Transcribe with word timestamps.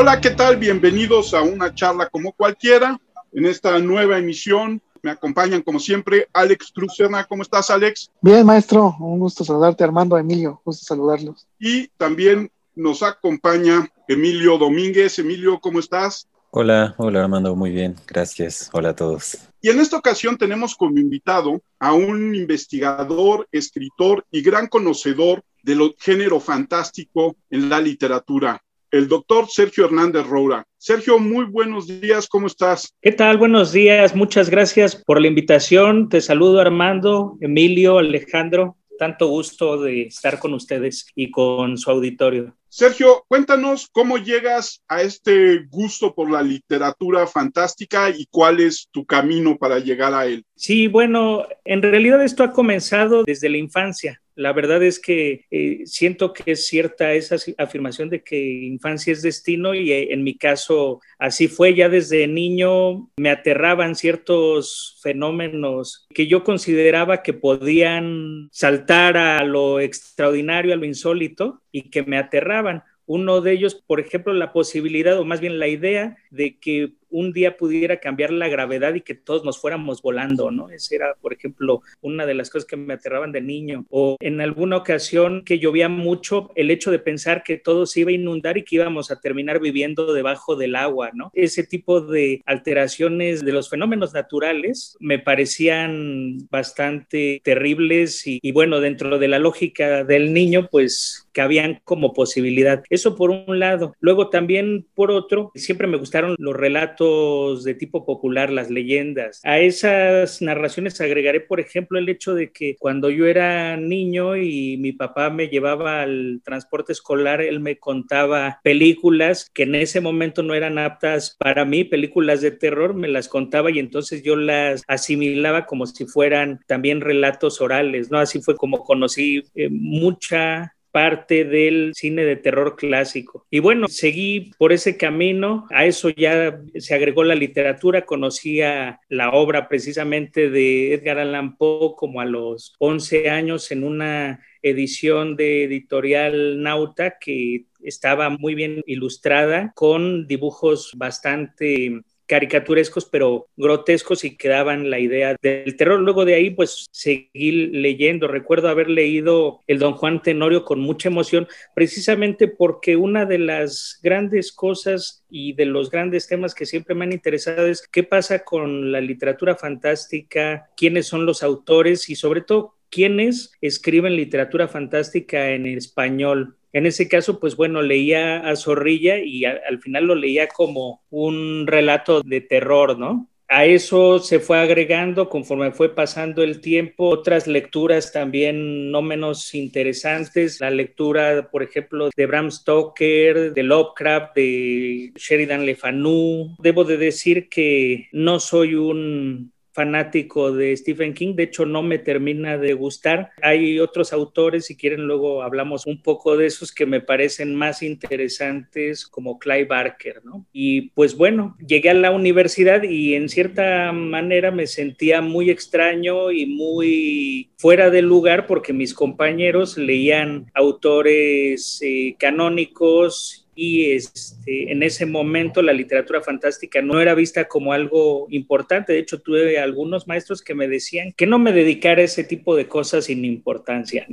Hola, 0.00 0.20
¿qué 0.20 0.30
tal? 0.30 0.58
Bienvenidos 0.58 1.34
a 1.34 1.42
una 1.42 1.74
charla 1.74 2.08
como 2.08 2.30
cualquiera. 2.30 3.00
En 3.32 3.46
esta 3.46 3.76
nueva 3.80 4.16
emisión 4.16 4.80
me 5.02 5.10
acompañan 5.10 5.60
como 5.60 5.80
siempre 5.80 6.28
Alex 6.32 6.70
Cruzena. 6.72 7.24
¿Cómo 7.24 7.42
estás, 7.42 7.68
Alex? 7.68 8.08
Bien, 8.20 8.46
maestro. 8.46 8.94
Un 9.00 9.18
gusto 9.18 9.42
saludarte, 9.42 9.82
Armando, 9.82 10.16
Emilio. 10.16 10.62
Gusto 10.64 10.86
saludarlos. 10.86 11.48
Y 11.58 11.88
también 11.96 12.48
nos 12.76 13.02
acompaña 13.02 13.88
Emilio 14.06 14.56
Domínguez. 14.56 15.18
Emilio, 15.18 15.58
¿cómo 15.58 15.80
estás? 15.80 16.28
Hola, 16.52 16.94
hola 16.96 17.24
Armando, 17.24 17.56
muy 17.56 17.72
bien, 17.72 17.96
gracias. 18.06 18.70
Hola 18.72 18.90
a 18.90 18.94
todos. 18.94 19.36
Y 19.60 19.70
en 19.70 19.80
esta 19.80 19.96
ocasión 19.96 20.38
tenemos 20.38 20.76
como 20.76 20.96
invitado 21.00 21.60
a 21.80 21.92
un 21.92 22.36
investigador, 22.36 23.48
escritor 23.50 24.24
y 24.30 24.42
gran 24.42 24.68
conocedor 24.68 25.42
del 25.64 25.96
género 25.98 26.38
fantástico 26.38 27.34
en 27.50 27.68
la 27.68 27.80
literatura, 27.80 28.62
el 28.90 29.08
doctor 29.08 29.46
Sergio 29.48 29.86
Hernández 29.86 30.26
Roura. 30.26 30.64
Sergio, 30.78 31.18
muy 31.18 31.44
buenos 31.44 31.86
días, 31.86 32.28
¿cómo 32.28 32.46
estás? 32.46 32.94
¿Qué 33.02 33.12
tal? 33.12 33.36
Buenos 33.36 33.72
días, 33.72 34.14
muchas 34.14 34.48
gracias 34.48 34.96
por 34.96 35.20
la 35.20 35.28
invitación. 35.28 36.08
Te 36.08 36.20
saludo 36.20 36.60
Armando, 36.60 37.36
Emilio, 37.40 37.98
Alejandro. 37.98 38.76
Tanto 38.98 39.28
gusto 39.28 39.80
de 39.80 40.02
estar 40.02 40.40
con 40.40 40.54
ustedes 40.54 41.06
y 41.14 41.30
con 41.30 41.78
su 41.78 41.90
auditorio. 41.90 42.56
Sergio, 42.68 43.24
cuéntanos 43.28 43.88
cómo 43.90 44.18
llegas 44.18 44.82
a 44.88 45.02
este 45.02 45.64
gusto 45.70 46.14
por 46.14 46.30
la 46.30 46.42
literatura 46.42 47.26
fantástica 47.26 48.10
y 48.10 48.26
cuál 48.26 48.60
es 48.60 48.88
tu 48.90 49.06
camino 49.06 49.56
para 49.56 49.78
llegar 49.78 50.12
a 50.14 50.26
él. 50.26 50.44
Sí, 50.54 50.86
bueno, 50.86 51.46
en 51.64 51.80
realidad 51.80 52.22
esto 52.22 52.42
ha 52.42 52.52
comenzado 52.52 53.24
desde 53.24 53.48
la 53.48 53.56
infancia. 53.56 54.20
La 54.38 54.52
verdad 54.52 54.84
es 54.84 55.00
que 55.00 55.46
eh, 55.50 55.80
siento 55.84 56.32
que 56.32 56.52
es 56.52 56.68
cierta 56.68 57.12
esa 57.12 57.34
afirmación 57.58 58.08
de 58.08 58.22
que 58.22 58.38
infancia 58.38 59.12
es 59.12 59.20
destino 59.20 59.74
y 59.74 59.90
eh, 59.90 60.12
en 60.12 60.22
mi 60.22 60.38
caso 60.38 61.00
así 61.18 61.48
fue. 61.48 61.74
Ya 61.74 61.88
desde 61.88 62.28
niño 62.28 63.10
me 63.16 63.30
aterraban 63.30 63.96
ciertos 63.96 65.00
fenómenos 65.02 66.06
que 66.14 66.28
yo 66.28 66.44
consideraba 66.44 67.24
que 67.24 67.32
podían 67.32 68.48
saltar 68.52 69.16
a 69.16 69.42
lo 69.42 69.80
extraordinario, 69.80 70.72
a 70.72 70.76
lo 70.76 70.86
insólito 70.86 71.60
y 71.72 71.90
que 71.90 72.04
me 72.04 72.16
aterraban. 72.16 72.84
Uno 73.06 73.40
de 73.40 73.54
ellos, 73.54 73.74
por 73.74 73.98
ejemplo, 73.98 74.32
la 74.34 74.52
posibilidad 74.52 75.18
o 75.18 75.24
más 75.24 75.40
bien 75.40 75.58
la 75.58 75.66
idea 75.66 76.16
de 76.30 76.58
que 76.60 76.92
un 77.10 77.32
día 77.32 77.56
pudiera 77.56 78.00
cambiar 78.00 78.32
la 78.32 78.48
gravedad 78.48 78.94
y 78.94 79.00
que 79.00 79.14
todos 79.14 79.44
nos 79.44 79.60
fuéramos 79.60 80.02
volando, 80.02 80.50
¿no? 80.50 80.70
Esa 80.70 80.94
era, 80.94 81.14
por 81.20 81.32
ejemplo, 81.32 81.82
una 82.00 82.26
de 82.26 82.34
las 82.34 82.50
cosas 82.50 82.66
que 82.66 82.76
me 82.76 82.94
aterraban 82.94 83.32
de 83.32 83.40
niño. 83.40 83.86
O 83.90 84.16
en 84.20 84.40
alguna 84.40 84.76
ocasión 84.76 85.42
que 85.44 85.58
llovía 85.58 85.88
mucho, 85.88 86.50
el 86.54 86.70
hecho 86.70 86.90
de 86.90 86.98
pensar 86.98 87.42
que 87.42 87.56
todo 87.56 87.86
se 87.86 88.00
iba 88.00 88.10
a 88.10 88.14
inundar 88.14 88.58
y 88.58 88.64
que 88.64 88.76
íbamos 88.76 89.10
a 89.10 89.20
terminar 89.20 89.60
viviendo 89.60 90.12
debajo 90.12 90.56
del 90.56 90.76
agua, 90.76 91.10
¿no? 91.14 91.30
Ese 91.34 91.64
tipo 91.64 92.00
de 92.00 92.42
alteraciones 92.46 93.44
de 93.44 93.52
los 93.52 93.68
fenómenos 93.68 94.14
naturales 94.14 94.96
me 95.00 95.18
parecían 95.18 96.48
bastante 96.50 97.40
terribles 97.44 98.26
y, 98.26 98.38
y 98.42 98.52
bueno, 98.52 98.80
dentro 98.80 99.18
de 99.18 99.28
la 99.28 99.38
lógica 99.38 100.04
del 100.04 100.32
niño, 100.32 100.68
pues 100.70 101.27
cabían 101.38 101.80
como 101.84 102.14
posibilidad. 102.14 102.82
Eso 102.90 103.14
por 103.14 103.30
un 103.30 103.60
lado. 103.60 103.94
Luego 104.00 104.28
también 104.28 104.88
por 104.96 105.12
otro, 105.12 105.52
siempre 105.54 105.86
me 105.86 105.96
gustaron 105.96 106.34
los 106.36 106.56
relatos 106.56 107.62
de 107.62 107.74
tipo 107.74 108.04
popular, 108.04 108.50
las 108.50 108.70
leyendas. 108.70 109.40
A 109.44 109.60
esas 109.60 110.42
narraciones 110.42 111.00
agregaré, 111.00 111.38
por 111.38 111.60
ejemplo, 111.60 111.96
el 112.00 112.08
hecho 112.08 112.34
de 112.34 112.50
que 112.50 112.74
cuando 112.80 113.08
yo 113.08 113.26
era 113.26 113.76
niño 113.76 114.36
y 114.36 114.78
mi 114.78 114.90
papá 114.90 115.30
me 115.30 115.46
llevaba 115.46 116.02
al 116.02 116.40
transporte 116.42 116.90
escolar, 116.90 117.40
él 117.40 117.60
me 117.60 117.78
contaba 117.78 118.58
películas 118.64 119.48
que 119.54 119.62
en 119.62 119.76
ese 119.76 120.00
momento 120.00 120.42
no 120.42 120.54
eran 120.54 120.76
aptas 120.76 121.36
para 121.38 121.64
mí, 121.64 121.84
películas 121.84 122.40
de 122.40 122.50
terror, 122.50 122.94
me 122.94 123.06
las 123.06 123.28
contaba 123.28 123.70
y 123.70 123.78
entonces 123.78 124.24
yo 124.24 124.34
las 124.34 124.82
asimilaba 124.88 125.66
como 125.66 125.86
si 125.86 126.04
fueran 126.04 126.58
también 126.66 127.00
relatos 127.00 127.60
orales, 127.60 128.10
¿no? 128.10 128.18
Así 128.18 128.42
fue 128.42 128.56
como 128.56 128.82
conocí 128.82 129.44
eh, 129.54 129.68
mucha 129.70 130.74
parte 130.90 131.44
del 131.44 131.92
cine 131.94 132.24
de 132.24 132.36
terror 132.36 132.76
clásico. 132.76 133.46
Y 133.50 133.60
bueno, 133.60 133.88
seguí 133.88 134.52
por 134.58 134.72
ese 134.72 134.96
camino, 134.96 135.66
a 135.70 135.86
eso 135.86 136.10
ya 136.10 136.60
se 136.76 136.94
agregó 136.94 137.24
la 137.24 137.34
literatura, 137.34 138.06
conocía 138.06 139.00
la 139.08 139.30
obra 139.30 139.68
precisamente 139.68 140.50
de 140.50 140.94
Edgar 140.94 141.18
Allan 141.18 141.56
Poe 141.56 141.94
como 141.96 142.20
a 142.20 142.24
los 142.24 142.74
11 142.78 143.30
años 143.30 143.70
en 143.70 143.84
una 143.84 144.40
edición 144.62 145.36
de 145.36 145.64
editorial 145.64 146.62
Nauta 146.62 147.18
que 147.18 147.66
estaba 147.80 148.28
muy 148.30 148.54
bien 148.54 148.82
ilustrada 148.86 149.72
con 149.74 150.26
dibujos 150.26 150.92
bastante 150.96 152.02
caricaturescos, 152.28 153.06
pero 153.06 153.48
grotescos 153.56 154.22
y 154.22 154.36
que 154.36 154.48
daban 154.48 154.90
la 154.90 155.00
idea 155.00 155.34
del 155.42 155.76
terror. 155.76 155.98
Luego 155.98 156.24
de 156.24 156.34
ahí, 156.34 156.50
pues 156.50 156.86
seguí 156.92 157.50
leyendo. 157.72 158.28
Recuerdo 158.28 158.68
haber 158.68 158.88
leído 158.88 159.60
El 159.66 159.78
Don 159.78 159.94
Juan 159.94 160.22
Tenorio 160.22 160.64
con 160.64 160.78
mucha 160.78 161.08
emoción, 161.08 161.48
precisamente 161.74 162.46
porque 162.46 162.96
una 162.96 163.24
de 163.24 163.38
las 163.38 163.98
grandes 164.02 164.52
cosas 164.52 165.24
y 165.30 165.54
de 165.54 165.64
los 165.64 165.90
grandes 165.90 166.28
temas 166.28 166.54
que 166.54 166.66
siempre 166.66 166.94
me 166.94 167.04
han 167.04 167.12
interesado 167.12 167.66
es 167.66 167.86
qué 167.90 168.04
pasa 168.04 168.44
con 168.44 168.92
la 168.92 169.00
literatura 169.00 169.56
fantástica, 169.56 170.70
quiénes 170.76 171.06
son 171.06 171.26
los 171.26 171.42
autores 171.42 172.10
y 172.10 172.14
sobre 172.14 172.42
todo 172.42 172.77
quiénes 172.90 173.52
escriben 173.60 174.16
literatura 174.16 174.68
fantástica 174.68 175.50
en 175.50 175.66
español. 175.66 176.56
En 176.72 176.86
ese 176.86 177.08
caso, 177.08 177.40
pues 177.40 177.56
bueno, 177.56 177.82
leía 177.82 178.48
a 178.48 178.54
Zorrilla 178.56 179.18
y 179.18 179.44
al 179.44 179.80
final 179.80 180.06
lo 180.06 180.14
leía 180.14 180.48
como 180.48 181.02
un 181.10 181.66
relato 181.66 182.22
de 182.22 182.40
terror, 182.40 182.98
¿no? 182.98 183.28
A 183.50 183.64
eso 183.64 184.18
se 184.18 184.40
fue 184.40 184.58
agregando 184.58 185.30
conforme 185.30 185.72
fue 185.72 185.94
pasando 185.94 186.42
el 186.42 186.60
tiempo 186.60 187.08
otras 187.08 187.46
lecturas 187.46 188.12
también 188.12 188.90
no 188.90 189.00
menos 189.00 189.54
interesantes. 189.54 190.60
La 190.60 190.70
lectura, 190.70 191.48
por 191.50 191.62
ejemplo, 191.62 192.10
de 192.14 192.26
Bram 192.26 192.50
Stoker, 192.50 193.54
de 193.54 193.62
Lovecraft, 193.62 194.34
de 194.36 195.12
Sheridan 195.16 195.64
Le 195.64 195.76
Fanu. 195.76 196.56
Debo 196.58 196.84
de 196.84 196.98
decir 196.98 197.48
que 197.48 198.08
no 198.12 198.38
soy 198.38 198.74
un 198.74 199.50
fanático 199.78 200.50
de 200.50 200.76
Stephen 200.76 201.14
King, 201.14 201.36
de 201.36 201.44
hecho 201.44 201.64
no 201.64 201.84
me 201.84 201.98
termina 201.98 202.58
de 202.58 202.72
gustar. 202.72 203.30
Hay 203.40 203.78
otros 203.78 204.12
autores, 204.12 204.66
si 204.66 204.76
quieren 204.76 205.02
luego 205.02 205.40
hablamos 205.40 205.86
un 205.86 206.02
poco 206.02 206.36
de 206.36 206.46
esos 206.46 206.72
que 206.72 206.84
me 206.84 207.00
parecen 207.00 207.54
más 207.54 207.84
interesantes, 207.84 209.06
como 209.06 209.38
Clive 209.38 209.66
Barker, 209.66 210.24
¿no? 210.24 210.44
Y 210.52 210.90
pues 210.96 211.16
bueno, 211.16 211.56
llegué 211.64 211.90
a 211.90 211.94
la 211.94 212.10
universidad 212.10 212.82
y 212.82 213.14
en 213.14 213.28
cierta 213.28 213.92
manera 213.92 214.50
me 214.50 214.66
sentía 214.66 215.20
muy 215.20 215.48
extraño 215.48 216.32
y 216.32 216.46
muy 216.46 217.50
fuera 217.56 217.88
de 217.88 218.02
lugar 218.02 218.48
porque 218.48 218.72
mis 218.72 218.94
compañeros 218.94 219.78
leían 219.78 220.50
autores 220.54 221.78
eh, 221.82 222.16
canónicos 222.18 223.47
y 223.60 223.90
este, 223.90 224.70
en 224.70 224.84
ese 224.84 225.04
momento 225.04 225.62
la 225.62 225.72
literatura 225.72 226.22
fantástica 226.22 226.80
no 226.80 227.00
era 227.00 227.16
vista 227.16 227.48
como 227.48 227.72
algo 227.72 228.28
importante. 228.30 228.92
De 228.92 229.00
hecho, 229.00 229.20
tuve 229.20 229.58
algunos 229.58 230.06
maestros 230.06 230.42
que 230.42 230.54
me 230.54 230.68
decían 230.68 231.12
que 231.16 231.26
no 231.26 231.40
me 231.40 231.52
dedicara 231.52 232.00
a 232.00 232.04
ese 232.04 232.22
tipo 232.22 232.54
de 232.54 232.68
cosas 232.68 233.06
sin 233.06 233.24
importancia. 233.24 234.06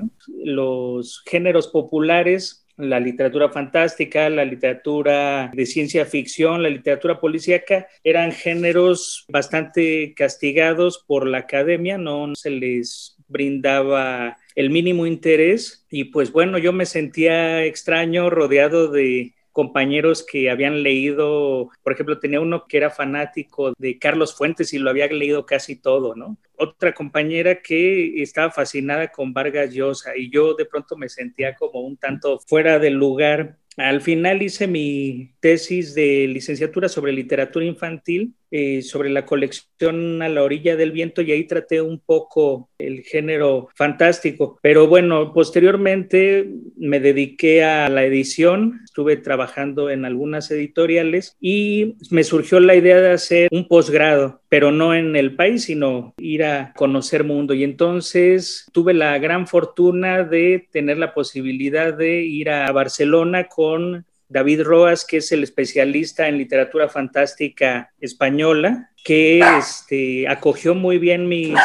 Los 0.44 1.22
géneros 1.28 1.68
populares 1.68 2.64
la 2.78 3.00
literatura 3.00 3.50
fantástica, 3.50 4.30
la 4.30 4.44
literatura 4.44 5.50
de 5.54 5.66
ciencia 5.66 6.06
ficción, 6.06 6.62
la 6.62 6.68
literatura 6.68 7.22
policíaca, 7.22 7.88
eran 8.04 8.34
géneros 8.34 9.26
bastante 9.30 10.14
castigados 10.14 11.02
por 11.08 11.26
la 11.26 11.38
academia, 11.38 11.98
no 11.98 12.34
se 12.36 12.50
les 12.50 13.16
brindaba 13.30 14.36
el 14.56 14.70
mínimo 14.70 15.06
interés 15.06 15.86
y 15.90 16.06
pues 16.06 16.32
bueno, 16.32 16.58
yo 16.58 16.74
me 16.74 16.86
sentía 16.86 17.64
extraño 17.66 18.30
rodeado 18.30 18.88
de 18.88 19.36
compañeros 19.56 20.26
que 20.30 20.50
habían 20.50 20.84
leído, 20.84 21.70
por 21.82 21.94
ejemplo, 21.94 22.20
tenía 22.20 22.42
uno 22.42 22.66
que 22.68 22.76
era 22.76 22.90
fanático 22.90 23.74
de 23.78 23.98
Carlos 23.98 24.36
Fuentes 24.36 24.74
y 24.74 24.80
lo 24.80 24.90
había 24.90 25.08
leído 25.08 25.46
casi 25.46 25.78
todo, 25.78 26.14
¿no? 26.14 26.38
Otra 26.58 26.94
compañera 26.94 27.62
que 27.62 28.22
estaba 28.22 28.52
fascinada 28.52 29.08
con 29.14 29.34
Vargas 29.34 29.74
Llosa 29.74 30.18
y 30.18 30.30
yo 30.30 30.56
de 30.56 30.66
pronto 30.66 30.98
me 30.98 31.08
sentía 31.08 31.56
como 31.56 31.80
un 31.80 31.96
tanto 31.96 32.38
fuera 32.46 32.80
del 32.80 32.96
lugar. 32.96 33.58
Al 33.78 34.02
final 34.02 34.42
hice 34.42 34.68
mi 34.68 35.32
tesis 35.40 35.96
de 35.96 36.28
licenciatura 36.28 36.90
sobre 36.90 37.14
literatura 37.14 37.66
infantil 37.66 38.36
eh, 38.58 38.82
sobre 38.84 39.10
la 39.10 39.26
colección 39.26 40.22
A 40.22 40.30
la 40.30 40.42
orilla 40.42 40.78
del 40.78 40.94
viento 40.94 41.22
y 41.22 41.34
ahí 41.34 41.44
traté 41.44 41.82
un 41.82 42.00
poco 42.00 42.70
el 42.78 43.02
género 43.02 43.68
fantástico. 43.76 44.58
Pero 44.62 44.88
bueno, 44.88 45.34
posteriormente 45.34 46.50
me 46.78 47.02
dediqué 47.02 47.66
a 47.66 47.90
la 47.90 48.06
edición, 48.06 48.80
estuve 48.86 49.18
trabajando 49.18 49.90
en 49.90 50.06
algunas 50.06 50.50
editoriales 50.52 51.36
y 51.42 51.98
me 52.12 52.24
surgió 52.24 52.62
la 52.62 52.76
idea 52.76 53.02
de 53.02 53.12
hacer 53.12 53.50
un 53.52 53.68
posgrado, 53.68 54.40
pero 54.48 54.72
no 54.72 54.96
en 54.96 55.18
el 55.18 55.36
país, 55.36 55.66
sino 55.66 56.14
ir 56.18 56.46
a 56.46 56.72
conocer 56.78 57.26
mundo. 57.26 57.54
Y 57.54 57.66
entonces 57.66 58.70
tuve 58.72 58.94
la 58.94 59.18
gran 59.20 59.48
fortuna 59.48 60.24
de 60.24 60.70
tener 60.72 60.98
la 60.98 61.14
posibilidad 61.14 61.94
de 61.94 62.22
ir 62.22 62.50
a 62.50 62.72
Barcelona 62.72 63.50
con 63.50 64.06
David 64.36 64.64
Roas, 64.64 65.06
que 65.06 65.18
es 65.18 65.32
el 65.32 65.44
especialista 65.44 66.28
en 66.28 66.38
literatura 66.38 66.90
fantástica 66.90 67.94
española, 68.02 68.92
que 69.02 69.40
este, 69.40 70.28
acogió 70.28 70.76
muy 70.76 70.98
bien 70.98 71.30
mis, 71.30 71.56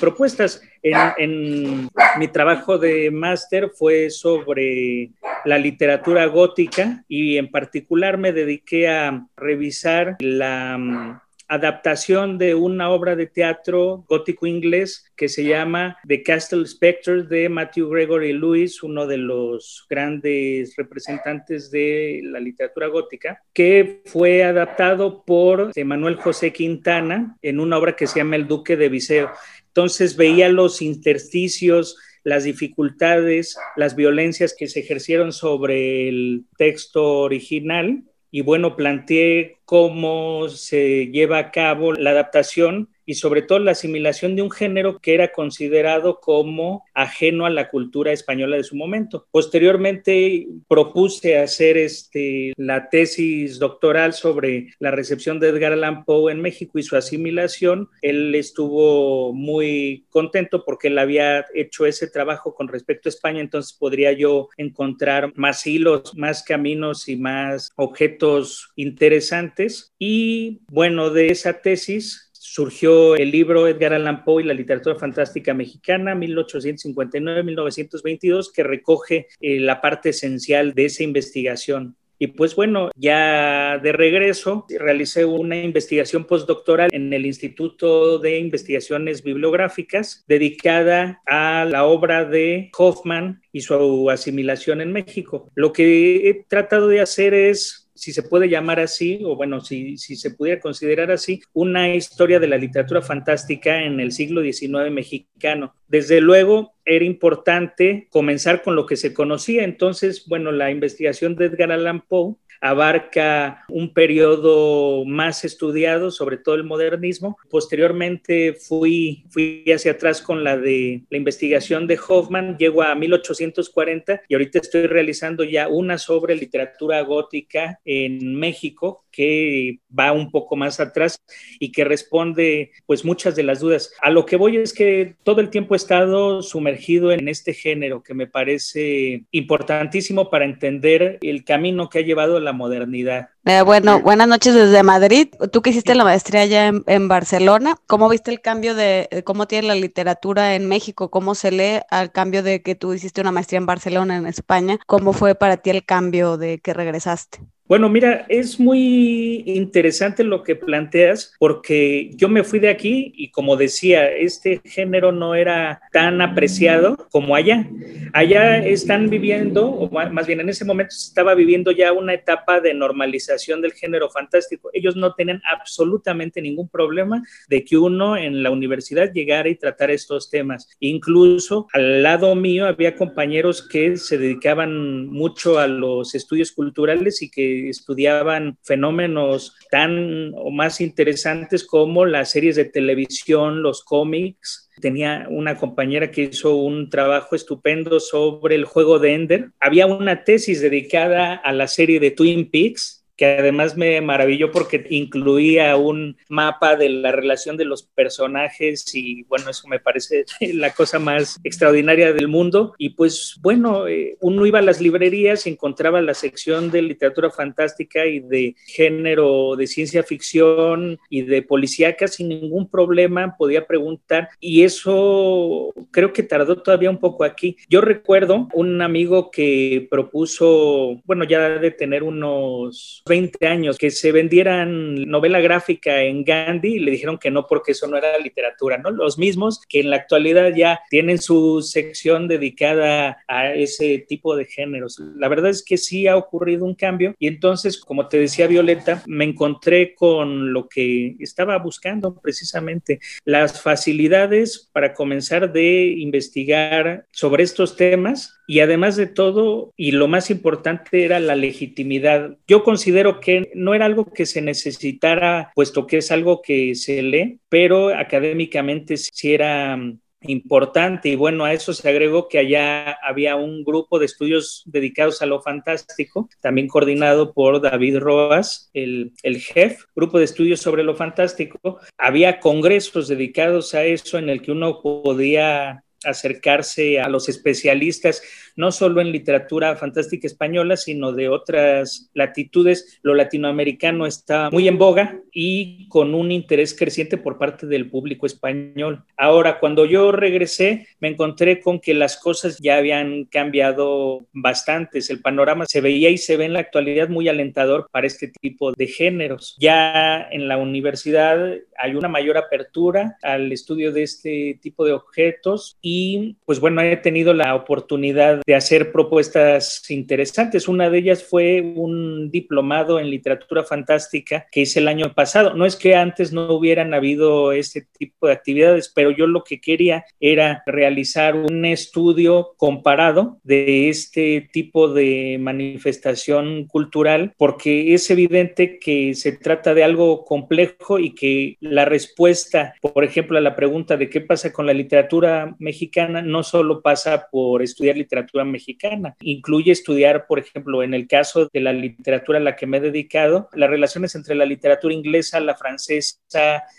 propuestas. 0.00 0.62
En, 0.82 1.90
mi 2.16 2.28
trabajo 2.28 2.78
de 2.78 3.10
máster 3.10 3.72
fue 3.76 4.08
sobre 4.08 5.10
la 5.44 5.58
literatura 5.58 6.24
gótica 6.24 7.04
y 7.08 7.36
en 7.36 7.50
particular 7.50 8.16
me 8.16 8.32
dediqué 8.32 8.88
a 8.88 9.26
revisar 9.36 10.16
la 10.20 11.20
adaptación 11.48 12.36
de 12.36 12.54
una 12.54 12.90
obra 12.90 13.16
de 13.16 13.26
teatro 13.26 14.04
gótico 14.06 14.46
inglés 14.46 15.10
que 15.16 15.28
se 15.28 15.44
llama 15.44 15.96
The 16.06 16.22
Castle 16.22 16.66
Spectre 16.66 17.22
de 17.22 17.48
Matthew 17.48 17.88
Gregory 17.88 18.34
Lewis, 18.34 18.82
uno 18.82 19.06
de 19.06 19.16
los 19.16 19.86
grandes 19.88 20.76
representantes 20.76 21.70
de 21.70 22.20
la 22.24 22.38
literatura 22.38 22.88
gótica, 22.88 23.42
que 23.52 24.02
fue 24.04 24.44
adaptado 24.44 25.24
por 25.24 25.72
Manuel 25.84 26.16
José 26.16 26.52
Quintana 26.52 27.36
en 27.40 27.60
una 27.60 27.78
obra 27.78 27.96
que 27.96 28.06
se 28.06 28.20
llama 28.20 28.36
El 28.36 28.46
Duque 28.46 28.76
de 28.76 28.90
Viseo. 28.90 29.30
Entonces 29.68 30.16
veía 30.16 30.50
los 30.50 30.82
intersticios, 30.82 31.96
las 32.24 32.44
dificultades, 32.44 33.56
las 33.76 33.96
violencias 33.96 34.54
que 34.56 34.68
se 34.68 34.80
ejercieron 34.80 35.32
sobre 35.32 36.08
el 36.08 36.44
texto 36.58 37.20
original 37.20 38.02
y 38.30 38.42
bueno, 38.42 38.76
planteé 38.76 39.58
cómo 39.64 40.48
se 40.48 41.06
lleva 41.08 41.38
a 41.38 41.50
cabo 41.50 41.92
la 41.92 42.10
adaptación 42.10 42.90
y 43.08 43.14
sobre 43.14 43.40
todo 43.40 43.58
la 43.58 43.70
asimilación 43.70 44.36
de 44.36 44.42
un 44.42 44.50
género 44.50 44.98
que 44.98 45.14
era 45.14 45.32
considerado 45.32 46.20
como 46.20 46.84
ajeno 46.92 47.46
a 47.46 47.50
la 47.50 47.70
cultura 47.70 48.12
española 48.12 48.58
de 48.58 48.64
su 48.64 48.76
momento. 48.76 49.26
Posteriormente 49.30 50.46
propuse 50.68 51.38
hacer 51.38 51.78
este, 51.78 52.52
la 52.58 52.90
tesis 52.90 53.58
doctoral 53.58 54.12
sobre 54.12 54.74
la 54.78 54.90
recepción 54.90 55.40
de 55.40 55.48
Edgar 55.48 55.72
Allan 55.72 56.04
Poe 56.04 56.30
en 56.30 56.42
México 56.42 56.78
y 56.78 56.82
su 56.82 56.96
asimilación. 56.96 57.88
Él 58.02 58.34
estuvo 58.34 59.32
muy 59.32 60.04
contento 60.10 60.66
porque 60.66 60.88
él 60.88 60.98
había 60.98 61.46
hecho 61.54 61.86
ese 61.86 62.08
trabajo 62.08 62.54
con 62.54 62.68
respecto 62.68 63.08
a 63.08 63.10
España, 63.10 63.40
entonces 63.40 63.72
podría 63.72 64.12
yo 64.12 64.50
encontrar 64.58 65.32
más 65.34 65.66
hilos, 65.66 66.14
más 66.14 66.42
caminos 66.42 67.08
y 67.08 67.16
más 67.16 67.72
objetos 67.76 68.68
interesantes. 68.76 69.94
Y 69.98 70.60
bueno, 70.68 71.08
de 71.08 71.28
esa 71.28 71.62
tesis 71.62 72.27
surgió 72.58 73.14
el 73.14 73.30
libro 73.30 73.68
Edgar 73.68 73.92
Allan 73.92 74.24
Poe 74.24 74.42
y 74.42 74.46
la 74.46 74.52
literatura 74.52 74.96
fantástica 74.96 75.54
mexicana, 75.54 76.16
1859-1922, 76.16 78.50
que 78.52 78.64
recoge 78.64 79.28
eh, 79.40 79.60
la 79.60 79.80
parte 79.80 80.08
esencial 80.08 80.74
de 80.74 80.86
esa 80.86 81.04
investigación. 81.04 81.94
Y 82.18 82.26
pues 82.26 82.56
bueno, 82.56 82.90
ya 82.96 83.78
de 83.78 83.92
regreso 83.92 84.66
realicé 84.76 85.24
una 85.24 85.62
investigación 85.62 86.24
postdoctoral 86.24 86.90
en 86.92 87.12
el 87.12 87.26
Instituto 87.26 88.18
de 88.18 88.40
Investigaciones 88.40 89.22
Bibliográficas 89.22 90.24
dedicada 90.26 91.22
a 91.26 91.64
la 91.64 91.84
obra 91.84 92.24
de 92.24 92.72
Hoffman 92.76 93.40
y 93.52 93.60
su 93.60 94.10
asimilación 94.10 94.80
en 94.80 94.92
México. 94.92 95.52
Lo 95.54 95.72
que 95.72 96.28
he 96.28 96.44
tratado 96.48 96.88
de 96.88 97.02
hacer 97.02 97.34
es 97.34 97.87
si 97.98 98.12
se 98.12 98.22
puede 98.22 98.48
llamar 98.48 98.78
así, 98.78 99.20
o 99.24 99.34
bueno, 99.34 99.60
si, 99.60 99.98
si 99.98 100.14
se 100.14 100.30
pudiera 100.30 100.60
considerar 100.60 101.10
así, 101.10 101.42
una 101.52 101.94
historia 101.94 102.38
de 102.38 102.46
la 102.46 102.56
literatura 102.56 103.02
fantástica 103.02 103.82
en 103.82 103.98
el 103.98 104.12
siglo 104.12 104.40
XIX 104.40 104.92
mexicano. 104.92 105.74
Desde 105.88 106.20
luego, 106.20 106.74
era 106.84 107.04
importante 107.04 108.06
comenzar 108.10 108.62
con 108.62 108.76
lo 108.76 108.86
que 108.86 108.96
se 108.96 109.12
conocía. 109.12 109.64
Entonces, 109.64 110.26
bueno, 110.26 110.52
la 110.52 110.70
investigación 110.70 111.34
de 111.34 111.46
Edgar 111.46 111.72
Allan 111.72 112.02
Poe 112.02 112.36
abarca 112.60 113.64
un 113.68 113.92
periodo 113.92 115.04
más 115.04 115.44
estudiado, 115.44 116.10
sobre 116.10 116.38
todo 116.38 116.54
el 116.54 116.64
modernismo. 116.64 117.36
Posteriormente 117.50 118.54
fui, 118.54 119.24
fui 119.30 119.64
hacia 119.72 119.92
atrás 119.92 120.22
con 120.22 120.44
la 120.44 120.56
de 120.56 121.04
la 121.10 121.18
investigación 121.18 121.86
de 121.86 121.98
Hoffman, 122.08 122.56
llego 122.58 122.82
a 122.82 122.94
1840 122.94 124.22
y 124.28 124.34
ahorita 124.34 124.58
estoy 124.60 124.86
realizando 124.86 125.44
ya 125.44 125.68
una 125.68 125.98
sobre 125.98 126.34
literatura 126.34 127.00
gótica 127.02 127.80
en 127.84 128.34
México 128.34 129.04
que 129.10 129.80
va 129.96 130.12
un 130.12 130.30
poco 130.30 130.56
más 130.56 130.80
atrás 130.80 131.20
y 131.58 131.72
que 131.72 131.84
responde 131.84 132.72
pues 132.86 133.04
muchas 133.04 133.36
de 133.36 133.42
las 133.42 133.60
dudas. 133.60 133.92
A 134.00 134.10
lo 134.10 134.26
que 134.26 134.36
voy 134.36 134.56
es 134.56 134.72
que 134.72 135.16
todo 135.22 135.40
el 135.40 135.50
tiempo 135.50 135.74
he 135.74 135.76
estado 135.76 136.42
sumergido 136.42 137.12
en 137.12 137.28
este 137.28 137.54
género 137.54 138.02
que 138.02 138.14
me 138.14 138.26
parece 138.26 139.24
importantísimo 139.30 140.30
para 140.30 140.44
entender 140.44 141.18
el 141.22 141.44
camino 141.44 141.88
que 141.88 142.00
ha 142.00 142.02
llevado 142.02 142.40
la 142.40 142.52
modernidad. 142.52 143.28
Eh, 143.44 143.62
bueno, 143.62 144.00
buenas 144.00 144.28
noches 144.28 144.54
desde 144.54 144.82
Madrid. 144.82 145.28
Tú 145.52 145.62
que 145.62 145.70
hiciste 145.70 145.94
la 145.94 146.04
maestría 146.04 146.42
allá 146.42 146.70
en, 146.86 147.08
Barcelona, 147.08 147.76
¿cómo 147.86 148.08
viste 148.10 148.30
el 148.30 148.42
cambio 148.42 148.74
de 148.74 149.22
cómo 149.24 149.46
tiene 149.46 149.68
la 149.68 149.74
literatura 149.74 150.54
en 150.54 150.68
México? 150.68 151.10
¿Cómo 151.10 151.34
se 151.34 151.50
lee 151.50 151.80
al 151.90 152.12
cambio 152.12 152.42
de 152.42 152.60
que 152.60 152.74
tú 152.74 152.92
hiciste 152.92 153.22
una 153.22 153.32
maestría 153.32 153.58
en 153.58 153.66
Barcelona, 153.66 154.18
en 154.18 154.26
España? 154.26 154.78
¿Cómo 154.86 155.14
fue 155.14 155.34
para 155.34 155.56
ti 155.56 155.70
el 155.70 155.84
cambio 155.84 156.36
de 156.36 156.58
que 156.58 156.74
regresaste? 156.74 157.40
Bueno, 157.68 157.90
mira, 157.90 158.24
es 158.30 158.58
muy 158.58 159.42
interesante 159.44 160.24
lo 160.24 160.42
que 160.42 160.56
planteas 160.56 161.34
porque 161.38 162.10
yo 162.14 162.30
me 162.30 162.42
fui 162.42 162.60
de 162.60 162.70
aquí 162.70 163.12
y 163.14 163.30
como 163.30 163.58
decía, 163.58 164.10
este 164.10 164.62
género 164.64 165.12
no 165.12 165.34
era 165.34 165.82
tan 165.92 166.22
apreciado 166.22 166.96
como 167.10 167.34
allá. 167.34 167.68
Allá 168.14 168.56
están 168.64 169.10
viviendo, 169.10 169.66
o 169.66 169.90
más 169.90 170.26
bien 170.26 170.40
en 170.40 170.48
ese 170.48 170.64
momento 170.64 170.94
se 170.94 171.08
estaba 171.08 171.34
viviendo 171.34 171.70
ya 171.70 171.92
una 171.92 172.14
etapa 172.14 172.62
de 172.62 172.72
normalización 172.72 173.60
del 173.60 173.72
género 173.72 174.08
fantástico. 174.08 174.70
Ellos 174.72 174.96
no 174.96 175.12
tenían 175.12 175.42
absolutamente 175.52 176.40
ningún 176.40 176.70
problema 176.70 177.22
de 177.50 177.66
que 177.66 177.76
uno 177.76 178.16
en 178.16 178.42
la 178.42 178.50
universidad 178.50 179.12
llegara 179.12 179.50
y 179.50 179.56
tratara 179.56 179.92
estos 179.92 180.30
temas. 180.30 180.70
Incluso 180.80 181.66
al 181.74 182.02
lado 182.02 182.34
mío 182.34 182.64
había 182.64 182.96
compañeros 182.96 183.68
que 183.68 183.98
se 183.98 184.16
dedicaban 184.16 185.06
mucho 185.06 185.58
a 185.58 185.66
los 185.66 186.14
estudios 186.14 186.52
culturales 186.52 187.20
y 187.20 187.30
que 187.30 187.57
estudiaban 187.66 188.58
fenómenos 188.62 189.56
tan 189.70 190.32
o 190.34 190.50
más 190.50 190.80
interesantes 190.80 191.64
como 191.64 192.06
las 192.06 192.30
series 192.30 192.56
de 192.56 192.64
televisión, 192.64 193.62
los 193.62 193.82
cómics, 193.84 194.68
tenía 194.80 195.26
una 195.28 195.56
compañera 195.56 196.10
que 196.10 196.22
hizo 196.22 196.54
un 196.54 196.90
trabajo 196.90 197.34
estupendo 197.34 198.00
sobre 198.00 198.54
el 198.54 198.64
juego 198.64 198.98
de 198.98 199.14
Ender. 199.14 199.50
Había 199.60 199.86
una 199.86 200.24
tesis 200.24 200.60
dedicada 200.60 201.34
a 201.34 201.52
la 201.52 201.66
serie 201.66 202.00
de 202.00 202.10
Twin 202.10 202.50
Peaks 202.50 202.97
que 203.18 203.26
además 203.26 203.76
me 203.76 204.00
maravilló 204.00 204.52
porque 204.52 204.86
incluía 204.90 205.76
un 205.76 206.16
mapa 206.28 206.76
de 206.76 206.88
la 206.88 207.10
relación 207.10 207.56
de 207.56 207.64
los 207.64 207.82
personajes 207.82 208.94
y 208.94 209.24
bueno, 209.24 209.50
eso 209.50 209.66
me 209.66 209.80
parece 209.80 210.24
la 210.54 210.72
cosa 210.72 211.00
más 211.00 211.38
extraordinaria 211.42 212.12
del 212.12 212.28
mundo. 212.28 212.74
Y 212.78 212.90
pues 212.90 213.36
bueno, 213.42 213.88
eh, 213.88 214.16
uno 214.20 214.46
iba 214.46 214.60
a 214.60 214.62
las 214.62 214.80
librerías 214.80 215.46
y 215.46 215.50
encontraba 215.50 216.00
la 216.00 216.14
sección 216.14 216.70
de 216.70 216.80
literatura 216.80 217.30
fantástica 217.30 218.06
y 218.06 218.20
de 218.20 218.54
género 218.66 219.56
de 219.56 219.66
ciencia 219.66 220.04
ficción 220.04 221.00
y 221.10 221.22
de 221.22 221.42
policíaca 221.42 222.06
sin 222.06 222.28
ningún 222.28 222.70
problema, 222.70 223.34
podía 223.36 223.66
preguntar 223.66 224.28
y 224.38 224.62
eso 224.62 225.74
creo 225.90 226.12
que 226.12 226.22
tardó 226.22 226.62
todavía 226.62 226.90
un 226.90 227.00
poco 227.00 227.24
aquí. 227.24 227.56
Yo 227.68 227.80
recuerdo 227.80 228.48
un 228.54 228.80
amigo 228.80 229.32
que 229.32 229.88
propuso, 229.90 231.00
bueno, 231.04 231.24
ya 231.24 231.58
de 231.58 231.72
tener 231.72 232.04
unos 232.04 233.02
20 233.08 233.46
años 233.46 233.78
que 233.78 233.90
se 233.90 234.12
vendieran 234.12 234.94
novela 235.06 235.40
gráfica 235.40 236.02
en 236.02 236.24
Gandhi 236.24 236.76
y 236.76 236.78
le 236.78 236.90
dijeron 236.90 237.18
que 237.18 237.30
no 237.30 237.46
porque 237.46 237.72
eso 237.72 237.86
no 237.86 237.96
era 237.96 238.18
literatura, 238.18 238.78
¿no? 238.78 238.90
Los 238.90 239.18
mismos 239.18 239.60
que 239.68 239.80
en 239.80 239.90
la 239.90 239.96
actualidad 239.96 240.54
ya 240.54 240.80
tienen 240.90 241.18
su 241.18 241.62
sección 241.62 242.28
dedicada 242.28 243.24
a 243.26 243.52
ese 243.52 244.04
tipo 244.08 244.36
de 244.36 244.44
géneros. 244.44 245.00
La 245.16 245.28
verdad 245.28 245.50
es 245.50 245.64
que 245.64 245.76
sí 245.76 246.06
ha 246.06 246.16
ocurrido 246.16 246.64
un 246.64 246.74
cambio 246.74 247.14
y 247.18 247.26
entonces, 247.26 247.78
como 247.78 248.08
te 248.08 248.18
decía 248.18 248.46
Violeta, 248.46 249.02
me 249.06 249.24
encontré 249.24 249.94
con 249.94 250.52
lo 250.52 250.68
que 250.68 251.16
estaba 251.18 251.58
buscando 251.58 252.20
precisamente, 252.20 253.00
las 253.24 253.60
facilidades 253.62 254.68
para 254.72 254.94
comenzar 254.94 255.52
de 255.52 255.86
investigar 255.96 257.06
sobre 257.10 257.44
estos 257.44 257.76
temas 257.76 258.37
y 258.50 258.60
además 258.60 258.96
de 258.96 259.06
todo, 259.06 259.74
y 259.76 259.90
lo 259.92 260.08
más 260.08 260.30
importante 260.30 261.04
era 261.04 261.20
la 261.20 261.36
legitimidad. 261.36 262.38
Yo 262.46 262.64
considero 262.64 263.20
que 263.20 263.50
no 263.54 263.74
era 263.74 263.84
algo 263.84 264.10
que 264.10 264.24
se 264.24 264.40
necesitara, 264.40 265.52
puesto 265.54 265.86
que 265.86 265.98
es 265.98 266.10
algo 266.10 266.40
que 266.40 266.74
se 266.74 267.02
lee, 267.02 267.40
pero 267.50 267.94
académicamente 267.94 268.96
sí 268.96 269.34
era 269.34 269.76
mm, 269.76 269.98
importante 270.22 271.10
y 271.10 271.14
bueno, 271.14 271.44
a 271.44 271.52
eso 271.52 271.74
se 271.74 271.90
agregó 271.90 272.26
que 272.26 272.38
allá 272.38 272.92
había 273.06 273.36
un 273.36 273.64
grupo 273.64 273.98
de 273.98 274.06
estudios 274.06 274.62
dedicados 274.64 275.20
a 275.20 275.26
lo 275.26 275.42
fantástico, 275.42 276.30
también 276.40 276.68
coordinado 276.68 277.34
por 277.34 277.60
David 277.60 277.98
Roas, 277.98 278.70
el, 278.72 279.12
el 279.24 279.40
jefe, 279.42 279.84
grupo 279.94 280.18
de 280.18 280.24
estudios 280.24 280.60
sobre 280.60 280.84
lo 280.84 280.96
fantástico. 280.96 281.80
Había 281.98 282.40
congresos 282.40 283.08
dedicados 283.08 283.74
a 283.74 283.84
eso 283.84 284.16
en 284.16 284.30
el 284.30 284.40
que 284.40 284.52
uno 284.52 284.80
podía 284.80 285.84
acercarse 286.04 287.00
a 287.00 287.08
los 287.08 287.28
especialistas 287.28 288.22
no 288.58 288.72
solo 288.72 289.00
en 289.00 289.12
literatura 289.12 289.76
fantástica 289.76 290.26
española, 290.26 290.76
sino 290.76 291.12
de 291.12 291.28
otras 291.28 292.10
latitudes. 292.12 292.98
Lo 293.02 293.14
latinoamericano 293.14 294.04
está 294.04 294.50
muy 294.50 294.66
en 294.66 294.78
boga 294.78 295.20
y 295.32 295.88
con 295.88 296.12
un 296.12 296.32
interés 296.32 296.76
creciente 296.76 297.18
por 297.18 297.38
parte 297.38 297.68
del 297.68 297.88
público 297.88 298.26
español. 298.26 299.04
Ahora, 299.16 299.60
cuando 299.60 299.84
yo 299.84 300.10
regresé, 300.10 300.88
me 300.98 301.06
encontré 301.06 301.60
con 301.60 301.78
que 301.78 301.94
las 301.94 302.16
cosas 302.16 302.58
ya 302.58 302.78
habían 302.78 303.26
cambiado 303.26 304.26
bastantes. 304.32 305.08
El 305.08 305.22
panorama 305.22 305.64
se 305.66 305.80
veía 305.80 306.10
y 306.10 306.18
se 306.18 306.36
ve 306.36 306.46
en 306.46 306.54
la 306.54 306.60
actualidad 306.60 307.08
muy 307.08 307.28
alentador 307.28 307.88
para 307.92 308.08
este 308.08 308.32
tipo 308.40 308.72
de 308.72 308.88
géneros. 308.88 309.56
Ya 309.60 310.26
en 310.32 310.48
la 310.48 310.58
universidad 310.58 311.54
hay 311.78 311.94
una 311.94 312.08
mayor 312.08 312.36
apertura 312.36 313.16
al 313.22 313.52
estudio 313.52 313.92
de 313.92 314.02
este 314.02 314.58
tipo 314.60 314.84
de 314.84 314.94
objetos 314.94 315.78
y 315.80 316.36
pues 316.44 316.58
bueno, 316.58 316.82
he 316.82 316.96
tenido 316.96 317.32
la 317.34 317.54
oportunidad 317.54 318.42
de 318.48 318.54
hacer 318.54 318.92
propuestas 318.92 319.90
interesantes. 319.90 320.68
Una 320.68 320.88
de 320.88 321.00
ellas 321.00 321.22
fue 321.22 321.60
un 321.60 322.30
diplomado 322.30 322.98
en 322.98 323.10
literatura 323.10 323.62
fantástica 323.62 324.46
que 324.50 324.62
hice 324.62 324.78
el 324.80 324.88
año 324.88 325.12
pasado. 325.12 325.52
No 325.52 325.66
es 325.66 325.76
que 325.76 325.94
antes 325.94 326.32
no 326.32 326.50
hubieran 326.54 326.94
habido 326.94 327.52
este 327.52 327.86
tipo 327.98 328.26
de 328.26 328.32
actividades, 328.32 328.90
pero 328.94 329.10
yo 329.10 329.26
lo 329.26 329.44
que 329.44 329.60
quería 329.60 330.06
era 330.18 330.62
realizar 330.64 331.36
un 331.36 331.66
estudio 331.66 332.54
comparado 332.56 333.38
de 333.44 333.90
este 333.90 334.48
tipo 334.50 334.88
de 334.88 335.36
manifestación 335.38 336.64
cultural 336.68 337.34
porque 337.36 337.92
es 337.92 338.10
evidente 338.10 338.78
que 338.78 339.14
se 339.14 339.32
trata 339.32 339.74
de 339.74 339.84
algo 339.84 340.24
complejo 340.24 340.98
y 340.98 341.14
que 341.14 341.58
la 341.60 341.84
respuesta, 341.84 342.72
por 342.80 343.04
ejemplo, 343.04 343.36
a 343.36 343.42
la 343.42 343.54
pregunta 343.54 343.98
de 343.98 344.08
qué 344.08 344.22
pasa 344.22 344.54
con 344.54 344.64
la 344.64 344.72
literatura 344.72 345.54
mexicana, 345.58 346.22
no 346.22 346.42
solo 346.42 346.80
pasa 346.80 347.28
por 347.30 347.60
estudiar 347.60 347.98
literatura 347.98 348.37
mexicana, 348.44 349.16
incluye 349.20 349.72
estudiar, 349.72 350.26
por 350.26 350.38
ejemplo, 350.38 350.82
en 350.82 350.94
el 350.94 351.06
caso 351.06 351.48
de 351.52 351.60
la 351.60 351.72
literatura 351.72 352.38
a 352.38 352.42
la 352.42 352.56
que 352.56 352.66
me 352.66 352.78
he 352.78 352.80
dedicado, 352.80 353.48
las 353.52 353.70
relaciones 353.70 354.14
entre 354.14 354.34
la 354.34 354.44
literatura 354.44 354.94
inglesa, 354.94 355.40
la 355.40 355.56
francesa, 355.56 356.18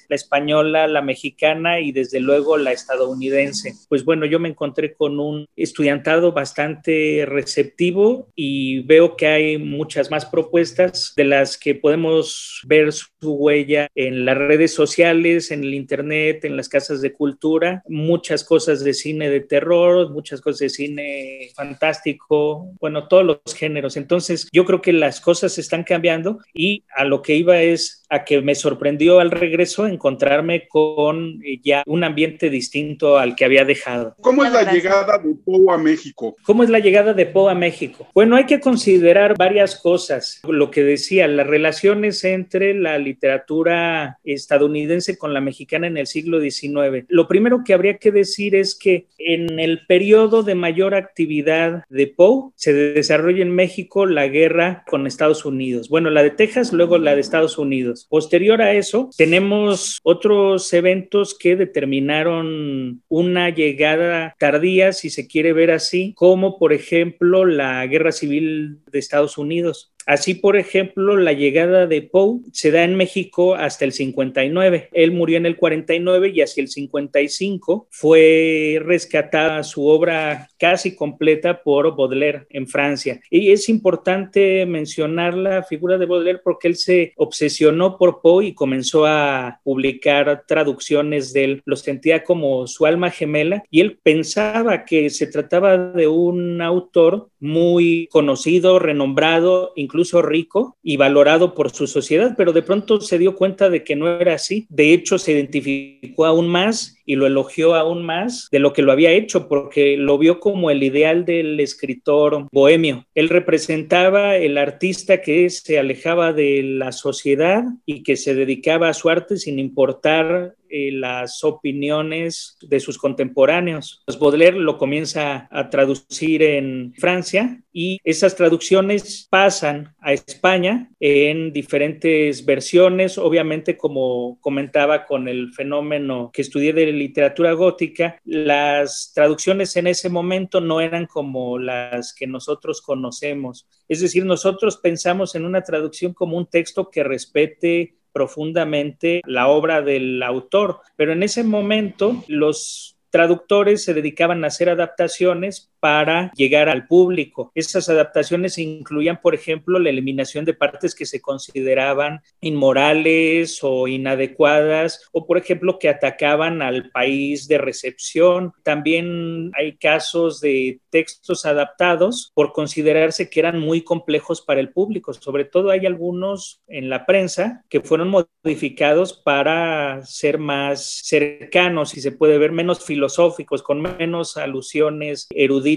la 0.10 0.16
española, 0.16 0.88
la 0.88 1.02
mexicana 1.02 1.80
y 1.80 1.92
desde 1.92 2.20
luego 2.20 2.58
la 2.58 2.72
estadounidense. 2.72 3.74
Pues 3.88 4.04
bueno, 4.06 4.26
yo 4.26 4.40
me 4.40 4.50
encontré 4.50 4.94
con 4.94 5.20
un 5.20 5.46
estudiantado 5.56 6.32
bastante 6.32 7.26
receptivo 7.28 8.30
y 8.36 8.82
veo 8.84 9.16
que 9.16 9.28
hay 9.28 9.58
muchas 9.58 10.10
más 10.12 10.26
propuestas 10.26 11.14
de 11.16 11.26
las 11.26 11.58
que 11.58 11.76
podemos 11.76 12.62
ver 12.66 12.92
su 12.92 13.08
huella 13.22 13.88
en 13.96 14.26
las 14.26 14.38
redes 14.38 14.74
sociales, 14.74 15.52
en 15.52 15.64
el 15.64 15.74
internet, 15.74 16.46
en 16.46 16.58
las 16.58 16.70
casas 16.70 17.02
de 17.02 17.14
cultura, 17.14 17.84
muchas 17.88 18.44
cosas 18.44 18.84
de 18.84 18.94
cine 18.94 19.30
de 19.30 19.42
terror, 19.42 20.12
muchas 20.12 20.42
cosas 20.42 20.60
de 20.60 20.70
cine 20.70 21.39
fantástico, 21.56 22.72
bueno, 22.80 23.08
todos 23.08 23.26
los 23.26 23.56
géneros. 23.56 23.98
Entonces, 23.98 24.48
yo 24.52 24.66
creo 24.66 24.82
que 24.82 24.94
las 24.94 25.22
cosas 25.22 25.58
están 25.58 25.84
cambiando 25.84 26.40
y 26.54 26.84
a 26.96 27.06
lo 27.06 27.22
que 27.22 27.36
iba 27.36 27.62
es 27.62 28.04
a 28.10 28.26
que 28.26 28.42
me 28.42 28.56
sorprendió 28.56 29.20
al 29.20 29.30
regreso 29.32 29.86
encontrarme 29.86 30.68
con 30.68 31.40
eh, 31.46 31.60
ya 31.64 31.84
un 31.86 32.04
ambiente 32.04 32.50
distinto 32.50 33.18
al 33.18 33.36
que 33.36 33.46
había 33.46 33.66
dejado. 33.66 34.16
¿Cómo 34.22 34.44
es 34.44 34.52
la 34.52 34.72
llegada 34.72 35.20
de 35.20 35.36
Poe 35.36 35.74
a 35.74 35.78
México? 35.78 36.36
¿Cómo 36.44 36.64
es 36.64 36.70
la 36.70 36.80
llegada 36.80 37.14
de 37.14 37.28
Poe 37.28 37.52
a 37.52 37.56
México? 37.56 38.08
Bueno, 38.16 38.36
hay 38.36 38.46
que 38.46 38.60
considerar 38.60 39.38
varias 39.38 39.76
cosas. 39.76 40.42
Lo 40.48 40.72
que 40.72 40.84
decía, 40.84 41.28
las 41.28 41.46
relaciones 41.46 42.24
entre 42.24 42.74
la 42.74 42.98
literatura 42.98 44.18
estadounidense 44.24 45.18
con 45.18 45.34
la 45.34 45.42
mexicana 45.42 45.86
en 45.86 45.98
el 45.98 46.08
siglo 46.08 46.42
XIX. 46.42 47.06
Lo 47.10 47.28
primero 47.28 47.64
que 47.64 47.74
habría 47.76 47.98
que 47.98 48.12
decir 48.12 48.56
es 48.56 48.74
que 48.74 49.06
en 49.20 49.60
el 49.60 49.86
periodo 49.86 50.42
de 50.42 50.56
mayor 50.56 50.96
actividad 50.96 51.29
de 51.30 52.08
Poe 52.16 52.52
se 52.56 52.74
desarrolla 52.74 53.44
en 53.44 53.54
México 53.54 54.06
la 54.06 54.28
guerra 54.28 54.84
con 54.88 55.06
Estados 55.06 55.46
Unidos. 55.46 55.88
Bueno, 55.88 56.10
la 56.10 56.24
de 56.24 56.32
Texas, 56.32 56.74
luego 56.74 56.98
la 56.98 57.14
de 57.14 57.22
Estados 57.22 57.58
Unidos. 57.58 58.08
Posterior 58.10 58.62
a 58.62 58.74
eso, 58.74 59.10
tenemos 59.16 60.00
otros 60.04 60.74
eventos 60.74 61.38
que 61.38 61.56
determinaron 61.56 63.04
una 63.08 63.50
llegada 63.50 64.36
tardía, 64.40 64.92
si 64.92 65.10
se 65.10 65.28
quiere 65.28 65.54
ver 65.54 65.72
así, 65.72 66.14
como 66.16 66.58
por 66.58 66.74
ejemplo 66.74 67.46
la 67.46 67.86
guerra 67.86 68.12
civil 68.12 68.80
de 68.92 69.00
Estados 69.00 69.38
Unidos. 69.38 69.94
Así, 70.10 70.34
por 70.34 70.58
ejemplo, 70.58 71.18
la 71.18 71.34
llegada 71.34 71.86
de 71.86 72.02
Poe 72.02 72.40
se 72.52 72.72
da 72.72 72.84
en 72.84 72.96
México 72.96 73.54
hasta 73.54 73.86
el 73.86 73.92
59. 73.92 74.90
Él 74.92 75.12
murió 75.12 75.38
en 75.38 75.46
el 75.46 75.56
49 75.56 76.32
y 76.34 76.42
hacia 76.42 76.62
el 76.62 76.68
55 76.68 77.90
fue 77.92 78.82
rescatada 78.84 79.62
su 79.64 79.86
obra 79.86 80.50
casi 80.58 80.96
completa 80.96 81.62
por 81.62 81.96
Baudelaire 81.96 82.48
en 82.50 82.66
Francia. 82.66 83.22
Y 83.30 83.52
es 83.52 83.70
importante 83.70 84.66
mencionar 84.66 85.36
la 85.36 85.62
figura 85.62 86.00
de 86.00 86.08
Baudelaire 86.08 86.42
porque 86.44 86.70
él 86.70 86.76
se 86.76 87.14
obsesionó 87.16 87.96
por 88.00 88.20
Poe 88.24 88.48
y 88.48 88.56
comenzó 88.56 89.06
a 89.06 89.62
publicar 89.64 90.46
traducciones 90.48 91.34
de 91.34 91.44
él. 91.44 91.62
Lo 91.66 91.76
sentía 91.76 92.24
como 92.24 92.66
su 92.66 92.88
alma 92.88 93.12
gemela 93.12 93.64
y 93.70 93.82
él 93.82 94.00
pensaba 94.02 94.86
que 94.86 95.12
se 95.12 95.28
trataba 95.28 95.78
de 95.78 96.08
un 96.08 96.64
autor 96.64 97.30
muy 97.40 98.08
conocido, 98.12 98.80
renombrado, 98.80 99.72
incluso 99.76 99.99
rico 100.22 100.78
y 100.84 100.98
valorado 100.98 101.54
por 101.54 101.72
su 101.72 101.88
sociedad, 101.88 102.36
pero 102.38 102.54
de 102.54 102.62
pronto 102.62 103.02
se 103.02 103.18
dio 103.18 103.36
cuenta 103.36 103.70
de 103.70 103.84
que 103.84 103.96
no 103.96 104.20
era 104.20 104.36
así. 104.36 104.68
De 104.70 104.94
hecho, 104.94 105.18
se 105.18 105.34
identificó 105.34 106.26
aún 106.26 106.48
más 106.48 106.98
y 107.06 107.16
lo 107.16 107.26
elogió 107.26 107.76
aún 107.76 108.06
más 108.06 108.48
de 108.52 108.60
lo 108.60 108.72
que 108.72 108.84
lo 108.84 108.92
había 108.92 109.12
hecho, 109.12 109.48
porque 109.48 109.98
lo 109.98 110.18
vio 110.18 110.40
como 110.40 110.70
el 110.70 110.84
ideal 110.84 111.26
del 111.26 111.60
escritor 111.60 112.48
bohemio. 112.52 113.06
Él 113.16 113.30
representaba 113.30 114.36
el 114.36 114.58
artista 114.58 115.22
que 115.22 115.50
se 115.50 115.80
alejaba 115.80 116.34
de 116.34 116.62
la 116.64 116.92
sociedad 116.92 117.64
y 117.86 118.04
que 118.04 118.16
se 118.16 118.36
dedicaba 118.36 118.90
a 118.90 118.94
su 118.94 119.10
arte 119.10 119.38
sin 119.38 119.58
importar 119.58 120.56
eh, 120.70 120.92
las 120.92 121.44
opiniones 121.44 122.58
de 122.62 122.80
sus 122.80 122.98
contemporáneos. 122.98 124.04
Pues 124.06 124.20
Baudelaire 124.20 124.60
lo 124.60 124.78
comienza 124.78 125.48
a 125.52 125.70
traducir 125.70 126.42
en 126.42 126.94
Francia 126.98 127.62
y 127.72 128.00
esas 128.04 128.36
traducciones 128.36 129.28
pasan 129.30 129.96
a 130.00 130.14
España 130.14 130.92
en 131.00 131.54
diferentes 131.54 132.46
versiones, 132.46 133.18
obviamente 133.18 133.78
como 133.78 134.40
comentaba 134.42 135.06
con 135.06 135.28
el 135.28 135.54
fenómeno 135.54 136.32
que 136.34 136.42
estudié 136.42 136.74
de 136.74 136.92
literatura 136.92 137.54
gótica, 137.54 138.20
las 138.26 139.12
traducciones 139.14 139.76
en 139.76 139.88
ese 139.88 140.10
momento 140.10 140.62
no 140.62 140.82
eran 140.82 141.06
como 141.06 141.58
las 141.60 142.14
que 142.14 142.28
nosotros 142.28 142.82
conocemos. 142.82 143.68
Es 143.88 144.02
decir, 144.02 144.26
nosotros 144.26 144.78
pensamos 144.78 145.36
en 145.36 145.46
una 145.46 145.64
traducción 145.64 146.14
como 146.14 146.38
un 146.38 146.48
texto 146.48 146.90
que 146.90 147.04
respete 147.04 147.99
profundamente 148.12 149.22
la 149.26 149.48
obra 149.48 149.82
del 149.82 150.22
autor, 150.24 150.80
pero 150.96 151.14
en 151.14 151.24
ese 151.24 151.44
momento 151.44 152.24
los 152.28 152.98
traductores 153.10 153.84
se 153.84 153.94
dedicaban 153.94 154.44
a 154.44 154.48
hacer 154.48 154.70
adaptaciones 154.70 155.72
para 155.80 156.32
llegar 156.34 156.70
al 156.70 156.88
público. 156.88 157.52
Esas 157.56 157.90
adaptaciones 157.90 158.58
incluían, 158.58 159.22
por 159.22 159.36
ejemplo, 159.36 159.80
la 159.80 159.90
eliminación 159.90 160.46
de 160.46 160.54
partes 160.54 160.94
que 160.94 161.06
se 161.06 161.22
consideraban 161.22 162.22
inmorales 162.42 163.60
o 163.62 163.88
inadecuadas, 163.88 165.08
o 165.12 165.26
por 165.26 165.38
ejemplo, 165.38 165.80
que 165.80 165.90
atacaban 165.90 166.62
al 166.62 166.90
país 166.92 167.48
de 167.48 167.58
recepción. 167.58 168.54
También 168.64 169.52
hay 169.56 169.78
casos 169.78 170.42
de 170.42 170.82
textos 170.90 171.46
adaptados 171.46 172.32
por 172.34 172.52
considerarse 172.52 173.30
que 173.30 173.40
eran 173.40 173.60
muy 173.60 173.82
complejos 173.82 174.42
para 174.42 174.60
el 174.60 174.70
público. 174.70 175.14
Sobre 175.14 175.46
todo 175.46 175.70
hay 175.70 175.86
algunos 175.86 176.62
en 176.68 176.90
la 176.90 177.06
prensa 177.06 177.64
que 177.70 177.82
fueron 177.82 178.10
modificados 178.10 179.14
para 179.14 180.04
ser 180.04 180.38
más 180.40 181.02
cercanos, 181.04 181.96
y 181.96 182.02
se 182.02 182.12
puede 182.12 182.38
ver, 182.38 182.52
menos 182.52 182.84
filosóficos, 182.84 183.64
con 183.64 183.82
menos 183.82 184.38
alusiones 184.38 185.28
eruditas 185.30 185.69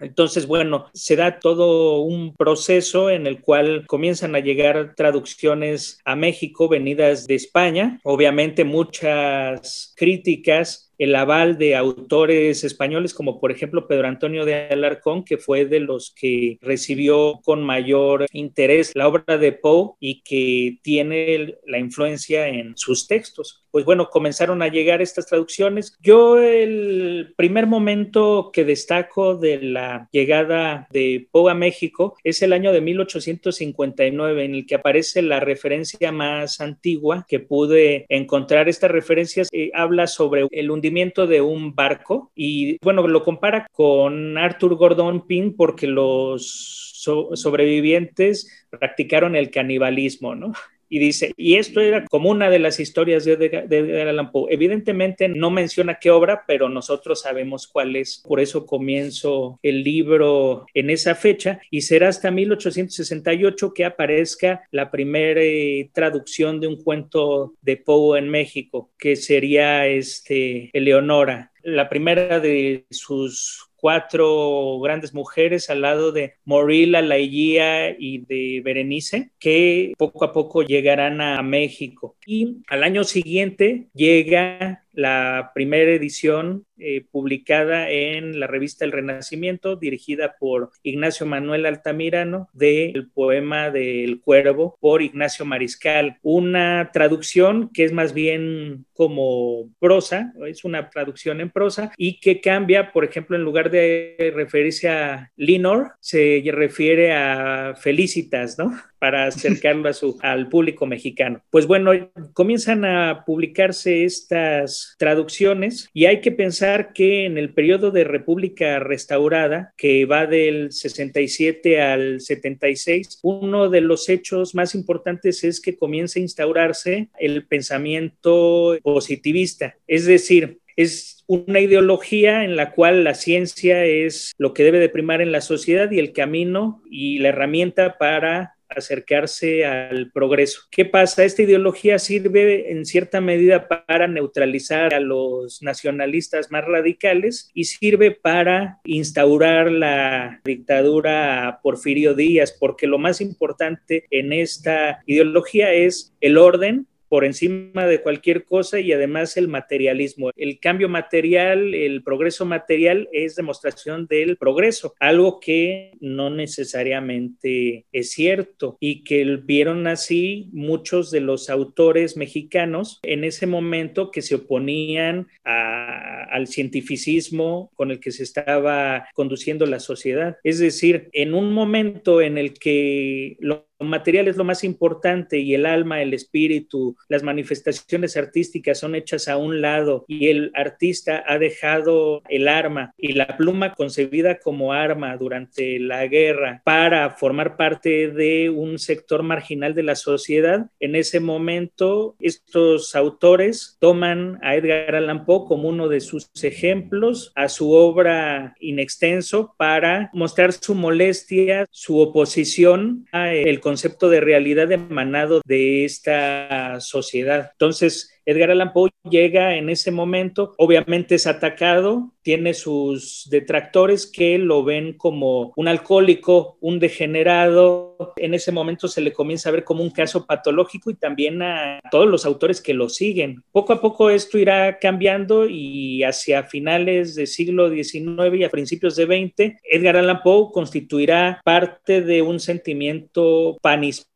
entonces, 0.00 0.46
bueno, 0.46 0.86
se 0.92 1.16
da 1.16 1.40
todo 1.40 2.00
un 2.00 2.34
proceso 2.36 3.10
en 3.10 3.26
el 3.26 3.40
cual 3.40 3.84
comienzan 3.86 4.34
a 4.34 4.40
llegar 4.40 4.94
traducciones 4.96 6.00
a 6.04 6.16
México 6.16 6.68
venidas 6.68 7.26
de 7.26 7.34
España, 7.34 8.00
obviamente 8.04 8.64
muchas 8.64 9.94
críticas 9.96 10.89
el 11.00 11.16
aval 11.16 11.56
de 11.56 11.76
autores 11.76 12.62
españoles 12.62 13.14
como 13.14 13.40
por 13.40 13.50
ejemplo 13.50 13.88
Pedro 13.88 14.06
Antonio 14.06 14.44
de 14.44 14.68
Alarcón, 14.68 15.24
que 15.24 15.38
fue 15.38 15.64
de 15.64 15.80
los 15.80 16.12
que 16.14 16.58
recibió 16.60 17.40
con 17.42 17.62
mayor 17.64 18.26
interés 18.32 18.92
la 18.94 19.08
obra 19.08 19.38
de 19.38 19.52
Poe 19.52 19.92
y 19.98 20.20
que 20.20 20.78
tiene 20.82 21.56
la 21.66 21.78
influencia 21.78 22.48
en 22.48 22.76
sus 22.76 23.06
textos. 23.06 23.64
Pues 23.70 23.84
bueno, 23.84 24.10
comenzaron 24.10 24.62
a 24.62 24.68
llegar 24.68 25.00
estas 25.00 25.26
traducciones. 25.26 25.96
Yo 26.02 26.38
el 26.38 27.32
primer 27.36 27.66
momento 27.66 28.50
que 28.52 28.64
destaco 28.64 29.36
de 29.36 29.62
la 29.62 30.08
llegada 30.12 30.88
de 30.90 31.28
Poe 31.30 31.52
a 31.52 31.54
México 31.54 32.16
es 32.24 32.42
el 32.42 32.52
año 32.52 32.72
de 32.72 32.80
1859, 32.80 34.44
en 34.44 34.54
el 34.56 34.66
que 34.66 34.74
aparece 34.74 35.22
la 35.22 35.40
referencia 35.40 36.10
más 36.12 36.60
antigua 36.60 37.24
que 37.28 37.38
pude 37.38 38.06
encontrar. 38.08 38.68
Estas 38.68 38.90
referencias 38.90 39.48
eh, 39.52 39.70
habla 39.72 40.08
sobre 40.08 40.48
el 40.50 40.70
hundimiento 40.70 40.89
de 40.90 41.40
un 41.40 41.74
barco 41.74 42.32
y 42.34 42.78
bueno, 42.82 43.06
lo 43.06 43.22
compara 43.22 43.66
con 43.72 44.36
Arthur 44.36 44.76
Gordon 44.76 45.26
Pym 45.26 45.56
porque 45.56 45.86
los 45.86 47.00
sobrevivientes 47.02 48.66
practicaron 48.70 49.34
el 49.36 49.50
canibalismo, 49.50 50.34
¿no? 50.34 50.52
Y 50.90 50.98
dice, 50.98 51.32
y 51.36 51.54
esto 51.54 51.80
era 51.80 52.04
como 52.06 52.30
una 52.30 52.50
de 52.50 52.58
las 52.58 52.80
historias 52.80 53.24
de 53.24 53.34
Edgar 53.34 54.08
Allan 54.08 54.32
Poe. 54.32 54.52
Evidentemente 54.52 55.28
no 55.28 55.50
menciona 55.50 56.00
qué 56.00 56.10
obra, 56.10 56.42
pero 56.48 56.68
nosotros 56.68 57.22
sabemos 57.22 57.68
cuál 57.68 57.94
es. 57.94 58.22
Por 58.26 58.40
eso 58.40 58.66
comienzo 58.66 59.58
el 59.62 59.84
libro 59.84 60.66
en 60.74 60.90
esa 60.90 61.14
fecha 61.14 61.60
y 61.70 61.82
será 61.82 62.08
hasta 62.08 62.32
1868 62.32 63.72
que 63.72 63.84
aparezca 63.84 64.64
la 64.72 64.90
primera 64.90 65.40
eh, 65.40 65.90
traducción 65.94 66.60
de 66.60 66.66
un 66.66 66.82
cuento 66.82 67.54
de 67.62 67.76
Poe 67.76 68.18
en 68.18 68.28
México, 68.28 68.90
que 68.98 69.14
sería 69.14 69.86
este 69.86 70.70
Eleonora. 70.72 71.52
La 71.62 71.88
primera 71.88 72.40
de 72.40 72.86
sus 72.90 73.69
cuatro 73.80 74.78
grandes 74.80 75.14
mujeres 75.14 75.70
al 75.70 75.82
lado 75.82 76.12
de 76.12 76.34
Morila, 76.44 77.00
Laiguía 77.02 77.90
y 77.90 78.18
de 78.18 78.60
Berenice, 78.62 79.30
que 79.38 79.92
poco 79.96 80.24
a 80.24 80.32
poco 80.32 80.62
llegarán 80.62 81.20
a 81.20 81.42
México. 81.42 82.16
Y 82.26 82.58
al 82.68 82.84
año 82.84 83.04
siguiente 83.04 83.88
llega 83.94 84.84
la 84.92 85.52
primera 85.54 85.90
edición 85.90 86.66
eh, 86.78 87.04
publicada 87.10 87.90
en 87.90 88.40
la 88.40 88.46
revista 88.46 88.84
El 88.84 88.92
Renacimiento, 88.92 89.76
dirigida 89.76 90.36
por 90.38 90.70
Ignacio 90.82 91.26
Manuel 91.26 91.66
Altamirano, 91.66 92.48
del 92.54 93.10
poema 93.12 93.70
del 93.70 94.20
Cuervo 94.20 94.78
por 94.80 95.02
Ignacio 95.02 95.44
Mariscal. 95.44 96.18
Una 96.22 96.90
traducción 96.92 97.70
que 97.72 97.84
es 97.84 97.92
más 97.92 98.14
bien 98.14 98.86
como 98.94 99.70
prosa, 99.78 100.32
es 100.46 100.64
una 100.64 100.88
traducción 100.88 101.40
en 101.40 101.50
prosa 101.50 101.92
y 101.96 102.18
que 102.18 102.40
cambia, 102.40 102.92
por 102.92 103.04
ejemplo, 103.04 103.36
en 103.36 103.42
lugar 103.42 103.70
de 103.70 104.32
referirse 104.34 104.88
a 104.88 105.30
Linor, 105.36 105.92
se 106.00 106.42
refiere 106.52 107.12
a 107.12 107.74
Felicitas, 107.76 108.58
¿no? 108.58 108.72
para 109.00 109.24
acercarlo 109.26 109.88
a 109.88 109.92
su, 109.92 110.18
al 110.22 110.48
público 110.48 110.86
mexicano. 110.86 111.42
Pues 111.50 111.66
bueno, 111.66 111.92
comienzan 112.32 112.84
a 112.84 113.24
publicarse 113.24 114.04
estas 114.04 114.79
traducciones 114.98 115.88
y 115.92 116.06
hay 116.06 116.20
que 116.20 116.32
pensar 116.32 116.92
que 116.92 117.24
en 117.24 117.38
el 117.38 117.52
periodo 117.52 117.90
de 117.90 118.04
República 118.04 118.78
Restaurada, 118.78 119.72
que 119.76 120.04
va 120.04 120.26
del 120.26 120.72
67 120.72 121.80
al 121.80 122.20
76, 122.20 123.20
uno 123.22 123.68
de 123.68 123.80
los 123.80 124.08
hechos 124.08 124.54
más 124.54 124.74
importantes 124.74 125.44
es 125.44 125.60
que 125.60 125.76
comienza 125.76 126.18
a 126.18 126.22
instaurarse 126.22 127.08
el 127.18 127.46
pensamiento 127.46 128.78
positivista, 128.82 129.76
es 129.86 130.06
decir, 130.06 130.60
es 130.76 131.24
una 131.26 131.60
ideología 131.60 132.44
en 132.44 132.56
la 132.56 132.72
cual 132.72 133.04
la 133.04 133.14
ciencia 133.14 133.84
es 133.84 134.32
lo 134.38 134.54
que 134.54 134.64
debe 134.64 134.78
de 134.78 134.88
primar 134.88 135.20
en 135.20 135.30
la 135.30 135.40
sociedad 135.40 135.90
y 135.90 135.98
el 135.98 136.12
camino 136.12 136.82
y 136.90 137.18
la 137.18 137.28
herramienta 137.28 137.98
para 137.98 138.56
acercarse 138.76 139.64
al 139.64 140.10
progreso. 140.12 140.62
¿Qué 140.70 140.84
pasa? 140.84 141.24
Esta 141.24 141.42
ideología 141.42 141.98
sirve 141.98 142.70
en 142.72 142.84
cierta 142.84 143.20
medida 143.20 143.68
para 143.68 144.08
neutralizar 144.08 144.94
a 144.94 145.00
los 145.00 145.62
nacionalistas 145.62 146.50
más 146.50 146.64
radicales 146.64 147.50
y 147.54 147.64
sirve 147.64 148.10
para 148.10 148.78
instaurar 148.84 149.70
la 149.70 150.40
dictadura 150.44 151.48
a 151.48 151.60
Porfirio 151.60 152.14
Díaz, 152.14 152.56
porque 152.58 152.86
lo 152.86 152.98
más 152.98 153.20
importante 153.20 154.06
en 154.10 154.32
esta 154.32 155.02
ideología 155.06 155.72
es 155.72 156.14
el 156.20 156.38
orden 156.38 156.86
por 157.10 157.24
encima 157.24 157.86
de 157.86 158.00
cualquier 158.00 158.44
cosa 158.44 158.78
y 158.78 158.92
además 158.92 159.36
el 159.36 159.48
materialismo. 159.48 160.30
El 160.36 160.60
cambio 160.60 160.88
material, 160.88 161.74
el 161.74 162.04
progreso 162.04 162.46
material 162.46 163.08
es 163.12 163.34
demostración 163.34 164.06
del 164.06 164.36
progreso, 164.36 164.94
algo 165.00 165.40
que 165.40 165.90
no 166.00 166.30
necesariamente 166.30 167.84
es 167.90 168.12
cierto 168.12 168.76
y 168.78 169.02
que 169.02 169.24
vieron 169.42 169.88
así 169.88 170.48
muchos 170.52 171.10
de 171.10 171.20
los 171.20 171.50
autores 171.50 172.16
mexicanos 172.16 173.00
en 173.02 173.24
ese 173.24 173.48
momento 173.48 174.12
que 174.12 174.22
se 174.22 174.36
oponían 174.36 175.26
al 175.42 176.46
cientificismo 176.46 177.72
con 177.74 177.90
el 177.90 177.98
que 177.98 178.12
se 178.12 178.22
estaba 178.22 179.08
conduciendo 179.14 179.66
la 179.66 179.80
sociedad. 179.80 180.36
Es 180.44 180.60
decir, 180.60 181.08
en 181.12 181.34
un 181.34 181.52
momento 181.52 182.22
en 182.22 182.38
el 182.38 182.54
que 182.54 183.36
lo 183.40 183.69
material 183.88 184.28
es 184.28 184.36
lo 184.36 184.44
más 184.44 184.64
importante 184.64 185.38
y 185.38 185.54
el 185.54 185.66
alma, 185.66 186.02
el 186.02 186.14
espíritu, 186.14 186.96
las 187.08 187.22
manifestaciones 187.22 188.16
artísticas 188.16 188.78
son 188.78 188.94
hechas 188.94 189.28
a 189.28 189.36
un 189.36 189.60
lado 189.60 190.04
y 190.08 190.28
el 190.28 190.50
artista 190.54 191.24
ha 191.26 191.38
dejado 191.38 192.22
el 192.28 192.48
arma 192.48 192.94
y 192.98 193.12
la 193.12 193.36
pluma 193.36 193.74
concebida 193.74 194.38
como 194.38 194.72
arma 194.72 195.16
durante 195.16 195.78
la 195.78 196.06
guerra 196.06 196.62
para 196.64 197.10
formar 197.10 197.56
parte 197.56 198.08
de 198.08 198.50
un 198.50 198.78
sector 198.78 199.22
marginal 199.22 199.74
de 199.74 199.82
la 199.82 199.94
sociedad, 199.94 200.70
en 200.80 200.94
ese 200.94 201.20
momento 201.20 202.16
estos 202.20 202.94
autores 202.94 203.76
toman 203.80 204.38
a 204.42 204.56
Edgar 204.56 204.94
Allan 204.94 205.24
Poe 205.24 205.46
como 205.46 205.68
uno 205.68 205.88
de 205.88 206.00
sus 206.00 206.30
ejemplos, 206.42 207.32
a 207.34 207.48
su 207.48 207.72
obra 207.72 208.54
inextenso 208.60 209.54
para 209.56 210.10
mostrar 210.12 210.52
su 210.52 210.74
molestia, 210.74 211.66
su 211.70 211.98
oposición 211.98 213.06
a 213.12 213.32
el 213.32 213.60
concepto 213.70 214.10
de 214.10 214.20
realidad 214.20 214.72
emanado 214.72 215.42
de 215.44 215.84
esta 215.84 216.80
sociedad. 216.80 217.50
Entonces, 217.52 218.19
Edgar 218.24 218.50
Allan 218.50 218.72
Poe 218.72 218.90
llega 219.08 219.56
en 219.56 219.70
ese 219.70 219.90
momento, 219.90 220.54
obviamente 220.58 221.14
es 221.14 221.26
atacado, 221.26 222.12
tiene 222.22 222.54
sus 222.54 223.26
detractores 223.30 224.06
que 224.06 224.38
lo 224.38 224.62
ven 224.62 224.92
como 224.92 225.52
un 225.56 225.68
alcohólico, 225.68 226.58
un 226.60 226.78
degenerado. 226.78 228.12
En 228.16 228.34
ese 228.34 228.52
momento 228.52 228.88
se 228.88 229.00
le 229.00 229.12
comienza 229.12 229.48
a 229.48 229.52
ver 229.52 229.64
como 229.64 229.82
un 229.82 229.90
caso 229.90 230.26
patológico 230.26 230.90
y 230.90 230.94
también 230.94 231.40
a 231.42 231.80
todos 231.90 232.06
los 232.06 232.26
autores 232.26 232.60
que 232.60 232.74
lo 232.74 232.88
siguen. 232.88 233.42
Poco 233.52 233.72
a 233.72 233.80
poco 233.80 234.10
esto 234.10 234.38
irá 234.38 234.78
cambiando 234.78 235.46
y 235.48 236.02
hacia 236.02 236.44
finales 236.44 237.14
del 237.14 237.26
siglo 237.26 237.70
XIX 237.70 238.34
y 238.36 238.44
a 238.44 238.50
principios 238.50 238.96
de 238.96 239.06
XX, 239.06 239.56
Edgar 239.64 239.96
Allan 239.96 240.22
Poe 240.22 240.52
constituirá 240.52 241.40
parte 241.44 242.02
de 242.02 242.22
un 242.22 242.38
sentimiento 242.38 243.56
panhispánico 243.62 244.09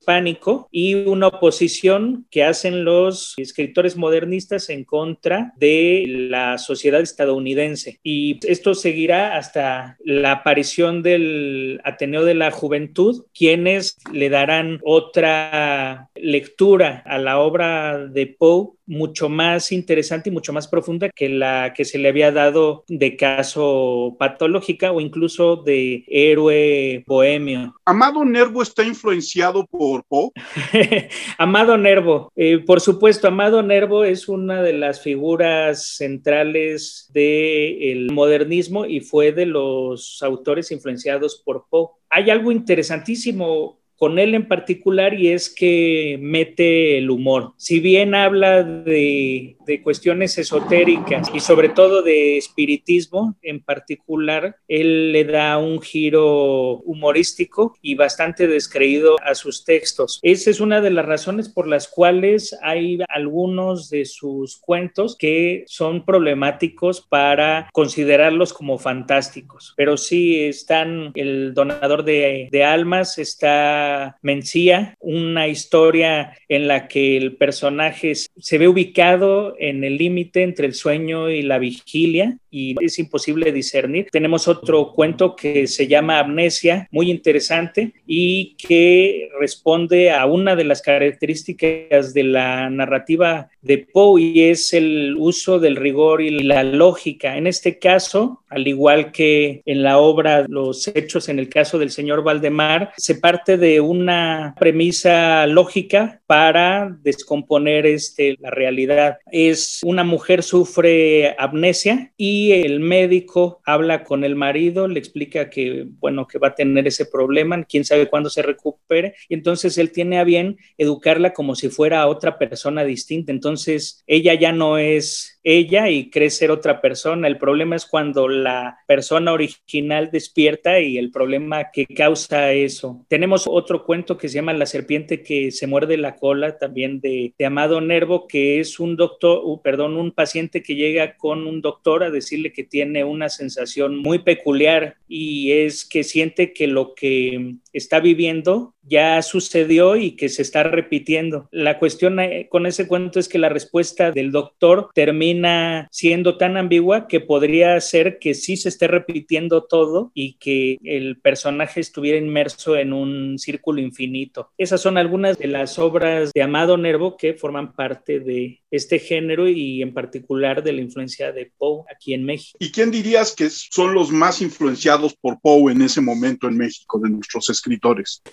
y 0.71 0.95
una 0.95 1.29
oposición 1.29 2.27
que 2.31 2.45
hacen 2.45 2.85
los 2.85 3.35
escritores 3.37 3.97
modernistas 3.97 4.69
en 4.71 4.85
contra 4.85 5.53
de 5.57 6.05
la 6.07 6.59
sociedad 6.59 7.01
estadounidense. 7.01 8.01
Y 8.03 8.38
esto 8.47 8.75
seguirá 8.75 9.37
hasta 9.37 9.97
la 10.05 10.33
aparición 10.33 11.03
del 11.03 11.81
Ateneo 11.85 12.25
de 12.25 12.35
la 12.35 12.51
Juventud, 12.51 13.25
quienes 13.35 13.97
le 14.12 14.29
darán 14.29 14.81
otra 14.85 16.11
lectura 16.14 17.03
a 17.07 17.19
la 17.19 17.38
obra 17.38 18.07
de 18.07 18.27
Poe 18.27 18.75
mucho 18.87 19.29
más 19.29 19.73
interesante 19.73 20.29
y 20.29 20.33
mucho 20.33 20.53
más 20.53 20.68
profunda 20.68 21.09
que 21.09 21.29
la 21.29 21.73
que 21.75 21.85
se 21.85 21.99
le 21.99 22.09
había 22.09 22.33
dado 22.33 22.85
de 22.88 23.16
caso 23.16 24.16
patológica 24.18 24.92
o 24.92 25.01
incluso 25.01 25.57
de 25.57 26.05
héroe 26.09 27.05
bohemio. 27.07 27.75
¿Amado 27.85 28.25
Nervo 28.25 28.62
está 28.62 28.83
influenciado 28.83 29.66
por 29.66 30.05
Poe? 30.05 30.31
Amado 31.38 31.77
Nervo, 31.77 32.33
eh, 32.37 32.59
por 32.59 32.81
supuesto, 32.81 33.29
Amado 33.29 33.62
Nervo 33.62 34.05
es 34.05 34.29
una 34.29 34.62
de 34.62 34.73
las 34.75 35.01
figuras 35.01 35.97
centrales 35.97 37.11
del 37.12 38.11
modernismo 38.12 38.87
y 38.87 39.01
fue 39.01 39.33
de 39.33 39.47
los 39.47 40.23
autores 40.23 40.70
influenciados 40.70 41.42
por 41.44 41.66
Poe. 41.68 41.88
Hay 42.11 42.31
algo 42.31 42.53
interesantísimo 42.53 43.84
con 44.05 44.19
él 44.19 44.35
en 44.35 44.49
particular 44.49 45.19
y 45.19 45.29
es 45.29 45.49
que 45.49 46.19
mete 46.21 46.99
el 46.99 47.09
humor. 47.09 47.55
Si 47.57 47.81
bien 47.81 48.14
habla 48.14 48.62
de, 48.62 49.57
cuestiones 49.83 50.37
esotéricas 50.37 51.31
y 51.33 51.40
sobre 51.40 51.71
todo 51.71 52.03
de 52.03 52.37
espiritismo 52.37 53.35
en 53.40 53.62
particular, 53.62 54.57
él 54.69 55.12
le 55.12 55.25
da 55.25 55.57
un 55.57 55.81
giro 55.81 56.81
humorístico 56.81 57.75
y 57.81 57.95
bastante 57.95 58.47
descreído 58.47 59.17
a 59.25 59.35
sus 59.35 59.64
textos. 59.64 60.21
Esa 60.23 60.51
es 60.51 60.61
una 60.61 60.83
de 60.83 60.90
las 60.90 61.07
razones 61.07 61.49
por 61.49 61.67
las 61.67 61.88
cuales 61.88 62.55
hay 62.61 62.99
algunos 63.09 63.88
de 63.88 64.05
sus 64.05 64.59
cuentos 64.59 65.17
que 65.19 65.64
son 65.67 66.05
problemáticos 66.05 67.01
para 67.01 67.71
considerarlos 67.73 68.53
como 68.53 68.77
fantásticos. 68.77 69.73
Pero 69.79 69.97
sí 69.97 70.45
están 70.45 71.12
el 71.14 71.55
donador 71.55 72.05
de, 72.05 72.51
de 72.53 72.64
almas, 72.64 73.17
está 73.17 73.94
Mencía, 74.23 74.95
una 75.01 75.49
historia 75.49 76.37
en 76.49 76.69
la 76.69 76.89
que 76.89 77.17
el 77.17 77.37
personaje 77.37 78.15
se 78.15 78.59
ve 78.59 78.69
ubicado 78.69 79.55
en 79.59 79.85
el 79.85 79.97
límite 79.97 80.43
entre 80.43 80.67
el 80.67 80.75
sueño 80.75 81.31
y 81.31 81.43
la 81.43 81.59
vigilia 81.59 82.39
y 82.55 82.77
es 82.81 83.01
imposible 83.01 83.51
discernir. 83.51 84.07
Tenemos 84.12 84.47
otro 84.47 84.93
cuento 84.93 85.35
que 85.35 85.67
se 85.67 85.88
llama 85.88 86.21
Amnesia, 86.21 86.87
muy 86.93 87.11
interesante 87.11 87.95
y 88.07 88.55
que 88.57 89.29
responde 89.40 90.12
a 90.12 90.25
una 90.27 90.55
de 90.55 90.62
las 90.62 90.81
características 90.81 92.14
de 92.14 92.23
la 92.23 92.71
narrativa 92.71 93.51
de 93.61 93.79
Poe 93.79 94.23
y 94.23 94.43
es 94.45 94.73
el 94.73 95.17
uso 95.19 95.59
del 95.59 95.75
rigor 95.75 96.23
y 96.23 96.31
la 96.45 96.62
lógica. 96.62 97.37
En 97.37 97.49
este 97.49 97.79
caso, 97.81 98.45
al 98.49 98.69
igual 98.69 99.11
que 99.11 99.62
en 99.64 99.83
la 99.83 99.99
obra 99.99 100.45
Los 100.49 100.87
Hechos 100.87 101.29
en 101.29 101.40
el 101.40 101.49
caso 101.49 101.79
del 101.79 101.90
señor 101.90 102.23
Valdemar, 102.23 102.93
se 102.97 103.17
parte 103.17 103.57
de 103.57 103.81
una 103.81 104.55
premisa 104.59 105.47
lógica 105.49 106.21
para 106.27 106.97
descomponer 107.03 107.87
este, 107.87 108.37
la 108.38 108.51
realidad. 108.51 109.19
Es 109.33 109.81
una 109.83 110.05
mujer 110.05 110.45
sufre 110.45 111.35
amnesia 111.38 112.12
y 112.17 112.44
el 112.53 112.81
médico 112.81 113.61
habla 113.65 114.05
con 114.05 114.25
el 114.25 114.37
marido, 114.37 114.89
le 114.89 114.99
explica 114.99 115.51
que, 115.51 115.87
bueno, 116.01 116.27
que 116.27 116.39
va 116.39 116.49
a 116.49 116.55
tener 116.55 116.87
ese 116.87 117.07
problema, 117.07 117.63
quién 117.65 117.85
sabe 117.85 118.09
cuándo 118.09 118.31
se 118.31 118.43
recupere, 118.43 119.15
y 119.29 119.35
entonces 119.35 119.79
él 119.79 119.93
tiene 119.93 120.19
a 120.19 120.25
bien 120.25 120.57
educarla 120.79 121.33
como 121.33 121.55
si 121.55 121.69
fuera 121.69 122.07
otra 122.07 122.39
persona 122.39 122.85
distinta. 122.85 123.33
Entonces 123.33 124.03
ella 124.07 124.35
ya 124.35 124.53
no 124.53 124.79
es 124.79 125.34
ella 125.45 125.91
y 125.91 126.11
cree 126.11 126.31
ser 126.31 126.51
otra 126.51 126.81
persona. 126.81 127.29
El 127.29 127.39
problema 127.39 127.77
es 127.77 127.87
cuando 127.87 128.29
la 128.29 128.79
persona 128.87 129.33
original 129.33 130.11
despierta 130.11 130.81
y 130.81 130.99
el 130.99 131.11
problema 131.11 131.71
que 131.71 131.87
causa 131.87 132.53
eso. 132.53 133.05
Tenemos 133.09 133.45
otro 133.47 133.85
cuento 133.85 134.17
que 134.17 134.29
se 134.29 134.37
llama 134.37 134.55
La 134.55 134.67
serpiente 134.67 135.23
que 135.23 135.51
se 135.51 135.67
muerde 135.67 135.99
la 135.99 136.17
cola, 136.17 136.59
también 136.59 137.01
de, 137.01 137.35
Amado 137.45 137.83
Nervo, 137.83 138.27
que 138.27 138.59
es 138.59 138.81
un 138.81 138.97
doctor, 138.97 139.43
uh, 139.45 139.61
perdón, 139.61 139.99
un 139.99 140.13
paciente 140.13 140.63
que 140.63 140.77
llega 140.77 141.17
con 141.17 141.47
un 141.47 141.61
doctor 141.61 142.03
a 142.03 142.11
decirle 142.11 142.53
que 142.53 142.65
tiene 142.65 143.05
una 143.05 143.29
sensación 143.29 143.99
muy 143.99 144.21
peculiar 144.21 144.97
y 145.07 145.53
es 145.53 145.85
que 145.85 146.05
siente 146.05 146.55
que 146.55 146.67
lo 146.67 146.95
que 146.95 147.57
está 147.75 148.01
viviendo 148.01 148.75
ya 148.87 149.23
sucedió 149.23 149.97
y 149.97 150.13
que 150.13 150.29
se 150.29 150.43
está 150.43 150.63
repitiendo. 150.63 151.49
La 151.51 151.79
cuestión 151.79 152.21
eh, 152.21 152.49
con 152.51 152.67
ese 152.67 152.87
cuento 152.87 153.19
es 153.19 153.29
que 153.29 153.39
la 153.39 153.49
respuesta 153.49 154.11
del 154.11 154.31
doctor 154.31 154.91
termina 154.95 155.89
siendo 155.91 156.37
tan 156.37 156.57
ambigua 156.57 157.09
que 157.09 157.21
podría 157.21 157.81
ser 157.81 158.19
que 158.19 158.35
sí 158.35 158.57
se 158.57 158.69
esté 158.69 158.87
repitiendo 158.87 159.65
todo 159.65 160.11
y 160.15 160.35
que 160.35 160.79
el 160.85 161.21
personaje 161.21 161.81
estuviera 161.81 162.19
inmerso 162.19 162.77
en 162.77 162.93
un 162.93 163.39
círculo 163.39 163.81
infinito. 163.81 164.51
Esas 164.59 164.81
son 164.81 164.99
algunas 164.99 165.39
de 165.39 165.49
las 165.49 165.79
obras 165.79 166.33
de 166.33 166.43
Amado 166.43 166.77
Nervo 166.77 167.17
que 167.17 167.35
forman 167.35 167.75
parte 167.75 168.21
de 168.21 168.61
este 168.71 168.99
género 168.99 169.49
y 169.49 169.83
en 169.83 169.95
particular 169.95 170.63
de 170.63 170.73
la 170.73 170.81
influencia 170.81 171.33
de 171.33 171.51
Poe 171.57 171.85
aquí 171.95 172.13
en 172.13 172.25
México. 172.25 172.59
¿Y 172.61 172.71
quién 172.71 172.91
dirías 172.91 173.35
que 173.35 173.49
son 173.49 173.95
los 173.95 174.11
más 174.11 174.43
influenciados 174.43 175.15
por 175.15 175.41
Poe 175.41 175.73
en 175.73 175.83
ese 175.83 176.01
momento 176.01 176.49
en 176.49 176.57
México 176.57 176.99
de 176.99 177.11
nuestros 177.11 177.49
escritores? 177.51 177.63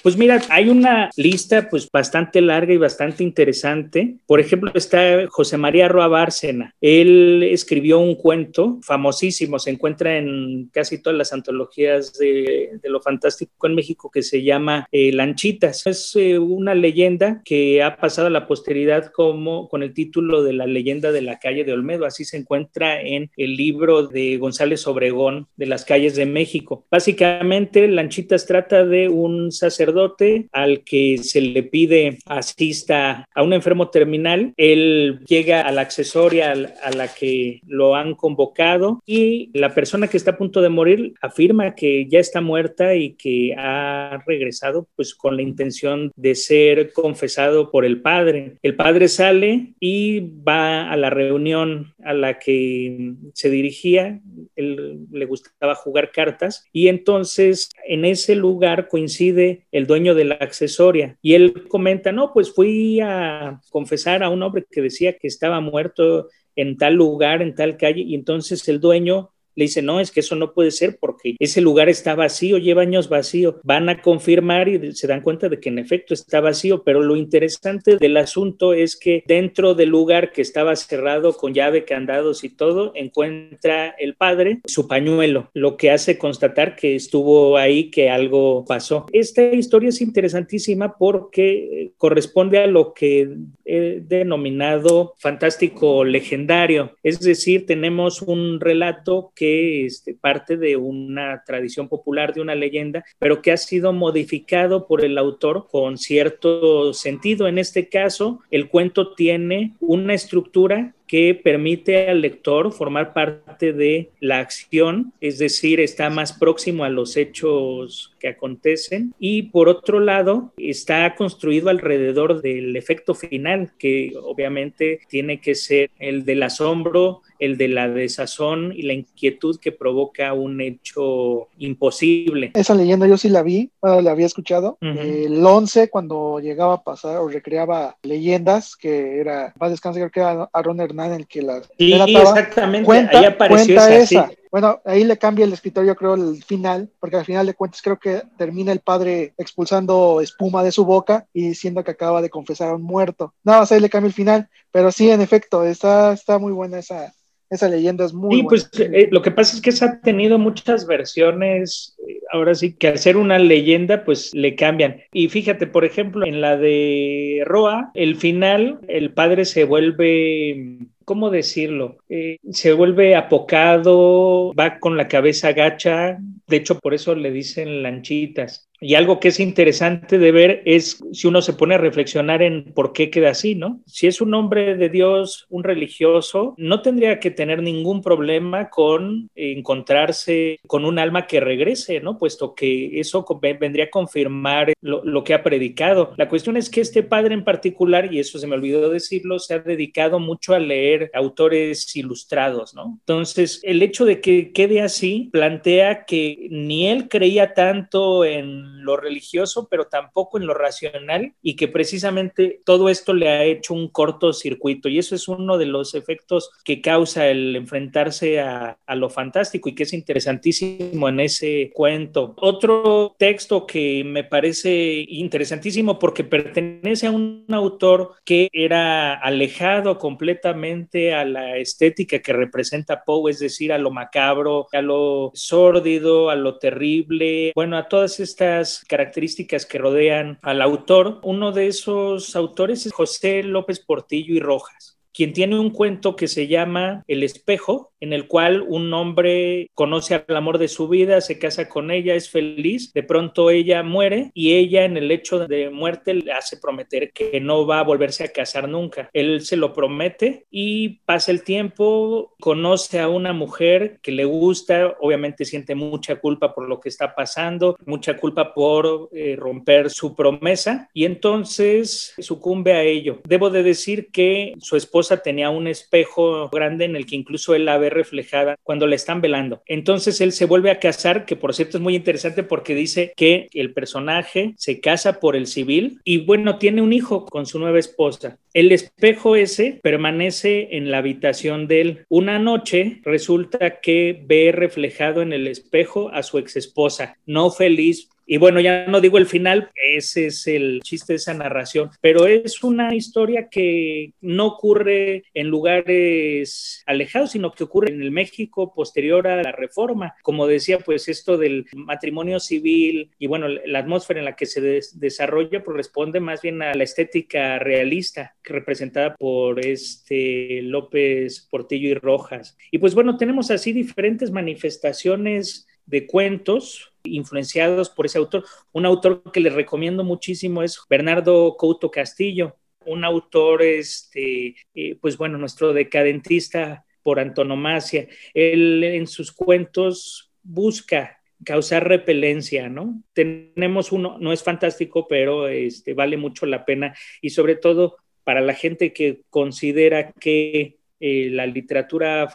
Pues 0.03 0.17
mira, 0.17 0.41
hay 0.49 0.69
una 0.69 1.09
lista 1.15 1.69
pues 1.69 1.89
bastante 1.91 2.41
larga 2.41 2.73
y 2.73 2.77
bastante 2.77 3.23
interesante. 3.23 4.15
Por 4.25 4.39
ejemplo, 4.39 4.71
está 4.73 5.27
José 5.27 5.57
María 5.57 5.87
Roa 5.87 6.07
Bárcena. 6.07 6.75
Él 6.81 7.43
escribió 7.43 7.99
un 7.99 8.15
cuento 8.15 8.79
famosísimo, 8.81 9.59
se 9.59 9.71
encuentra 9.71 10.17
en 10.17 10.69
casi 10.73 11.01
todas 11.01 11.17
las 11.17 11.33
antologías 11.33 12.13
de, 12.13 12.79
de 12.81 12.89
lo 12.89 13.01
fantástico 13.01 13.67
en 13.67 13.75
México 13.75 14.09
que 14.11 14.23
se 14.23 14.43
llama 14.43 14.87
eh, 14.91 15.11
Lanchitas. 15.11 15.85
Es 15.87 16.15
eh, 16.15 16.39
una 16.39 16.75
leyenda 16.75 17.41
que 17.45 17.83
ha 17.83 17.97
pasado 17.97 18.27
a 18.27 18.31
la 18.31 18.47
posteridad 18.47 19.11
como 19.11 19.67
con 19.69 19.83
el 19.83 19.93
título 19.93 20.43
de 20.43 20.53
la 20.53 20.65
leyenda 20.65 21.11
de 21.11 21.21
la 21.21 21.39
calle 21.39 21.63
de 21.63 21.73
Olmedo. 21.73 22.05
Así 22.05 22.25
se 22.25 22.37
encuentra 22.37 23.01
en 23.01 23.29
el 23.37 23.55
libro 23.55 24.07
de 24.07 24.37
González 24.37 24.87
Obregón 24.87 25.47
de 25.55 25.65
las 25.65 25.85
calles 25.85 26.15
de 26.15 26.25
México. 26.25 26.85
Básicamente, 26.89 27.87
Lanchitas 27.87 28.45
trata 28.45 28.85
de 28.85 29.09
un 29.09 29.20
sacerdote 29.51 30.47
al 30.51 30.83
que 30.83 31.17
se 31.17 31.41
le 31.41 31.63
pide 31.63 32.19
asista 32.25 33.25
a 33.33 33.43
un 33.43 33.53
enfermo 33.53 33.89
terminal. 33.89 34.53
Él 34.57 35.19
llega 35.27 35.61
a 35.61 35.71
la 35.71 35.81
accesoria 35.81 36.51
a 36.51 36.91
la 36.91 37.07
que 37.13 37.61
lo 37.65 37.95
han 37.95 38.15
convocado 38.15 39.01
y 39.05 39.49
la 39.53 39.73
persona 39.73 40.07
que 40.07 40.17
está 40.17 40.31
a 40.31 40.37
punto 40.37 40.61
de 40.61 40.69
morir 40.69 41.13
afirma 41.21 41.75
que 41.75 42.07
ya 42.09 42.19
está 42.19 42.41
muerta 42.41 42.95
y 42.95 43.13
que 43.13 43.53
ha 43.57 44.23
regresado 44.25 44.87
pues 44.95 45.15
con 45.15 45.35
la 45.35 45.41
intención 45.41 46.11
de 46.15 46.35
ser 46.35 46.93
confesado 46.93 47.71
por 47.71 47.85
el 47.85 48.01
padre. 48.01 48.57
El 48.61 48.75
padre 48.75 49.07
sale 49.07 49.73
y 49.79 50.19
va 50.19 50.91
a 50.91 50.97
la 50.97 51.09
reunión 51.09 51.93
a 52.03 52.13
la 52.13 52.39
que 52.39 53.13
se 53.33 53.49
dirigía. 53.49 54.21
Él 54.55 55.07
le 55.11 55.25
gustaba 55.25 55.75
jugar 55.75 56.11
cartas 56.11 56.65
y 56.71 56.87
entonces 56.87 57.69
en 57.87 58.05
ese 58.05 58.35
lugar 58.35 58.87
coincide 58.87 59.65
el 59.71 59.87
dueño 59.87 60.15
de 60.15 60.25
la 60.25 60.35
accesoria 60.35 61.17
y 61.21 61.33
él 61.33 61.67
comenta, 61.67 62.11
no, 62.11 62.33
pues 62.33 62.53
fui 62.53 62.99
a 63.01 63.61
confesar 63.69 64.23
a 64.23 64.29
un 64.29 64.43
hombre 64.43 64.65
que 64.69 64.81
decía 64.81 65.17
que 65.17 65.27
estaba 65.27 65.59
muerto 65.59 66.27
en 66.55 66.77
tal 66.77 66.95
lugar, 66.95 67.41
en 67.41 67.55
tal 67.55 67.77
calle, 67.77 68.01
y 68.01 68.15
entonces 68.15 68.67
el 68.67 68.79
dueño 68.79 69.31
le 69.55 69.65
dice, 69.65 69.81
no, 69.81 69.99
es 69.99 70.11
que 70.11 70.21
eso 70.21 70.35
no 70.35 70.53
puede 70.53 70.71
ser 70.71 70.97
porque 70.99 71.35
ese 71.39 71.61
lugar 71.61 71.89
está 71.89 72.15
vacío, 72.15 72.57
lleva 72.57 72.81
años 72.81 73.09
vacío. 73.09 73.59
Van 73.63 73.89
a 73.89 74.01
confirmar 74.01 74.67
y 74.69 74.93
se 74.93 75.07
dan 75.07 75.21
cuenta 75.21 75.49
de 75.49 75.59
que 75.59 75.69
en 75.69 75.79
efecto 75.79 76.13
está 76.13 76.41
vacío, 76.41 76.83
pero 76.83 77.01
lo 77.01 77.15
interesante 77.15 77.97
del 77.97 78.17
asunto 78.17 78.73
es 78.73 78.95
que 78.95 79.23
dentro 79.27 79.73
del 79.73 79.89
lugar 79.89 80.31
que 80.31 80.41
estaba 80.41 80.75
cerrado 80.75 81.33
con 81.33 81.53
llave, 81.53 81.85
candados 81.85 82.43
y 82.43 82.49
todo, 82.49 82.91
encuentra 82.95 83.95
el 83.99 84.15
padre 84.15 84.61
su 84.65 84.87
pañuelo, 84.87 85.49
lo 85.53 85.77
que 85.77 85.91
hace 85.91 86.17
constatar 86.17 86.75
que 86.75 86.95
estuvo 86.95 87.57
ahí, 87.57 87.89
que 87.89 88.09
algo 88.09 88.65
pasó. 88.65 89.05
Esta 89.11 89.43
historia 89.53 89.89
es 89.89 90.01
interesantísima 90.01 90.97
porque 90.97 91.91
corresponde 91.97 92.59
a 92.59 92.67
lo 92.67 92.93
que 92.93 93.29
he 93.65 94.01
denominado 94.05 95.13
fantástico 95.17 96.03
legendario, 96.03 96.95
es 97.03 97.19
decir, 97.19 97.65
tenemos 97.65 98.21
un 98.21 98.59
relato 98.59 99.31
este, 99.41 100.13
parte 100.13 100.57
de 100.57 100.77
una 100.77 101.43
tradición 101.45 101.87
popular, 101.87 102.33
de 102.33 102.41
una 102.41 102.55
leyenda, 102.55 103.03
pero 103.19 103.41
que 103.41 103.51
ha 103.51 103.57
sido 103.57 103.93
modificado 103.93 104.87
por 104.87 105.03
el 105.03 105.17
autor 105.17 105.67
con 105.69 105.97
cierto 105.97 106.93
sentido. 106.93 107.47
En 107.47 107.57
este 107.57 107.89
caso, 107.89 108.41
el 108.51 108.69
cuento 108.69 109.13
tiene 109.13 109.75
una 109.79 110.13
estructura 110.13 110.93
que 111.11 111.35
permite 111.35 112.09
al 112.09 112.21
lector 112.21 112.71
formar 112.71 113.11
parte 113.11 113.73
de 113.73 114.11
la 114.21 114.39
acción, 114.39 115.11
es 115.19 115.39
decir, 115.39 115.81
está 115.81 116.09
más 116.09 116.31
próximo 116.31 116.85
a 116.85 116.89
los 116.89 117.17
hechos 117.17 118.15
que 118.17 118.29
acontecen 118.29 119.13
y 119.19 119.41
por 119.41 119.67
otro 119.67 119.99
lado 119.99 120.53
está 120.55 121.13
construido 121.15 121.69
alrededor 121.69 122.41
del 122.41 122.77
efecto 122.77 123.13
final, 123.13 123.73
que 123.77 124.13
obviamente 124.23 125.01
tiene 125.09 125.41
que 125.41 125.53
ser 125.55 125.89
el 125.99 126.23
del 126.23 126.43
asombro, 126.43 127.23
el 127.39 127.57
de 127.57 127.67
la 127.67 127.89
desazón 127.89 128.71
y 128.71 128.83
la 128.83 128.93
inquietud 128.93 129.59
que 129.59 129.71
provoca 129.73 130.31
un 130.31 130.61
hecho 130.61 131.49
imposible. 131.57 132.51
Esa 132.53 132.75
leyenda 132.75 133.07
yo 133.07 133.17
sí 133.17 133.27
la 133.27 133.41
vi, 133.41 133.71
la 133.81 134.11
había 134.11 134.27
escuchado. 134.27 134.77
El 134.79 135.45
11, 135.45 135.89
cuando 135.89 136.39
llegaba 136.39 136.75
a 136.75 136.83
pasar 136.83 137.17
o 137.17 137.27
recreaba 137.27 137.97
leyendas, 138.03 138.75
que 138.75 139.19
era, 139.19 139.53
va 139.61 139.67
a 139.67 139.69
descansar, 139.71 140.03
creo 140.03 140.11
que 140.11 140.19
era 140.19 140.49
Aaron 140.53 140.79
Hernán 141.01 141.19
el 141.19 141.27
que 141.27 141.41
la 141.41 141.61
sí, 141.77 141.93
exactamente, 141.93 142.85
cuenta, 142.85 143.19
ahí 143.19 143.25
apareció 143.25 143.75
cuenta 143.75 143.95
esa. 143.95 144.31
Bueno, 144.51 144.81
ahí 144.83 145.05
le 145.05 145.17
cambia 145.17 145.45
el 145.45 145.53
escritor, 145.53 145.85
yo 145.85 145.95
creo, 145.95 146.15
el 146.15 146.43
final, 146.43 146.89
porque 146.99 147.15
al 147.15 147.25
final 147.25 147.45
de 147.45 147.53
cuentas 147.53 147.81
creo 147.81 147.97
que 147.97 148.21
termina 148.37 148.73
el 148.73 148.81
padre 148.81 149.33
expulsando 149.37 150.19
espuma 150.19 150.61
de 150.61 150.73
su 150.73 150.83
boca 150.83 151.25
y 151.33 151.47
diciendo 151.47 151.85
que 151.85 151.91
acaba 151.91 152.21
de 152.21 152.29
confesar 152.29 152.69
a 152.69 152.75
un 152.75 152.83
muerto. 152.83 153.33
Nada 153.45 153.61
más 153.61 153.71
ahí 153.71 153.79
le 153.79 153.89
cambia 153.89 154.07
el 154.07 154.13
final, 154.13 154.49
pero 154.69 154.91
sí, 154.91 155.09
en 155.09 155.21
efecto, 155.21 155.63
está, 155.63 156.11
está 156.11 156.37
muy 156.37 156.51
buena 156.51 156.79
esa, 156.79 157.13
esa 157.51 157.67
leyenda 157.67 158.05
es 158.05 158.13
muy. 158.13 158.37
Sí, 158.37 158.43
pues 158.43 158.69
eh, 158.79 159.09
lo 159.11 159.21
que 159.21 159.29
pasa 159.29 159.55
es 159.55 159.61
que 159.61 159.73
se 159.73 159.83
ha 159.83 159.99
tenido 159.99 160.39
muchas 160.39 160.87
versiones. 160.87 161.97
Eh, 162.07 162.21
ahora 162.31 162.55
sí 162.55 162.73
que 162.73 162.87
al 162.87 162.97
ser 162.97 163.17
una 163.17 163.37
leyenda, 163.37 164.05
pues 164.05 164.33
le 164.33 164.55
cambian. 164.55 165.01
Y 165.11 165.27
fíjate, 165.27 165.67
por 165.67 165.83
ejemplo, 165.83 166.25
en 166.25 166.39
la 166.39 166.55
de 166.55 167.43
Roa, 167.45 167.91
el 167.93 168.15
final, 168.15 168.79
el 168.87 169.13
padre 169.13 169.43
se 169.43 169.65
vuelve 169.65 170.77
¿cómo 171.05 171.29
decirlo? 171.29 171.97
Eh, 172.09 172.37
se 172.51 172.73
vuelve 172.73 173.15
apocado, 173.15 174.53
va 174.53 174.79
con 174.79 174.97
la 174.97 175.07
cabeza 175.07 175.53
gacha, 175.53 176.17
de 176.47 176.57
hecho 176.57 176.79
por 176.79 176.93
eso 176.93 177.15
le 177.15 177.31
dicen 177.31 177.83
lanchitas. 177.83 178.67
Y 178.83 178.95
algo 178.95 179.19
que 179.19 179.27
es 179.27 179.39
interesante 179.39 180.17
de 180.17 180.31
ver 180.31 180.63
es 180.65 180.99
si 181.11 181.27
uno 181.27 181.43
se 181.43 181.53
pone 181.53 181.75
a 181.75 181.77
reflexionar 181.77 182.41
en 182.41 182.73
por 182.73 182.93
qué 182.93 183.11
queda 183.11 183.29
así, 183.29 183.53
¿no? 183.53 183.79
Si 183.85 184.07
es 184.07 184.21
un 184.21 184.33
hombre 184.33 184.75
de 184.75 184.89
Dios, 184.89 185.45
un 185.49 185.63
religioso, 185.63 186.55
no 186.57 186.81
tendría 186.81 187.19
que 187.19 187.29
tener 187.29 187.61
ningún 187.61 188.01
problema 188.01 188.71
con 188.71 189.29
encontrarse 189.35 190.59
con 190.65 190.85
un 190.85 190.97
alma 190.97 191.27
que 191.27 191.39
regrese 191.39 192.01
¿no? 192.01 192.17
Puesto 192.17 192.55
que 192.55 192.99
eso 192.99 193.23
vendría 193.59 193.85
a 193.85 193.89
confirmar 193.89 194.73
lo, 194.81 195.05
lo, 195.05 195.23
que 195.23 195.35
ha 195.35 195.43
predicado. 195.43 196.13
La 196.17 196.27
cuestión 196.27 196.57
es 196.57 196.69
que 196.69 196.81
este 196.81 197.03
padre 197.03 197.35
en 197.35 197.43
particular, 197.43 198.11
y 198.11 198.19
eso 198.19 198.39
se 198.39 198.47
me 198.47 198.55
olvidó 198.55 198.89
decirlo, 198.89 199.37
se 199.37 199.53
ha 199.53 199.59
dedicado 199.59 200.19
mucho 200.19 200.55
a 200.55 200.59
leer 200.59 200.90
autores 201.13 201.95
ilustrados, 201.95 202.73
¿no? 202.73 202.97
Entonces, 202.99 203.59
el 203.63 203.81
hecho 203.81 204.05
de 204.05 204.21
que 204.21 204.51
quede 204.51 204.81
así 204.81 205.29
plantea 205.31 206.05
que 206.05 206.47
ni 206.49 206.87
él 206.87 207.07
creía 207.09 207.53
tanto 207.53 208.25
en 208.25 208.83
lo 208.83 208.97
religioso, 208.97 209.67
pero 209.69 209.85
tampoco 209.85 210.37
en 210.37 210.45
lo 210.45 210.53
racional, 210.53 211.33
y 211.41 211.55
que 211.55 211.67
precisamente 211.67 212.61
todo 212.65 212.89
esto 212.89 213.13
le 213.13 213.29
ha 213.29 213.43
hecho 213.43 213.73
un 213.73 213.87
cortocircuito, 213.87 214.89
y 214.89 214.99
eso 214.99 215.15
es 215.15 215.27
uno 215.27 215.57
de 215.57 215.65
los 215.65 215.93
efectos 215.95 216.51
que 216.63 216.81
causa 216.81 217.27
el 217.27 217.55
enfrentarse 217.55 218.39
a, 218.39 218.77
a 218.85 218.95
lo 218.95 219.09
fantástico 219.09 219.69
y 219.69 219.75
que 219.75 219.83
es 219.83 219.93
interesantísimo 219.93 221.09
en 221.09 221.19
ese 221.19 221.71
cuento. 221.73 222.33
Otro 222.37 223.15
texto 223.17 223.65
que 223.65 224.03
me 224.03 224.23
parece 224.23 225.05
interesantísimo 225.07 225.99
porque 225.99 226.23
pertenece 226.23 227.07
a 227.07 227.11
un 227.11 227.45
autor 227.49 228.15
que 228.25 228.49
era 228.51 229.13
alejado 229.13 229.97
completamente 229.97 230.80
a 231.13 231.25
la 231.25 231.57
estética 231.57 232.19
que 232.19 232.33
representa 232.33 233.03
Poe, 233.03 233.31
es 233.31 233.39
decir, 233.39 233.73
a 233.73 233.77
lo 233.77 233.91
macabro, 233.91 234.67
a 234.71 234.81
lo 234.81 235.31
sórdido, 235.33 236.29
a 236.29 236.35
lo 236.35 236.57
terrible, 236.57 237.51
bueno, 237.55 237.77
a 237.77 237.87
todas 237.87 238.19
estas 238.19 238.83
características 238.87 239.65
que 239.65 239.77
rodean 239.77 240.39
al 240.41 240.61
autor. 240.61 241.19
Uno 241.23 241.51
de 241.51 241.67
esos 241.67 242.35
autores 242.35 242.85
es 242.85 242.93
José 242.93 243.43
López 243.43 243.79
Portillo 243.79 244.33
y 244.33 244.39
Rojas 244.39 244.97
quien 245.13 245.33
tiene 245.33 245.59
un 245.59 245.71
cuento 245.71 246.15
que 246.15 246.27
se 246.27 246.47
llama 246.47 247.03
El 247.07 247.23
espejo, 247.23 247.90
en 248.01 248.13
el 248.13 248.27
cual 248.27 248.65
un 248.67 248.93
hombre 248.93 249.69
conoce 249.73 250.15
al 250.15 250.35
amor 250.35 250.57
de 250.57 250.67
su 250.67 250.87
vida, 250.87 251.21
se 251.21 251.39
casa 251.39 251.69
con 251.69 251.91
ella, 251.91 252.15
es 252.15 252.29
feliz, 252.29 252.91
de 252.93 253.03
pronto 253.03 253.49
ella 253.49 253.83
muere 253.83 254.31
y 254.33 254.55
ella 254.55 254.83
en 254.85 254.97
el 254.97 255.11
hecho 255.11 255.47
de 255.47 255.69
muerte 255.69 256.15
le 256.15 256.31
hace 256.33 256.57
prometer 256.57 257.11
que 257.13 257.39
no 257.39 257.65
va 257.65 257.79
a 257.79 257.83
volverse 257.83 258.23
a 258.23 258.31
casar 258.31 258.67
nunca. 258.67 259.09
Él 259.13 259.41
se 259.41 259.55
lo 259.55 259.73
promete 259.73 260.45
y 260.49 261.01
pasa 261.05 261.31
el 261.31 261.43
tiempo, 261.43 262.35
conoce 262.39 262.99
a 262.99 263.07
una 263.07 263.33
mujer 263.33 263.99
que 264.01 264.11
le 264.11 264.25
gusta, 264.25 264.97
obviamente 264.99 265.45
siente 265.45 265.75
mucha 265.75 266.15
culpa 266.15 266.53
por 266.53 266.67
lo 266.67 266.79
que 266.79 266.89
está 266.89 267.13
pasando, 267.13 267.77
mucha 267.85 268.17
culpa 268.17 268.53
por 268.53 269.09
eh, 269.13 269.35
romper 269.37 269.91
su 269.91 270.15
promesa 270.15 270.89
y 270.93 271.05
entonces 271.05 272.13
sucumbe 272.17 272.73
a 272.73 272.83
ello. 272.83 273.21
Debo 273.27 273.51
de 273.51 273.61
decir 273.61 274.09
que 274.11 274.53
su 274.59 274.75
esposa 274.75 275.21
tenía 275.21 275.51
un 275.51 275.67
espejo 275.67 276.49
grande 276.49 276.85
en 276.85 276.95
el 276.95 277.05
que 277.05 277.15
incluso 277.15 277.53
él 277.53 277.65
la 277.65 277.77
ve 277.77 277.90
reflejada 277.91 278.57
cuando 278.63 278.87
la 278.87 278.95
están 278.95 279.21
velando. 279.21 279.61
Entonces 279.67 280.21
él 280.21 280.31
se 280.31 280.45
vuelve 280.45 280.71
a 280.71 280.79
casar, 280.79 281.25
que 281.25 281.35
por 281.35 281.53
cierto 281.53 281.77
es 281.77 281.83
muy 281.83 281.95
interesante 281.95 282.43
porque 282.43 282.75
dice 282.75 283.13
que 283.15 283.49
el 283.53 283.73
personaje 283.73 284.53
se 284.57 284.79
casa 284.79 285.19
por 285.19 285.35
el 285.35 285.47
civil 285.47 285.99
y 286.03 286.25
bueno, 286.25 286.57
tiene 286.57 286.81
un 286.81 286.93
hijo 286.93 287.25
con 287.25 287.45
su 287.45 287.59
nueva 287.59 287.79
esposa. 287.79 288.37
El 288.53 288.71
espejo 288.71 289.35
ese 289.35 289.79
permanece 289.81 290.69
en 290.71 290.91
la 290.91 290.97
habitación 290.97 291.67
de 291.67 291.81
él. 291.81 292.05
Una 292.09 292.39
noche 292.39 293.01
resulta 293.03 293.79
que 293.79 294.21
ve 294.25 294.51
reflejado 294.51 295.21
en 295.21 295.33
el 295.33 295.47
espejo 295.47 296.09
a 296.09 296.23
su 296.23 296.37
ex 296.37 296.55
esposa, 296.57 297.17
no 297.25 297.51
feliz 297.51 298.09
y 298.31 298.37
bueno, 298.37 298.61
ya 298.61 298.85
no 298.87 299.01
digo 299.01 299.17
el 299.17 299.25
final, 299.25 299.71
ese 299.75 300.27
es 300.27 300.47
el 300.47 300.79
chiste 300.83 301.11
de 301.11 301.17
esa 301.17 301.33
narración, 301.33 301.89
pero 301.99 302.27
es 302.27 302.63
una 302.63 302.95
historia 302.95 303.49
que 303.49 304.13
no 304.21 304.45
ocurre 304.45 305.25
en 305.33 305.47
lugares 305.47 306.81
alejados, 306.85 307.31
sino 307.31 307.51
que 307.51 307.65
ocurre 307.65 307.91
en 307.91 308.01
el 308.01 308.09
México 308.11 308.73
posterior 308.73 309.27
a 309.27 309.43
la 309.43 309.51
reforma. 309.51 310.15
Como 310.23 310.47
decía, 310.47 310.79
pues 310.79 311.09
esto 311.09 311.37
del 311.37 311.65
matrimonio 311.73 312.39
civil 312.39 313.11
y 313.19 313.27
bueno, 313.27 313.49
la 313.49 313.79
atmósfera 313.79 314.19
en 314.19 314.25
la 314.25 314.37
que 314.37 314.45
se 314.45 314.61
desarrolla 314.93 315.61
corresponde 315.61 316.21
más 316.21 316.41
bien 316.41 316.61
a 316.61 316.73
la 316.73 316.85
estética 316.85 317.59
realista 317.59 318.37
representada 318.45 319.13
por 319.17 319.59
este 319.59 320.61
López 320.61 321.49
Portillo 321.51 321.89
y 321.89 321.95
Rojas. 321.95 322.57
Y 322.71 322.77
pues 322.77 322.95
bueno, 322.95 323.17
tenemos 323.17 323.51
así 323.51 323.73
diferentes 323.73 324.31
manifestaciones 324.31 325.67
de 325.85 326.07
cuentos 326.07 326.90
influenciados 327.03 327.89
por 327.89 328.05
ese 328.05 328.17
autor. 328.17 328.45
Un 328.71 328.85
autor 328.85 329.23
que 329.31 329.39
les 329.39 329.53
recomiendo 329.53 330.03
muchísimo 330.03 330.63
es 330.63 330.79
Bernardo 330.89 331.55
Couto 331.57 331.91
Castillo, 331.91 332.55
un 332.85 333.03
autor, 333.03 333.61
este, 333.61 334.55
eh, 334.73 334.97
pues 334.99 335.17
bueno, 335.17 335.37
nuestro 335.37 335.73
decadentista 335.73 336.85
por 337.03 337.19
antonomasia. 337.19 338.07
Él 338.33 338.83
en 338.83 339.07
sus 339.07 339.31
cuentos 339.31 340.31
busca 340.43 341.21
causar 341.43 341.87
repelencia, 341.87 342.69
¿no? 342.69 343.01
Tenemos 343.13 343.91
uno, 343.91 344.17
no 344.19 344.31
es 344.31 344.43
fantástico, 344.43 345.07
pero 345.07 345.47
este, 345.47 345.93
vale 345.93 346.17
mucho 346.17 346.45
la 346.45 346.65
pena 346.65 346.95
y 347.21 347.31
sobre 347.31 347.55
todo 347.55 347.97
para 348.23 348.41
la 348.41 348.53
gente 348.53 348.93
que 348.93 349.23
considera 349.29 350.11
que 350.11 350.77
eh, 351.03 351.29
la 351.31 351.47
literatura, 351.47 352.29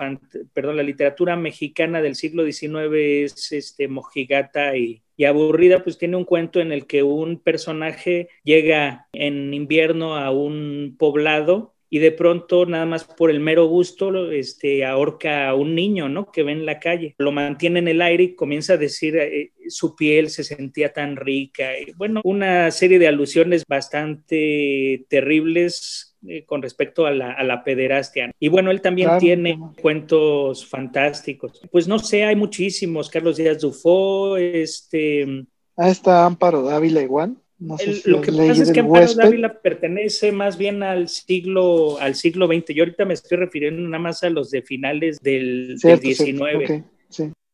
perdón, 0.53 0.77
la 0.77 0.83
literatura 0.83 1.37
mexicana 1.37 2.03
del 2.03 2.17
siglo 2.17 2.45
XIX 2.45 2.93
es 2.93 3.53
este, 3.53 3.87
mojigata 3.87 4.77
y, 4.77 5.03
aburrida, 5.25 5.85
pues 5.85 5.99
tiene 5.99 6.17
un 6.17 6.25
cuento 6.25 6.59
en 6.61 6.73
el 6.73 6.89
que 6.89 7.05
un 7.05 7.39
personaje 7.39 8.29
llega 8.43 9.07
en 9.13 9.55
invierno 9.55 10.17
a 10.17 10.33
un 10.33 10.97
poblado 10.99 11.77
y 11.89 12.01
de 12.01 12.11
pronto 12.11 12.67
nada 12.67 12.87
más 12.87 13.05
por 13.05 13.31
el 13.31 13.39
mero 13.39 13.67
gusto 13.67 14.33
este, 14.33 14.85
ahorca 14.85 15.49
a 15.49 15.55
un 15.55 15.77
niño, 15.77 16.09
¿no? 16.09 16.33
Que 16.33 16.43
ve 16.43 16.51
en 16.51 16.67
la 16.67 16.81
calle. 16.81 17.15
Lo 17.19 17.31
mantiene 17.31 17.79
en 17.79 17.87
el 17.87 18.03
aire 18.03 18.25
y 18.25 18.35
comienza 18.35 18.73
a 18.73 18.79
decir 18.79 19.17
eh, 19.17 19.53
su 19.69 19.95
piel 19.95 20.29
se 20.29 20.43
sentía 20.43 20.93
tan 20.93 21.15
rica. 21.15 21.79
Y, 21.79 21.93
bueno, 21.93 22.21
una 22.25 22.73
serie 22.73 22.99
de 22.99 23.07
alusiones 23.07 23.63
bastante 23.67 25.07
terribles 25.09 26.16
eh, 26.29 26.45
con 26.45 26.63
respecto 26.63 27.07
a 27.07 27.11
la, 27.11 27.33
a 27.33 27.45
la, 27.45 27.63
pederastia. 27.63 28.31
Y 28.39 28.49
bueno, 28.49 28.71
él 28.71 28.81
también 28.81 29.11
tiene 29.19 29.59
cuentos 29.81 30.67
fantásticos. 30.67 31.61
Pues 31.71 31.87
no 31.87 31.99
sé, 31.99 32.25
hay 32.25 32.37
muchísimos. 32.37 33.11
Carlos 33.11 33.37
Díaz 33.37 33.61
Dufo, 33.61 34.37
este... 34.37 35.47
Ah, 35.77 35.91
está 35.91 36.25
Amparo 36.25 36.63
Dávila 36.63 37.03
igual. 37.03 37.37
No 37.59 37.79
sé 37.79 38.03
lo 38.05 38.21
que 38.21 38.33
pasa 38.33 38.63
es 38.63 38.73
que 38.73 38.81
Amparo 38.81 39.15
Dávila 39.15 39.61
pertenece 39.61 40.31
más 40.33 40.59
bien 40.59 40.83
al 40.83 41.09
siglo, 41.09 41.99
al 41.99 42.15
siglo 42.15 42.47
XX. 42.47 42.75
Yo 42.75 42.83
ahorita 42.83 43.05
me 43.05 43.15
estoy 43.15 43.39
refiriendo 43.39 43.81
nada 43.83 44.03
más 44.03 44.23
a 44.23 44.31
los 44.31 44.51
de 44.51 44.63
finales 44.63 45.19
del, 45.21 45.79
XIX. 45.79 46.85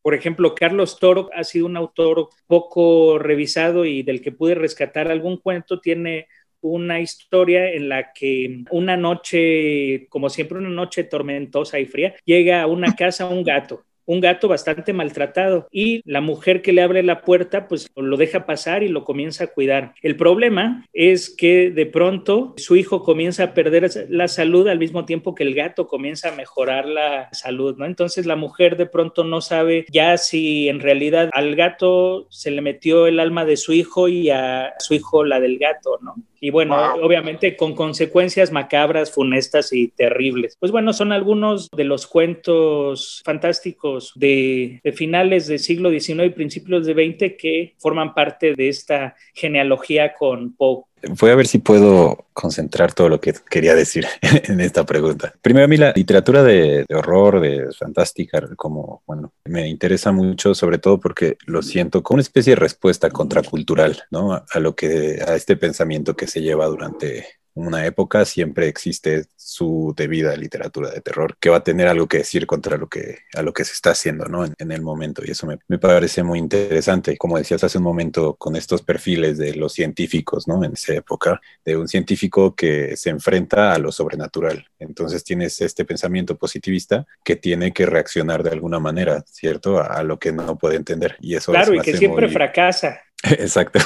Por 0.02 0.14
ejemplo, 0.14 0.54
Carlos 0.56 0.98
Toro 0.98 1.30
ha 1.32 1.44
sido 1.44 1.66
un 1.66 1.76
autor 1.76 2.28
poco 2.48 3.20
revisado 3.20 3.84
y 3.84 4.02
del 4.02 4.20
que 4.20 4.32
pude 4.32 4.56
rescatar 4.56 5.08
algún 5.08 5.36
cuento. 5.36 5.80
Tiene 5.80 6.26
una 6.62 7.00
historia 7.00 7.70
en 7.70 7.88
la 7.88 8.12
que 8.12 8.64
una 8.70 8.96
noche, 8.96 10.06
como 10.08 10.30
siempre, 10.30 10.58
una 10.58 10.70
noche 10.70 11.04
tormentosa 11.04 11.78
y 11.78 11.86
fría, 11.86 12.14
llega 12.24 12.62
a 12.62 12.66
una 12.66 12.94
casa 12.94 13.28
un 13.28 13.44
gato 13.44 13.84
un 14.04 14.20
gato 14.20 14.48
bastante 14.48 14.92
maltratado 14.92 15.68
y 15.70 16.02
la 16.04 16.20
mujer 16.20 16.62
que 16.62 16.72
le 16.72 16.82
abre 16.82 17.02
la 17.02 17.22
puerta 17.22 17.68
pues 17.68 17.90
lo 17.96 18.16
deja 18.16 18.46
pasar 18.46 18.82
y 18.82 18.88
lo 18.88 19.04
comienza 19.04 19.44
a 19.44 19.46
cuidar. 19.48 19.94
El 20.02 20.16
problema 20.16 20.84
es 20.92 21.30
que 21.30 21.70
de 21.70 21.86
pronto 21.86 22.54
su 22.56 22.76
hijo 22.76 23.02
comienza 23.02 23.44
a 23.44 23.54
perder 23.54 23.90
la 24.08 24.28
salud 24.28 24.68
al 24.68 24.78
mismo 24.78 25.04
tiempo 25.04 25.34
que 25.34 25.44
el 25.44 25.54
gato 25.54 25.86
comienza 25.86 26.30
a 26.30 26.36
mejorar 26.36 26.86
la 26.86 27.28
salud, 27.32 27.76
¿no? 27.78 27.86
Entonces 27.86 28.26
la 28.26 28.36
mujer 28.36 28.76
de 28.76 28.86
pronto 28.86 29.24
no 29.24 29.40
sabe 29.40 29.86
ya 29.90 30.16
si 30.18 30.68
en 30.68 30.80
realidad 30.80 31.30
al 31.32 31.54
gato 31.54 32.26
se 32.30 32.50
le 32.50 32.60
metió 32.60 33.06
el 33.06 33.20
alma 33.20 33.44
de 33.44 33.56
su 33.56 33.72
hijo 33.72 34.08
y 34.08 34.30
a 34.30 34.74
su 34.78 34.94
hijo 34.94 35.24
la 35.24 35.40
del 35.40 35.58
gato, 35.58 35.98
¿no? 36.02 36.14
Y 36.44 36.50
bueno, 36.50 36.76
obviamente 37.00 37.56
con 37.56 37.76
consecuencias 37.76 38.50
macabras, 38.50 39.12
funestas 39.12 39.72
y 39.72 39.86
terribles. 39.86 40.56
Pues 40.58 40.72
bueno, 40.72 40.92
son 40.92 41.12
algunos 41.12 41.68
de 41.70 41.84
los 41.84 42.08
cuentos 42.08 43.22
fantásticos 43.24 44.10
de, 44.16 44.80
finales 44.96 45.46
del 45.46 45.60
siglo 45.60 45.90
XIX 45.90 46.24
y 46.24 46.30
principios 46.30 46.84
de 46.84 46.94
XX 46.94 47.36
que 47.38 47.74
forman 47.78 48.12
parte 48.12 48.54
de 48.56 48.68
esta 48.68 49.14
genealogía 49.34 50.14
con 50.14 50.52
Poe. 50.56 50.82
Voy 51.20 51.30
a 51.30 51.36
ver 51.36 51.46
si 51.46 51.58
puedo 51.58 52.26
concentrar 52.32 52.92
todo 52.92 53.08
lo 53.08 53.20
que 53.20 53.34
quería 53.48 53.74
decir 53.74 54.06
en 54.22 54.60
esta 54.60 54.84
pregunta. 54.84 55.34
Primero, 55.40 55.64
a 55.64 55.68
mí 55.68 55.76
la 55.76 55.92
literatura 55.94 56.42
de, 56.42 56.84
horror, 56.94 57.40
de 57.40 57.72
fantástica, 57.72 58.48
como, 58.56 59.02
bueno, 59.06 59.32
me 59.44 59.68
interesa 59.68 60.12
mucho, 60.12 60.54
sobre 60.54 60.78
todo 60.78 61.00
porque 61.00 61.36
lo 61.46 61.62
siento 61.62 62.02
como 62.02 62.16
una 62.16 62.22
especie 62.22 62.52
de 62.52 62.60
respuesta 62.60 63.10
contracultural, 63.10 64.02
¿no? 64.10 64.34
A, 64.34 64.60
lo 64.60 64.74
que, 64.74 65.22
a 65.26 65.34
este 65.34 65.56
pensamiento 65.56 66.14
que 66.14 66.26
se 66.26 66.42
lleva 66.42 66.66
durante 66.66 67.26
una 67.54 67.84
época, 67.86 68.24
siempre 68.24 68.68
existe 68.68 69.24
su 69.36 69.92
debida 69.96 70.34
literatura 70.36 70.90
de 70.90 71.00
terror 71.00 71.36
que 71.38 71.50
va 71.50 71.58
a 71.58 71.64
tener 71.64 71.88
algo 71.88 72.08
que 72.08 72.18
decir 72.18 72.46
contra 72.46 72.76
lo 72.76 72.88
que, 72.88 73.18
a 73.34 73.42
lo 73.42 73.52
que 73.52 73.64
se 73.64 73.72
está 73.72 73.90
haciendo 73.90 74.26
¿no? 74.26 74.44
en, 74.44 74.72
el 74.72 74.82
momento. 74.82 75.22
Y 75.24 75.32
eso 75.32 75.46
me, 75.46 75.58
me, 75.68 75.78
parece 75.78 76.22
muy 76.22 76.38
interesante. 76.38 77.16
Como 77.18 77.38
decías 77.38 77.62
hace 77.64 77.78
un 77.78 77.84
momento, 77.84 78.34
con 78.34 78.56
estos 78.56 78.82
perfiles 78.82 79.36
de 79.38 79.54
los 79.54 79.72
científicos 79.72 80.48
¿no? 80.48 80.64
en 80.64 80.72
esa 80.72 80.94
época, 80.94 81.40
de 81.64 81.76
un 81.76 81.88
científico 81.88 82.54
que 82.54 82.96
se 82.96 83.10
enfrenta 83.10 83.72
a 83.72 83.78
lo 83.78 83.92
sobrenatural. 83.92 84.66
Entonces 84.78 85.24
tienes 85.24 85.60
este 85.60 85.84
pensamiento 85.84 86.36
positivista 86.36 87.06
que 87.24 87.36
tiene 87.36 87.72
que 87.72 87.86
reaccionar 87.86 88.42
de 88.42 88.50
alguna 88.50 88.78
manera, 88.78 89.22
¿cierto? 89.26 89.80
A, 89.80 90.02
lo 90.02 90.18
que 90.18 90.32
no 90.32 90.56
puede 90.58 90.76
entender. 90.76 91.16
Y 91.20 91.34
eso 91.34 91.52
claro, 91.52 91.74
y 91.74 91.80
que 91.80 91.96
siempre 91.96 92.28
fracasa. 92.28 93.00
Exacto, 93.38 93.78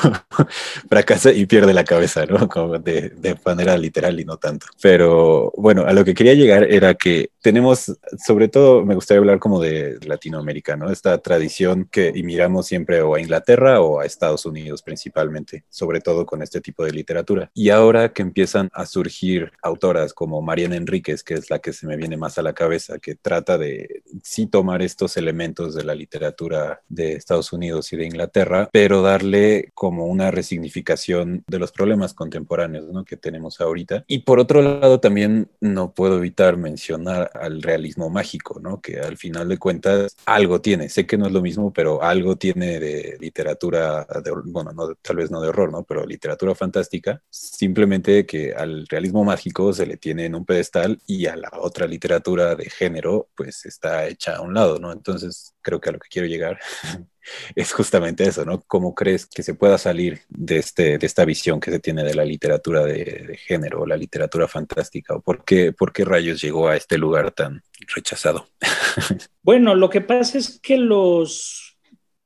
fracasa 0.89 1.31
y 1.31 1.45
pierde 1.45 1.75
la 1.75 1.85
cabeza, 1.85 2.25
¿no? 2.25 2.49
Como 2.49 2.79
de, 2.79 3.37
manera 3.45 3.77
literal 3.77 4.19
y 4.19 4.25
no 4.25 4.39
tanto. 4.39 4.67
Pero 4.81 5.53
bueno, 5.57 5.85
a 5.87 5.93
lo 5.93 6.05
que 6.05 6.15
quería 6.15 6.33
llegar 6.33 6.65
era 6.65 6.95
que 6.95 7.31
tenemos, 7.43 7.93
sobre 8.25 8.49
todo, 8.49 8.85
me 8.85 8.95
gustaría 8.95 9.19
hablar 9.19 9.39
como 9.39 9.61
de 9.61 9.99
Latinoamérica, 10.07 10.77
¿no? 10.77 10.91
Esta 10.91 11.19
tradición 11.19 11.87
que 11.91 12.13
y 12.15 12.23
miramos 12.23 12.67
siempre 12.67 13.03
o 13.03 13.15
a 13.15 13.21
Inglaterra 13.21 13.83
o 13.83 14.01
a 14.01 14.07
Estados 14.07 14.47
Unidos 14.47 14.83
principalmente, 14.83 15.65
sobre 15.69 16.01
todo 16.01 16.25
con 16.25 16.41
este 16.41 16.63
tipo 16.63 16.85
de 16.85 16.93
literatura. 16.93 17.51
Y 17.53 17.69
ahora 17.69 18.15
que 18.15 18.23
empiezan 18.23 18.71
a 18.73 18.87
surgir 18.87 19.53
autoras 19.63 20.15
como 20.15 20.41
Mariana 20.41 20.77
Enríquez, 20.77 21.23
que 21.23 21.35
es 21.35 21.51
la 21.51 21.59
que 21.59 21.75
se 21.75 21.87
me 21.87 21.97
viene 21.97 22.17
más 22.17 22.39
a 22.39 22.43
la 22.43 22.55
cabeza, 22.55 22.99
que 22.99 23.15
trata 23.15 23.59
de 23.59 24.03
sí 24.23 24.47
tomar 24.47 24.81
estos 24.81 25.19
elementos 25.19 25.75
de 25.75 25.85
la 25.85 25.95
literatura 25.95 26.81
de 26.89 27.13
Estados 27.13 27.53
Unidos 27.53 27.93
y 27.93 27.97
de 27.97 28.07
Inglaterra, 28.07 28.71
pero 28.73 29.03
darle 29.03 29.26
como 29.75 30.07
una 30.07 30.31
resignificación 30.31 31.45
de 31.47 31.59
los 31.59 31.73
problemas 31.73 32.15
contemporáneos 32.15 32.89
¿no? 32.89 33.05
que 33.05 33.17
tenemos 33.17 33.61
ahorita. 33.61 34.05
Y 34.07 34.21
por 34.21 34.39
otro 34.39 34.63
lado, 34.63 35.01
también 35.01 35.51
no 35.61 35.95
puedo 35.95 36.19
evitar 36.19 36.57
mencionar 36.57 37.31
al 37.35 37.63
realismo 37.63 38.11
mágico, 38.11 38.61
¿no? 38.61 38.81
que 38.81 39.01
al 39.01 39.17
final 39.17 39.49
de 39.49 39.59
cuentas 39.59 40.17
algo 40.27 40.61
tiene. 40.61 40.89
Sé 40.89 41.07
que 41.07 41.19
no 41.19 41.27
es 41.27 41.33
lo 41.33 41.43
mismo, 41.43 41.73
pero 41.73 42.03
algo 42.03 42.37
tiene 42.37 42.79
de 42.81 43.17
literatura, 43.21 44.07
de, 44.25 44.33
bueno, 44.45 44.73
no, 44.73 44.95
tal 44.97 45.17
vez 45.17 45.31
no 45.31 45.41
de 45.41 45.49
horror, 45.49 45.73
¿no? 45.73 45.85
pero 45.85 46.07
literatura 46.07 46.55
fantástica. 46.55 47.23
Simplemente 47.31 48.27
que 48.27 48.53
al 48.55 48.87
realismo 48.87 49.25
mágico 49.25 49.73
se 49.73 49.87
le 49.87 49.97
tiene 49.97 50.27
en 50.27 50.35
un 50.35 50.45
pedestal 50.45 50.99
y 51.07 51.27
a 51.27 51.37
la 51.37 51.51
otra 51.61 51.87
literatura 51.87 52.55
de 52.55 52.71
género, 52.71 53.29
pues 53.37 53.65
está 53.67 54.07
hecha 54.07 54.37
a 54.37 54.41
un 54.43 54.55
lado, 54.55 54.79
¿no? 54.79 54.93
Entonces, 54.93 55.55
creo 55.67 55.81
que 55.81 55.89
a 55.89 55.93
lo 55.93 55.99
que 55.99 56.09
quiero 56.09 56.29
llegar 56.29 56.61
es 57.57 57.73
justamente 57.73 58.23
eso, 58.23 58.45
¿no? 58.45 58.63
¿Cómo 58.69 58.95
crees 58.95 59.27
que 59.27 59.43
se 59.43 59.55
pueda 59.55 59.79
salir 59.79 60.21
de, 60.29 60.59
este, 60.59 60.97
de 60.97 61.07
esta 61.07 61.25
visión 61.25 61.59
que 61.59 61.73
se 61.73 61.81
tiene 61.81 62.05
de 62.05 62.15
la 62.15 62.25
literatura 62.25 62.85
de, 62.85 63.37
género, 63.45 63.85
la 63.85 63.97
literatura 63.97 64.47
fantástica? 64.47 65.17
¿O 65.17 65.21
por 65.21 65.45
qué, 65.45 65.73
por 65.73 65.93
qué 65.93 66.05
rayos 66.05 66.41
llegó 66.41 66.69
a 66.69 66.77
este 66.77 66.99
lugar 66.99 67.33
tan 67.33 67.65
rechazado? 67.95 68.49
bueno, 69.43 69.75
lo 69.75 69.91
que 69.91 70.01
pasa 70.01 70.39
es 70.39 70.61
que 70.61 70.77
los 70.77 71.66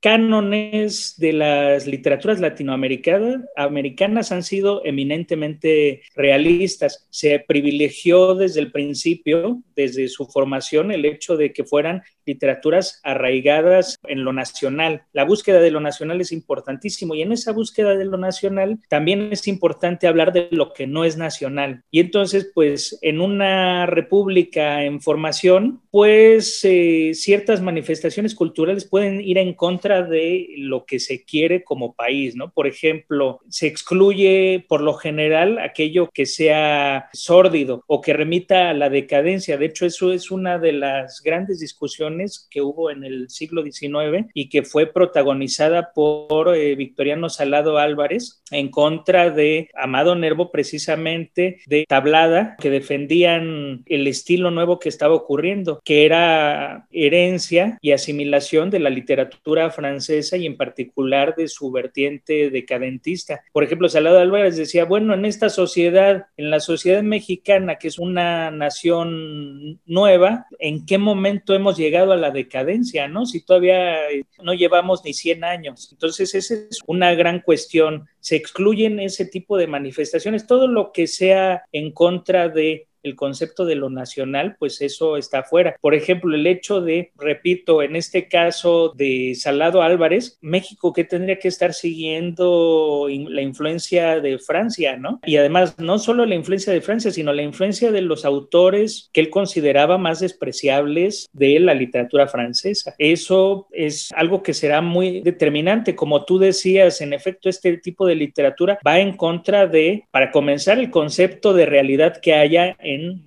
cánones 0.01 1.15
de 1.17 1.33
las 1.33 1.85
literaturas 1.85 2.39
latinoamericanas 2.39 3.41
americanas 3.55 4.31
han 4.31 4.43
sido 4.43 4.83
eminentemente 4.83 6.01
realistas. 6.15 7.07
Se 7.11 7.39
privilegió 7.39 8.35
desde 8.35 8.61
el 8.61 8.71
principio, 8.71 9.61
desde 9.75 10.07
su 10.07 10.25
formación, 10.25 10.91
el 10.91 11.05
hecho 11.05 11.37
de 11.37 11.53
que 11.53 11.63
fueran 11.63 12.01
literaturas 12.25 12.99
arraigadas 13.03 13.97
en 14.07 14.23
lo 14.23 14.33
nacional. 14.33 15.03
La 15.13 15.25
búsqueda 15.25 15.59
de 15.59 15.71
lo 15.71 15.79
nacional 15.79 16.21
es 16.21 16.31
importantísimo 16.31 17.15
y 17.15 17.21
en 17.21 17.31
esa 17.31 17.51
búsqueda 17.51 17.95
de 17.95 18.05
lo 18.05 18.17
nacional 18.17 18.79
también 18.89 19.31
es 19.31 19.47
importante 19.47 20.07
hablar 20.07 20.33
de 20.33 20.47
lo 20.51 20.73
que 20.73 20.87
no 20.87 21.03
es 21.03 21.17
nacional. 21.17 21.83
Y 21.91 21.99
entonces, 21.99 22.51
pues 22.53 22.97
en 23.01 23.21
una 23.21 23.85
república 23.85 24.83
en 24.83 25.01
formación, 25.01 25.81
pues 25.91 26.61
eh, 26.63 27.11
ciertas 27.13 27.61
manifestaciones 27.61 28.35
culturales 28.35 28.85
pueden 28.85 29.21
ir 29.21 29.37
en 29.37 29.53
contra 29.53 29.90
de 30.01 30.47
lo 30.57 30.85
que 30.85 30.99
se 30.99 31.23
quiere 31.25 31.63
como 31.63 31.93
país, 31.93 32.35
¿no? 32.35 32.51
Por 32.51 32.67
ejemplo, 32.67 33.39
se 33.49 33.67
excluye 33.67 34.65
por 34.67 34.81
lo 34.81 34.93
general 34.93 35.59
aquello 35.59 36.09
que 36.13 36.25
sea 36.25 37.09
sórdido 37.13 37.83
o 37.87 38.01
que 38.01 38.13
remita 38.13 38.69
a 38.69 38.73
la 38.73 38.89
decadencia. 38.89 39.57
De 39.57 39.65
hecho, 39.65 39.85
eso 39.85 40.13
es 40.13 40.31
una 40.31 40.57
de 40.57 40.73
las 40.73 41.21
grandes 41.21 41.59
discusiones 41.59 42.47
que 42.49 42.61
hubo 42.61 42.89
en 42.91 43.03
el 43.03 43.29
siglo 43.29 43.63
XIX 43.63 44.27
y 44.33 44.49
que 44.49 44.63
fue 44.63 44.87
protagonizada 44.87 45.91
por 45.93 46.55
eh, 46.55 46.75
Victoriano 46.75 47.29
Salado 47.29 47.77
Álvarez 47.77 48.41
en 48.51 48.69
contra 48.69 49.29
de 49.29 49.69
Amado 49.75 50.15
Nervo, 50.15 50.51
precisamente 50.51 51.59
de 51.65 51.85
Tablada, 51.87 52.55
que 52.59 52.69
defendían 52.69 53.83
el 53.85 54.07
estilo 54.07 54.51
nuevo 54.51 54.79
que 54.79 54.89
estaba 54.89 55.15
ocurriendo, 55.15 55.81
que 55.83 56.05
era 56.05 56.87
herencia 56.91 57.77
y 57.81 57.91
asimilación 57.91 58.69
de 58.69 58.79
la 58.79 58.89
literatura 58.89 59.71
francesa 59.81 60.37
y 60.37 60.45
en 60.45 60.57
particular 60.57 61.35
de 61.35 61.47
su 61.47 61.71
vertiente 61.71 62.49
decadentista. 62.51 63.41
Por 63.51 63.63
ejemplo, 63.63 63.89
Salado 63.89 64.19
Álvarez 64.19 64.55
decía, 64.55 64.85
bueno, 64.85 65.15
en 65.15 65.25
esta 65.25 65.49
sociedad, 65.49 66.27
en 66.37 66.51
la 66.51 66.59
sociedad 66.59 67.01
mexicana, 67.01 67.77
que 67.77 67.87
es 67.87 67.97
una 67.97 68.51
nación 68.51 69.79
nueva, 69.85 70.45
¿en 70.59 70.85
qué 70.85 70.97
momento 70.99 71.55
hemos 71.55 71.77
llegado 71.77 72.11
a 72.11 72.17
la 72.17 72.29
decadencia, 72.29 73.07
no? 73.07 73.25
Si 73.25 73.43
todavía 73.43 73.97
no 74.43 74.53
llevamos 74.53 75.03
ni 75.03 75.13
100 75.13 75.43
años. 75.43 75.89
Entonces, 75.91 76.35
esa 76.35 76.53
es 76.53 76.79
una 76.85 77.15
gran 77.15 77.41
cuestión. 77.41 78.07
Se 78.19 78.35
excluyen 78.35 78.99
ese 78.99 79.25
tipo 79.25 79.57
de 79.57 79.65
manifestaciones, 79.65 80.45
todo 80.45 80.67
lo 80.67 80.91
que 80.91 81.07
sea 81.07 81.63
en 81.71 81.91
contra 81.91 82.49
de 82.49 82.87
el 83.03 83.15
concepto 83.15 83.65
de 83.65 83.75
lo 83.75 83.89
nacional, 83.89 84.55
pues 84.59 84.81
eso 84.81 85.17
está 85.17 85.43
fuera. 85.43 85.75
Por 85.81 85.95
ejemplo, 85.95 86.35
el 86.35 86.47
hecho 86.47 86.81
de, 86.81 87.11
repito, 87.17 87.81
en 87.81 87.95
este 87.95 88.27
caso 88.27 88.93
de 88.95 89.33
Salado 89.35 89.81
Álvarez, 89.81 90.37
México 90.41 90.93
que 90.93 91.03
tendría 91.03 91.39
que 91.39 91.47
estar 91.47 91.73
siguiendo 91.73 93.07
la 93.09 93.41
influencia 93.41 94.19
de 94.19 94.39
Francia, 94.39 94.97
¿no? 94.97 95.19
Y 95.25 95.37
además, 95.37 95.77
no 95.77 95.99
solo 95.99 96.25
la 96.25 96.35
influencia 96.35 96.73
de 96.73 96.81
Francia, 96.81 97.11
sino 97.11 97.33
la 97.33 97.43
influencia 97.43 97.91
de 97.91 98.01
los 98.01 98.25
autores 98.25 99.09
que 99.13 99.21
él 99.21 99.29
consideraba 99.29 99.97
más 99.97 100.19
despreciables 100.19 101.29
de 101.33 101.59
la 101.59 101.73
literatura 101.73 102.27
francesa. 102.27 102.95
Eso 102.97 103.67
es 103.71 104.11
algo 104.15 104.43
que 104.43 104.53
será 104.53 104.81
muy 104.81 105.21
determinante. 105.21 105.95
Como 105.95 106.25
tú 106.25 106.39
decías, 106.39 107.01
en 107.01 107.13
efecto, 107.13 107.49
este 107.49 107.77
tipo 107.77 108.05
de 108.05 108.15
literatura 108.15 108.79
va 108.85 108.99
en 108.99 109.15
contra 109.15 109.67
de, 109.67 110.05
para 110.11 110.31
comenzar, 110.31 110.79
el 110.79 110.91
concepto 110.91 111.53
de 111.53 111.65
realidad 111.65 112.17
que 112.21 112.33
haya 112.33 112.75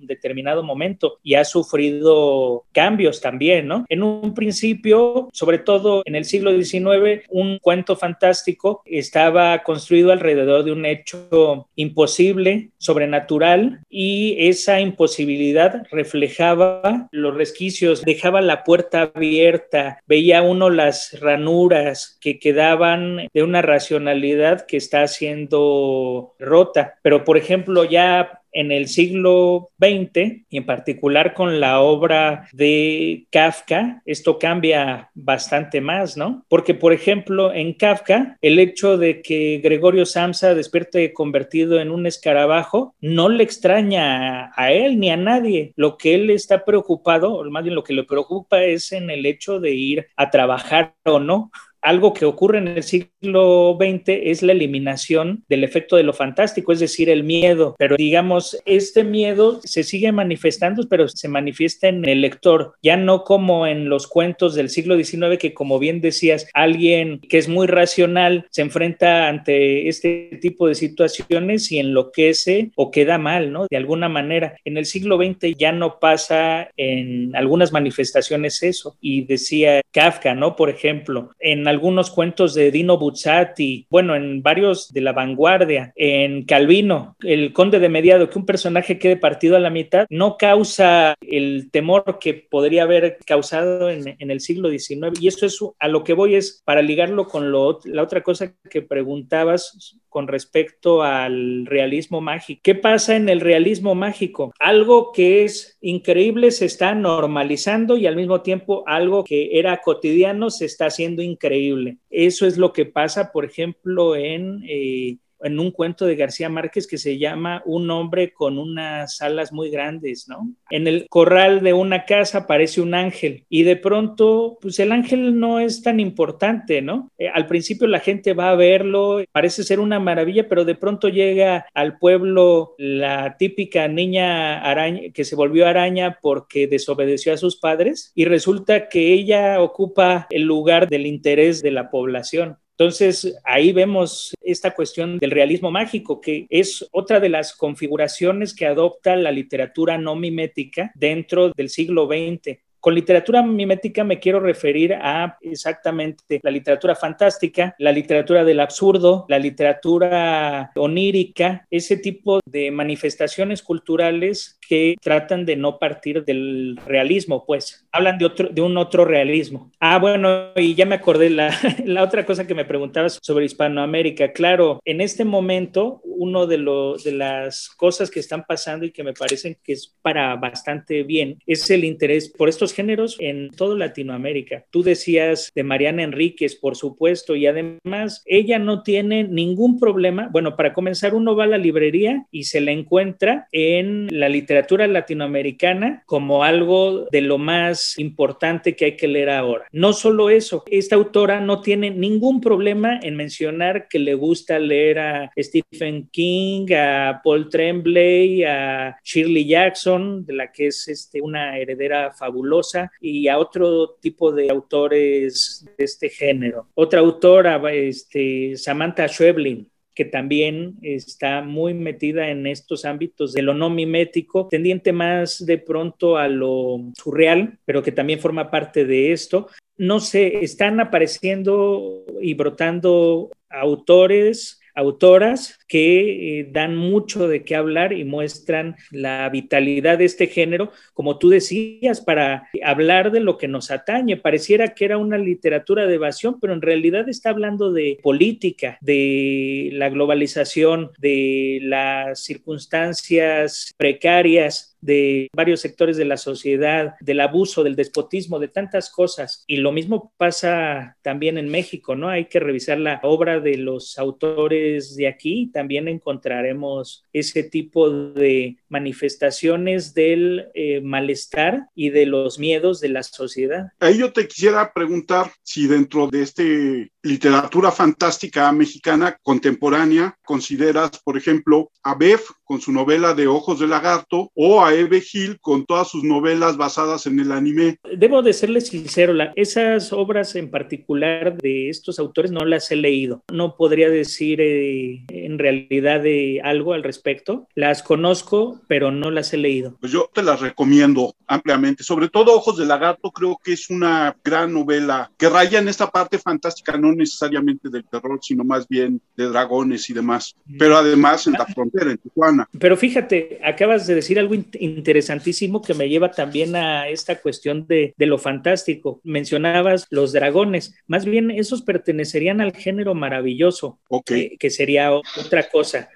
determinado 0.01 0.63
momento 0.63 1.19
y 1.23 1.35
ha 1.35 1.45
sufrido 1.45 2.65
cambios 2.71 3.21
también, 3.21 3.67
¿no? 3.67 3.85
En 3.89 4.03
un 4.03 4.33
principio, 4.33 5.29
sobre 5.31 5.59
todo 5.59 6.01
en 6.05 6.15
el 6.15 6.25
siglo 6.25 6.51
XIX, 6.51 7.23
un 7.29 7.59
cuento 7.59 7.95
fantástico 7.95 8.81
estaba 8.85 9.63
construido 9.63 10.11
alrededor 10.11 10.63
de 10.63 10.71
un 10.71 10.85
hecho 10.85 11.67
imposible, 11.75 12.69
sobrenatural, 12.77 13.81
y 13.89 14.35
esa 14.47 14.79
imposibilidad 14.79 15.83
reflejaba 15.91 17.07
los 17.11 17.35
resquicios, 17.35 18.03
dejaba 18.03 18.41
la 18.41 18.63
puerta 18.63 19.11
abierta, 19.13 19.99
veía 20.07 20.41
uno 20.41 20.69
las 20.69 21.19
ranuras 21.19 22.17
que 22.21 22.39
quedaban 22.39 23.27
de 23.33 23.43
una 23.43 23.61
racionalidad 23.61 24.65
que 24.65 24.77
está 24.77 25.07
siendo 25.07 26.35
rota. 26.39 26.95
Pero, 27.01 27.23
por 27.23 27.37
ejemplo, 27.37 27.83
ya 27.83 28.41
en 28.55 28.71
el 28.71 28.87
siglo 28.87 29.69
XX 29.77 30.45
y 30.49 30.57
en 30.57 30.65
particular 30.65 31.33
con 31.33 31.59
la 31.59 31.81
obra 31.81 32.47
de 32.53 33.27
Kafka, 33.29 34.01
esto 34.05 34.39
cambia 34.39 35.11
bastante 35.13 35.81
más, 35.81 36.17
¿no? 36.17 36.45
Porque, 36.47 36.73
por 36.73 36.93
ejemplo, 36.93 37.53
en 37.53 37.73
Kafka, 37.73 38.37
el 38.41 38.57
hecho 38.57 38.97
de 38.97 39.21
que 39.21 39.59
Gregorio 39.61 40.05
Samsa 40.05 40.55
despierte 40.55 41.13
convertido 41.13 41.79
en 41.79 41.91
un 41.91 42.07
escarabajo 42.07 42.95
no 43.01 43.27
le 43.29 43.43
extraña 43.43 44.51
a 44.55 44.71
él 44.71 44.99
ni 44.99 45.11
a 45.11 45.17
nadie. 45.17 45.73
Lo 45.75 45.97
que 45.97 46.15
él 46.15 46.29
está 46.29 46.63
preocupado, 46.63 47.33
o 47.33 47.43
más 47.51 47.63
bien 47.63 47.75
lo 47.75 47.83
que 47.83 47.93
le 47.93 48.05
preocupa 48.05 48.63
es 48.63 48.93
en 48.93 49.09
el 49.09 49.25
hecho 49.25 49.59
de 49.59 49.71
ir 49.71 50.07
a 50.15 50.29
trabajar 50.29 50.95
o 51.03 51.19
no 51.19 51.51
algo 51.85 52.13
que 52.13 52.25
ocurre 52.25 52.57
en 52.57 52.67
el 52.67 52.83
siglo 52.83 53.77
XX 53.79 54.03
es 54.07 54.41
la 54.41 54.53
eliminación 54.53 55.43
del 55.47 55.63
efecto 55.63 55.95
de 55.95 56.03
lo 56.03 56.13
fantástico, 56.13 56.73
es 56.73 56.79
decir, 56.79 57.09
el 57.09 57.23
miedo. 57.23 57.75
Pero 57.77 57.95
digamos, 57.95 58.57
este 58.65 59.03
miedo 59.03 59.61
se 59.63 59.83
sigue 59.83 60.11
manifestando, 60.11 60.87
pero 60.89 61.07
se 61.07 61.27
manifiesta 61.27 61.87
en 61.87 62.03
el 62.07 62.21
lector, 62.21 62.73
ya 62.81 62.97
no 62.97 63.23
como 63.23 63.67
en 63.67 63.87
los 63.87 64.07
cuentos 64.07 64.55
del 64.55 64.69
siglo 64.69 64.95
XIX, 64.95 65.37
que 65.39 65.53
como 65.53 65.77
bien 65.77 66.01
decías, 66.01 66.47
alguien 66.53 67.19
que 67.19 67.37
es 67.37 67.47
muy 67.47 67.67
racional 67.67 68.47
se 68.49 68.63
enfrenta 68.63 69.27
ante 69.27 69.87
este 69.87 70.39
tipo 70.41 70.67
de 70.67 70.75
situaciones 70.75 71.71
y 71.71 71.77
enloquece 71.77 72.71
o 72.75 72.89
queda 72.89 73.19
mal, 73.19 73.51
¿no? 73.51 73.67
De 73.69 73.77
alguna 73.77 74.09
manera. 74.09 74.57
En 74.65 74.77
el 74.77 74.85
siglo 74.85 75.17
XX 75.17 75.55
ya 75.55 75.71
no 75.71 75.99
pasa 75.99 76.69
en 76.77 77.35
algunas 77.35 77.71
manifestaciones 77.71 78.63
eso. 78.63 78.97
Y 79.01 79.25
decía 79.25 79.81
Kafka, 79.91 80.33
¿no? 80.33 80.55
Por 80.55 80.69
ejemplo, 80.69 81.29
en 81.39 81.67
algunos 81.75 82.09
cuentos 82.09 82.53
de 82.53 82.71
Dino 82.71 82.97
Buzzati, 82.97 83.85
bueno, 83.89 84.15
en 84.15 84.41
varios 84.41 84.93
de 84.93 85.01
la 85.01 85.11
vanguardia, 85.11 85.91
en 85.95 86.45
Calvino, 86.45 87.17
el 87.21 87.51
conde 87.51 87.79
de 87.79 87.89
Mediado, 87.89 88.29
que 88.29 88.39
un 88.39 88.45
personaje 88.45 88.97
quede 88.97 89.17
partido 89.17 89.57
a 89.57 89.59
la 89.59 89.69
mitad, 89.69 90.05
no 90.09 90.37
causa 90.37 91.15
el 91.19 91.69
temor 91.71 92.17
que 92.19 92.33
podría 92.33 92.83
haber 92.83 93.17
causado 93.25 93.89
en, 93.89 94.15
el 94.17 94.39
siglo 94.39 94.69
XIX. 94.69 95.19
Y 95.19 95.27
esto 95.27 95.45
es 95.45 95.59
a 95.79 95.87
lo 95.89 96.03
que 96.05 96.13
voy 96.13 96.35
es 96.35 96.61
para 96.63 96.81
ligarlo 96.81 97.27
con 97.27 97.51
lo, 97.51 97.79
la 97.83 98.03
otra 98.03 98.23
cosa 98.23 98.53
que 98.69 98.81
preguntabas 98.81 99.99
con 100.15 100.29
respecto 100.29 101.03
al 101.03 101.65
realismo 101.65 102.21
mágico. 102.21 102.61
¿Qué 102.63 102.73
pasa 102.73 103.17
en 103.17 103.27
el 103.27 103.41
realismo 103.41 103.95
mágico? 103.95 104.53
Algo 104.61 105.11
que 105.11 105.43
es 105.43 105.77
increíble 105.81 106.51
se 106.51 106.63
está 106.63 106.95
normalizando 106.95 107.97
y 107.97 108.07
al 108.07 108.15
mismo 108.15 108.41
tiempo 108.41 108.85
algo 108.87 109.25
que 109.25 109.59
era 109.59 109.81
cotidiano 109.83 110.49
se 110.49 110.65
está 110.65 110.85
haciendo 110.85 111.21
increíble. 111.21 111.64
Eso 112.09 112.45
es 112.47 112.57
lo 112.57 112.73
que 112.73 112.85
pasa, 112.85 113.31
por 113.31 113.45
ejemplo, 113.45 114.15
en 114.15 114.63
eh, 114.67 115.17
en 115.41 115.59
un 115.59 115.71
cuento 115.71 116.05
de 116.05 116.15
García 116.15 116.49
Márquez 116.49 116.87
que 116.87 116.97
se 116.97 117.17
llama 117.17 117.61
Un 117.65 117.89
hombre 117.91 118.33
con 118.33 118.57
unas 118.57 119.21
alas 119.21 119.51
muy 119.51 119.69
grandes, 119.69 120.27
¿no? 120.27 120.53
En 120.69 120.87
el 120.87 121.07
corral 121.09 121.61
de 121.61 121.73
una 121.73 122.05
casa 122.05 122.39
aparece 122.39 122.81
un 122.81 122.93
ángel 122.93 123.45
y 123.49 123.63
de 123.63 123.75
pronto, 123.75 124.57
pues 124.61 124.79
el 124.79 124.91
ángel 124.91 125.39
no 125.39 125.59
es 125.59 125.81
tan 125.81 125.99
importante, 125.99 126.81
¿no? 126.81 127.11
Eh, 127.17 127.27
al 127.27 127.47
principio 127.47 127.87
la 127.87 127.99
gente 127.99 128.33
va 128.33 128.49
a 128.49 128.55
verlo, 128.55 129.23
parece 129.31 129.63
ser 129.63 129.79
una 129.79 129.99
maravilla, 129.99 130.47
pero 130.47 130.65
de 130.65 130.75
pronto 130.75 131.09
llega 131.09 131.65
al 131.73 131.97
pueblo 131.97 132.75
la 132.77 133.37
típica 133.37 133.87
niña 133.87 134.61
araña 134.61 135.11
que 135.13 135.23
se 135.23 135.35
volvió 135.35 135.67
araña 135.67 136.19
porque 136.21 136.67
desobedeció 136.67 137.33
a 137.33 137.37
sus 137.37 137.57
padres 137.57 138.11
y 138.15 138.25
resulta 138.25 138.89
que 138.89 139.13
ella 139.13 139.61
ocupa 139.61 140.27
el 140.29 140.43
lugar 140.43 140.89
del 140.89 141.05
interés 141.05 141.61
de 141.61 141.71
la 141.71 141.89
población. 141.89 142.57
Entonces, 142.77 143.37
ahí 143.45 143.71
vemos 143.71 144.33
esta 144.41 144.75
cuestión 144.75 145.17
del 145.17 145.31
realismo 145.31 145.71
mágico, 145.71 146.19
que 146.19 146.45
es 146.49 146.85
otra 146.91 147.21
de 147.21 147.29
las 147.29 147.53
configuraciones 147.53 148.53
que 148.53 148.65
adopta 148.65 149.15
la 149.15 149.31
literatura 149.31 149.97
no 149.97 150.15
mimética 150.15 150.91
dentro 150.93 151.51
del 151.51 151.69
siglo 151.69 152.07
XX. 152.07 152.64
Con 152.85 152.93
literatura 152.93 153.41
mimética 153.41 154.03
me 154.03 154.19
quiero 154.19 154.39
referir 154.39 154.93
a 154.93 155.39
exactamente 155.41 156.39
la 156.43 156.51
literatura 156.51 156.93
fantástica, 156.93 157.73
la 157.79 157.91
literatura 157.91 158.43
del 158.43 158.59
absurdo, 158.59 159.25
la 159.27 159.39
literatura 159.39 160.69
onírica, 160.75 161.65
ese 161.71 161.97
tipo 161.97 162.41
de 162.45 162.69
manifestaciones 162.69 163.63
culturales 163.63 164.59
que 164.67 164.95
tratan 165.01 165.45
de 165.45 165.55
no 165.55 165.79
partir 165.79 166.23
del 166.25 166.79
realismo, 166.85 167.43
pues 167.45 167.87
hablan 167.91 168.19
de, 168.19 168.25
otro, 168.25 168.49
de 168.49 168.61
un 168.61 168.77
otro 168.77 169.03
realismo. 169.03 169.71
Ah, 169.79 169.97
bueno, 169.97 170.51
y 170.55 170.75
ya 170.75 170.85
me 170.85 170.95
acordé 170.95 171.29
la, 171.29 171.55
la 171.85 172.03
otra 172.03 172.25
cosa 172.25 172.45
que 172.45 172.55
me 172.55 172.65
preguntabas 172.65 173.19
sobre 173.21 173.45
Hispanoamérica. 173.45 174.31
Claro, 174.31 174.79
en 174.85 175.01
este 175.01 175.25
momento, 175.25 176.01
uno 176.03 176.45
de, 176.45 176.57
lo, 176.57 176.97
de 176.97 177.13
las 177.13 177.69
cosas 177.69 178.11
que 178.11 178.19
están 178.19 178.45
pasando 178.45 178.85
y 178.85 178.91
que 178.91 179.03
me 179.03 179.13
parecen 179.13 179.57
que 179.63 179.73
es 179.73 179.95
para 180.01 180.35
bastante 180.35 181.03
bien 181.03 181.39
es 181.45 181.69
el 181.69 181.83
interés 181.83 182.29
por 182.29 182.49
estos 182.49 182.74
géneros 182.75 183.17
en 183.19 183.49
toda 183.49 183.75
Latinoamérica. 183.75 184.65
Tú 184.69 184.83
decías 184.83 185.51
de 185.55 185.63
Mariana 185.63 186.03
Enríquez, 186.03 186.55
por 186.55 186.75
supuesto, 186.75 187.35
y 187.35 187.47
además 187.47 188.21
ella 188.25 188.59
no 188.59 188.83
tiene 188.83 189.23
ningún 189.23 189.79
problema. 189.79 190.29
Bueno, 190.31 190.55
para 190.55 190.73
comenzar, 190.73 191.15
uno 191.15 191.35
va 191.35 191.45
a 191.45 191.47
la 191.47 191.57
librería 191.57 192.25
y 192.31 192.43
se 192.43 192.61
la 192.61 192.71
encuentra 192.71 193.47
en 193.51 194.07
la 194.11 194.29
literatura 194.29 194.87
latinoamericana 194.87 196.03
como 196.05 196.43
algo 196.43 197.07
de 197.11 197.21
lo 197.21 197.37
más 197.37 197.97
importante 197.97 198.75
que 198.75 198.85
hay 198.85 198.97
que 198.97 199.07
leer 199.07 199.29
ahora. 199.29 199.65
No 199.71 199.93
solo 199.93 200.29
eso, 200.29 200.63
esta 200.67 200.95
autora 200.95 201.39
no 201.39 201.61
tiene 201.61 201.91
ningún 201.91 202.41
problema 202.41 202.99
en 203.01 203.15
mencionar 203.15 203.87
que 203.87 203.99
le 203.99 204.13
gusta 204.13 204.59
leer 204.59 204.99
a 204.99 205.31
Stephen 205.37 206.09
King, 206.11 206.67
a 206.73 207.21
Paul 207.23 207.49
Tremblay, 207.49 208.43
a 208.43 208.97
Shirley 209.03 209.47
Jackson, 209.47 210.25
de 210.25 210.33
la 210.33 210.51
que 210.51 210.67
es 210.67 210.87
este, 210.87 211.21
una 211.21 211.57
heredera 211.57 212.11
fabulosa 212.11 212.54
y 213.01 213.27
a 213.27 213.37
otro 213.37 213.97
tipo 214.01 214.31
de 214.31 214.49
autores 214.49 215.65
de 215.77 215.83
este 215.83 216.09
género. 216.09 216.67
Otra 216.75 216.99
autora, 216.99 217.61
este, 217.73 218.57
Samantha 218.57 219.07
Schweblin, 219.07 219.69
que 219.93 220.05
también 220.05 220.75
está 220.81 221.41
muy 221.41 221.73
metida 221.73 222.29
en 222.29 222.45
estos 222.47 222.83
ámbitos 222.83 223.31
de 223.33 223.41
lo 223.41 223.53
no 223.53 223.69
mimético, 223.69 224.47
tendiente 224.49 224.91
más 224.91 225.45
de 225.45 225.57
pronto 225.57 226.17
a 226.17 226.27
lo 226.27 226.91
surreal, 226.97 227.57
pero 227.65 227.81
que 227.81 227.93
también 227.93 228.19
forma 228.19 228.51
parte 228.51 228.85
de 228.85 229.13
esto. 229.13 229.47
No 229.77 229.99
sé, 230.01 230.43
están 230.43 230.79
apareciendo 230.81 232.05
y 232.21 232.33
brotando 232.33 233.31
autores 233.49 234.59
autoras 234.75 235.59
que 235.67 236.39
eh, 236.39 236.49
dan 236.51 236.75
mucho 236.75 237.27
de 237.27 237.43
qué 237.43 237.55
hablar 237.55 237.93
y 237.93 238.03
muestran 238.03 238.75
la 238.91 239.27
vitalidad 239.29 239.97
de 239.97 240.05
este 240.05 240.27
género, 240.27 240.71
como 240.93 241.17
tú 241.17 241.29
decías, 241.29 242.01
para 242.01 242.49
hablar 242.63 243.11
de 243.11 243.21
lo 243.21 243.37
que 243.37 243.47
nos 243.47 243.71
atañe. 243.71 244.17
Pareciera 244.17 244.73
que 244.73 244.85
era 244.85 244.97
una 244.97 245.17
literatura 245.17 245.87
de 245.87 245.95
evasión, 245.95 246.39
pero 246.39 246.53
en 246.53 246.61
realidad 246.61 247.07
está 247.09 247.29
hablando 247.29 247.71
de 247.71 247.99
política, 248.03 248.77
de 248.81 249.69
la 249.73 249.89
globalización, 249.89 250.91
de 250.97 251.59
las 251.61 252.23
circunstancias 252.23 253.73
precarias 253.77 254.74
de 254.85 255.29
varios 255.33 255.61
sectores 255.61 255.97
de 255.97 256.05
la 256.05 256.17
sociedad, 256.17 256.95
del 257.01 257.21
abuso, 257.21 257.63
del 257.63 257.75
despotismo, 257.75 258.39
de 258.39 258.47
tantas 258.47 258.89
cosas. 258.89 259.43
Y 259.47 259.57
lo 259.57 259.71
mismo 259.71 260.13
pasa 260.17 260.97
también 261.01 261.37
en 261.37 261.49
México, 261.49 261.95
¿no? 261.95 262.09
Hay 262.09 262.25
que 262.25 262.39
revisar 262.39 262.79
la 262.79 262.99
obra 263.03 263.39
de 263.39 263.57
los 263.57 263.97
autores 263.97 264.95
de 264.95 265.07
aquí, 265.07 265.49
también 265.53 265.87
encontraremos 265.87 267.03
ese 267.13 267.43
tipo 267.43 267.89
de 267.89 268.57
manifestaciones 268.69 269.93
del 269.93 270.49
eh, 270.53 270.81
malestar 270.81 271.67
y 271.73 271.89
de 271.89 272.05
los 272.05 272.39
miedos 272.39 272.79
de 272.79 272.89
la 272.89 273.03
sociedad. 273.03 273.71
Ahí 273.79 273.97
yo 273.97 274.13
te 274.13 274.27
quisiera 274.27 274.71
preguntar 274.73 275.31
si 275.43 275.67
dentro 275.67 276.07
de 276.07 276.21
este 276.21 276.91
literatura 277.05 277.71
fantástica 277.71 278.51
mexicana 278.51 279.17
contemporánea 279.21 280.17
consideras, 280.25 280.99
por 281.03 281.17
ejemplo, 281.17 281.69
a 281.83 281.93
Bev 281.93 282.19
con 282.43 282.59
su 282.61 282.71
novela 282.71 283.13
de 283.13 283.27
Ojos 283.27 283.59
de 283.59 283.67
Lagarto 283.67 284.31
o 284.33 284.65
a 284.65 284.73
Eve 284.73 285.03
Hill 285.13 285.39
con 285.39 285.65
todas 285.65 285.89
sus 285.89 286.03
novelas 286.03 286.57
basadas 286.57 287.05
en 287.05 287.19
el 287.19 287.31
anime. 287.31 287.79
Debo 287.95 288.23
de 288.23 288.33
serle 288.33 288.61
sincero, 288.61 289.13
esas 289.35 289.93
obras 289.93 290.35
en 290.35 290.49
particular 290.49 291.37
de 291.37 291.69
estos 291.69 291.99
autores 291.99 292.31
no 292.31 292.43
las 292.43 292.71
he 292.71 292.75
leído. 292.75 293.23
No 293.31 293.55
podría 293.55 293.89
decir 293.89 294.41
eh, 294.41 295.03
en 295.09 295.37
realidad 295.37 296.01
de 296.01 296.41
algo 296.43 296.73
al 296.73 296.83
respecto. 296.83 297.47
Las 297.53 297.83
conozco, 297.83 298.61
pero 298.67 298.91
no 298.91 299.11
las 299.11 299.31
he 299.33 299.37
leído. 299.37 299.77
Pues 299.79 299.91
yo 299.91 300.09
te 300.11 300.23
las 300.23 300.41
recomiendo 300.41 301.13
ampliamente. 301.27 301.83
Sobre 301.83 302.09
todo 302.09 302.33
Ojos 302.33 302.57
de 302.57 302.65
Lagarto 302.65 303.11
creo 303.11 303.39
que 303.43 303.53
es 303.53 303.69
una 303.69 304.15
gran 304.23 304.53
novela 304.53 305.11
que 305.17 305.29
raya 305.29 305.59
en 305.59 305.67
esta 305.67 305.91
parte 305.91 306.17
fantástica, 306.17 306.77
no 306.77 306.94
necesariamente 306.95 307.69
del 307.69 307.85
terror, 307.85 308.19
sino 308.21 308.43
más 308.43 308.67
bien 308.67 309.01
de 309.15 309.27
dragones 309.27 309.89
y 309.89 309.93
demás. 309.93 310.35
Pero 310.57 310.77
además 310.77 311.27
en 311.27 311.33
la 311.33 311.45
frontera, 311.45 311.91
en 311.91 311.97
Tijuana. 311.97 312.47
Pero 312.59 312.77
fíjate, 312.77 313.39
acabas 313.43 313.87
de 313.87 313.95
decir 313.95 314.19
algo 314.19 314.35
interesantísimo 314.59 315.61
que 315.61 315.73
me 315.73 315.89
lleva 315.89 316.11
también 316.11 316.55
a 316.55 316.87
esta 316.89 317.19
cuestión 317.19 317.67
de, 317.67 317.93
de 317.97 318.05
lo 318.05 318.17
fantástico. 318.17 319.01
Mencionabas 319.03 319.87
los 319.89 320.13
dragones. 320.13 320.75
Más 320.87 321.05
bien, 321.05 321.31
esos 321.31 321.61
pertenecerían 321.61 322.41
al 322.41 322.53
género 322.53 322.95
maravilloso, 322.95 323.79
que, 324.05 324.37
que 324.39 324.49
sería 324.49 324.91
otra 324.93 325.49
cosa. 325.49 325.89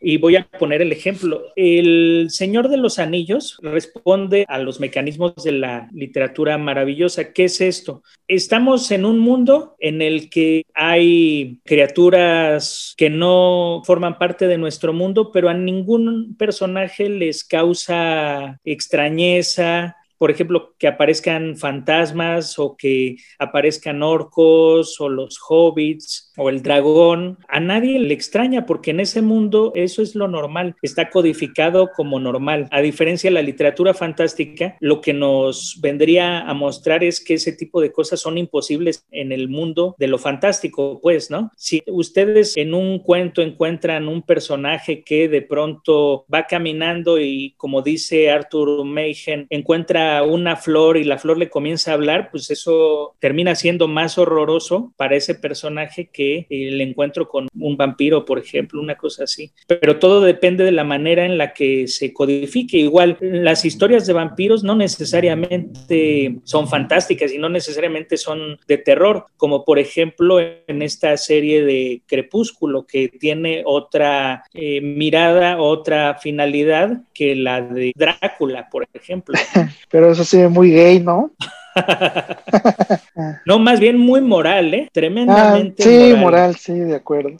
Y 0.00 0.16
voy 0.16 0.36
a 0.36 0.46
poner 0.58 0.80
el 0.80 0.92
ejemplo. 0.92 1.42
El 1.56 2.28
Señor 2.30 2.68
de 2.68 2.78
los 2.78 2.98
Anillos 2.98 3.58
responde 3.62 4.46
a 4.48 4.58
los 4.58 4.80
mecanismos 4.80 5.34
de 5.44 5.52
la 5.52 5.88
literatura 5.92 6.56
maravillosa. 6.56 7.32
¿Qué 7.32 7.44
es 7.44 7.60
esto? 7.60 8.02
Estamos 8.26 8.90
en 8.92 9.04
un 9.04 9.18
mundo 9.18 9.76
en 9.78 10.00
el 10.00 10.30
que 10.30 10.64
hay 10.72 11.58
criaturas 11.64 12.94
que 12.96 13.10
no 13.10 13.82
forman 13.84 14.18
parte 14.18 14.46
de 14.46 14.56
nuestro 14.56 14.94
mundo, 14.94 15.32
pero 15.32 15.50
a 15.50 15.54
ningún 15.54 16.34
personaje 16.38 17.10
les 17.10 17.44
causa 17.44 18.58
extrañeza, 18.64 19.96
por 20.20 20.30
ejemplo, 20.30 20.74
que 20.78 20.86
aparezcan 20.86 21.56
fantasmas 21.56 22.58
o 22.58 22.76
que 22.76 23.16
aparezcan 23.38 24.02
orcos 24.02 25.00
o 25.00 25.08
los 25.08 25.40
hobbits 25.48 26.30
o 26.36 26.50
el 26.50 26.62
dragón, 26.62 27.38
a 27.48 27.58
nadie 27.58 27.98
le 27.98 28.12
extraña 28.12 28.66
porque 28.66 28.90
en 28.90 29.00
ese 29.00 29.22
mundo 29.22 29.72
eso 29.74 30.02
es 30.02 30.14
lo 30.14 30.28
normal, 30.28 30.76
está 30.82 31.08
codificado 31.08 31.88
como 31.96 32.20
normal. 32.20 32.68
A 32.70 32.82
diferencia 32.82 33.30
de 33.30 33.34
la 33.34 33.40
literatura 33.40 33.94
fantástica, 33.94 34.76
lo 34.80 35.00
que 35.00 35.14
nos 35.14 35.78
vendría 35.80 36.40
a 36.40 36.52
mostrar 36.52 37.02
es 37.02 37.24
que 37.24 37.34
ese 37.34 37.52
tipo 37.52 37.80
de 37.80 37.90
cosas 37.90 38.20
son 38.20 38.36
imposibles 38.36 39.06
en 39.12 39.32
el 39.32 39.48
mundo 39.48 39.94
de 39.98 40.06
lo 40.08 40.18
fantástico, 40.18 41.00
pues, 41.00 41.30
¿no? 41.30 41.50
Si 41.56 41.82
ustedes 41.86 42.58
en 42.58 42.74
un 42.74 42.98
cuento 42.98 43.40
encuentran 43.40 44.06
un 44.06 44.20
personaje 44.20 45.02
que 45.02 45.30
de 45.30 45.40
pronto 45.40 46.26
va 46.32 46.46
caminando 46.46 47.18
y 47.18 47.54
como 47.56 47.80
dice 47.80 48.30
Arthur 48.30 48.84
Mayhem, 48.84 49.46
encuentra 49.48 50.09
una 50.26 50.56
flor 50.56 50.96
y 50.96 51.04
la 51.04 51.18
flor 51.18 51.38
le 51.38 51.50
comienza 51.50 51.90
a 51.90 51.94
hablar, 51.94 52.30
pues 52.30 52.50
eso 52.50 53.14
termina 53.18 53.54
siendo 53.54 53.88
más 53.88 54.18
horroroso 54.18 54.92
para 54.96 55.16
ese 55.16 55.34
personaje 55.34 56.10
que 56.12 56.46
el 56.50 56.80
encuentro 56.80 57.28
con 57.28 57.48
un 57.58 57.76
vampiro, 57.76 58.24
por 58.24 58.38
ejemplo, 58.38 58.80
una 58.80 58.96
cosa 58.96 59.24
así. 59.24 59.52
Pero 59.66 59.98
todo 59.98 60.20
depende 60.20 60.64
de 60.64 60.72
la 60.72 60.84
manera 60.84 61.24
en 61.24 61.38
la 61.38 61.52
que 61.52 61.88
se 61.88 62.12
codifique. 62.12 62.78
Igual, 62.78 63.16
las 63.20 63.64
historias 63.64 64.06
de 64.06 64.12
vampiros 64.12 64.62
no 64.62 64.74
necesariamente 64.76 66.36
son 66.44 66.68
fantásticas 66.68 67.32
y 67.32 67.38
no 67.38 67.48
necesariamente 67.48 68.16
son 68.16 68.58
de 68.66 68.78
terror, 68.78 69.26
como 69.36 69.64
por 69.64 69.78
ejemplo 69.78 70.40
en 70.40 70.82
esta 70.82 71.16
serie 71.16 71.64
de 71.64 72.02
Crepúsculo, 72.06 72.86
que 72.86 73.08
tiene 73.08 73.62
otra 73.64 74.44
eh, 74.52 74.80
mirada, 74.80 75.58
otra 75.58 76.16
finalidad 76.16 77.02
que 77.14 77.34
la 77.34 77.60
de 77.60 77.92
Drácula, 77.94 78.68
por 78.70 78.86
ejemplo. 78.92 79.34
Pero 80.00 80.12
eso 80.12 80.24
sí, 80.24 80.38
muy 80.48 80.70
gay, 80.70 80.98
¿no? 80.98 81.30
no, 83.44 83.58
más 83.58 83.78
bien 83.80 83.98
muy 83.98 84.22
moral, 84.22 84.72
¿eh? 84.72 84.88
Tremendamente. 84.90 85.82
Ah, 85.82 85.86
sí, 85.86 86.14
moral. 86.18 86.56
sí, 86.56 86.72
de 86.72 86.94
acuerdo. 86.94 87.36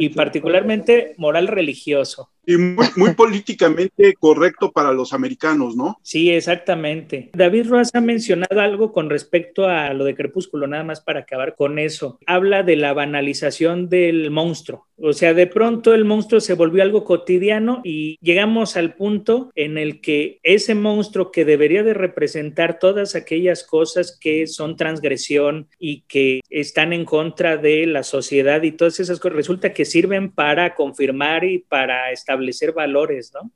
y, 0.00 0.08
particularmente 0.08 1.14
moral 1.18 1.46
religioso. 1.46 2.30
Y 2.46 2.56
muy, 2.56 2.86
políticamente 3.16 4.14
correcto 4.18 4.72
para 4.72 4.92
los 4.92 5.12
americanos, 5.12 5.76
¿no? 5.76 5.98
Sí, 6.02 6.30
exactamente. 6.30 7.30
David 7.32 7.68
Roas 7.68 7.90
ha 7.94 8.00
mencionado 8.00 8.60
algo 8.60 8.92
con 8.92 9.10
respecto 9.10 9.66
a 9.68 9.92
lo 9.94 10.04
de 10.04 10.14
Crepúsculo, 10.14 10.66
nada 10.66 10.84
más 10.84 11.00
para 11.00 11.20
acabar 11.20 11.54
con 11.56 11.78
eso. 11.78 12.18
Habla 12.26 12.62
de 12.62 12.76
la 12.76 12.92
banalización 12.92 13.88
del 13.88 14.30
monstruo. 14.30 14.86
O 14.96 15.12
sea, 15.12 15.34
de 15.34 15.48
pronto 15.48 15.92
el 15.92 16.04
monstruo 16.04 16.40
se 16.40 16.54
volvió 16.54 16.82
algo 16.82 17.04
cotidiano 17.04 17.80
y 17.82 18.16
llegamos 18.20 18.76
al 18.76 18.94
punto 18.94 19.50
en 19.56 19.76
el 19.76 20.00
que 20.00 20.38
ese 20.44 20.76
monstruo 20.76 21.32
que 21.32 21.44
debería 21.44 21.82
de 21.82 21.94
representar 21.94 22.78
todas 22.78 23.16
aquellas 23.16 23.64
cosas 23.64 24.16
que 24.20 24.46
son 24.46 24.76
transgresión 24.76 25.68
y 25.80 26.02
que 26.02 26.40
están 26.48 26.92
en 26.92 27.04
contra 27.04 27.56
de 27.56 27.86
la 27.86 28.04
sociedad 28.04 28.62
y 28.62 28.70
todas 28.70 29.00
esas 29.00 29.18
cosas, 29.18 29.36
resulta 29.36 29.72
que 29.72 29.84
sirven 29.84 30.30
para 30.30 30.76
confirmar 30.76 31.44
y 31.44 31.58
para 31.58 32.12
establecer 32.12 32.33
establecer 32.34 32.72
valores, 32.72 33.32
¿no? 33.32 33.50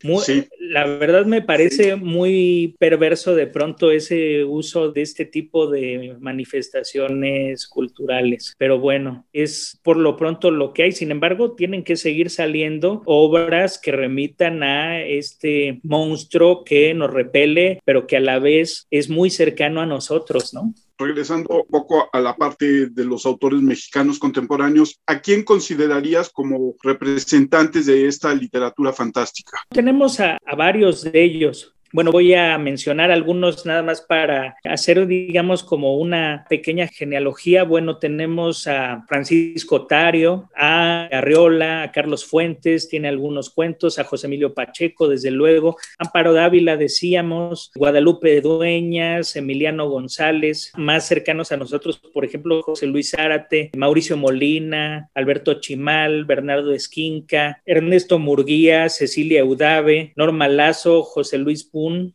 La 0.58 0.86
verdad 0.86 1.26
me 1.26 1.42
parece 1.42 1.96
muy 1.96 2.76
perverso 2.78 3.34
de 3.34 3.46
pronto 3.46 3.90
ese 3.90 4.44
uso 4.44 4.92
de 4.92 5.02
este 5.02 5.24
tipo 5.24 5.68
de 5.68 6.16
manifestaciones 6.20 7.66
culturales, 7.66 8.54
pero 8.58 8.78
bueno, 8.78 9.26
es 9.32 9.80
por 9.82 9.96
lo 9.96 10.16
pronto 10.16 10.50
lo 10.50 10.72
que 10.72 10.84
hay. 10.84 10.92
Sin 10.92 11.10
embargo, 11.10 11.54
tienen 11.54 11.84
que 11.84 11.96
seguir 11.96 12.30
saliendo 12.30 13.02
obras 13.04 13.78
que 13.78 13.92
remitan 13.92 14.62
a 14.62 15.02
este 15.02 15.80
monstruo 15.82 16.64
que 16.64 16.94
nos 16.94 17.12
repele, 17.12 17.80
pero 17.84 18.06
que 18.06 18.16
a 18.16 18.20
la 18.20 18.38
vez 18.38 18.86
es 18.90 19.08
muy 19.10 19.30
cercano 19.30 19.80
a 19.80 19.86
nosotros, 19.86 20.54
¿no? 20.54 20.72
Regresando 20.98 21.62
un 21.62 21.68
poco 21.68 22.08
a 22.12 22.20
la 22.20 22.36
parte 22.36 22.88
de 22.90 23.04
los 23.04 23.24
autores 23.24 23.60
mexicanos 23.62 24.18
contemporáneos, 24.18 25.00
¿a 25.06 25.20
quién 25.20 25.44
considerarías 25.44 26.30
como 26.30 26.74
representantes 26.82 27.86
de 27.86 28.06
esta 28.06 28.34
literatura 28.34 28.92
fantástica? 28.92 29.58
Tenemos 29.70 30.20
a, 30.20 30.38
varios 30.56 31.04
de 31.04 31.22
ellos. 31.22 31.74
Bueno, 31.90 32.12
voy 32.12 32.34
a 32.34 32.58
mencionar 32.58 33.10
algunos 33.10 33.64
nada 33.64 33.82
más 33.82 34.02
para 34.02 34.56
hacer, 34.64 35.06
digamos, 35.06 35.62
como 35.64 35.96
una 35.96 36.44
pequeña 36.50 36.86
genealogía. 36.86 37.64
Bueno, 37.64 37.96
tenemos 37.96 38.66
a 38.66 39.06
Francisco 39.08 39.86
Tario, 39.86 40.50
a 40.54 41.06
Arriola, 41.06 41.82
a 41.82 41.92
Carlos 41.92 42.26
Fuentes, 42.26 42.90
tiene 42.90 43.08
algunos 43.08 43.48
cuentos, 43.48 43.98
a 43.98 44.04
José 44.04 44.26
Emilio 44.26 44.52
Pacheco, 44.52 45.08
desde 45.08 45.30
luego, 45.30 45.76
Amparo 45.98 46.34
Dávila, 46.34 46.76
decíamos, 46.76 47.70
Guadalupe 47.74 48.42
Dueñas, 48.42 49.34
Emiliano 49.36 49.88
González, 49.88 50.72
más 50.76 51.08
cercanos 51.08 51.52
a 51.52 51.56
nosotros, 51.56 51.98
por 52.12 52.24
ejemplo, 52.24 52.62
José 52.62 52.86
Luis 52.86 53.12
Zárate, 53.12 53.70
Mauricio 53.76 54.18
Molina, 54.18 55.10
Alberto 55.14 55.54
Chimal, 55.54 56.26
Bernardo 56.26 56.72
Esquinca, 56.72 57.62
Ernesto 57.64 58.18
Murguía, 58.18 58.90
Cecilia 58.90 59.42
Udave, 59.44 60.12
Norma 60.16 60.48
Lazo, 60.48 61.02
José 61.02 61.38
Luis 61.38 61.64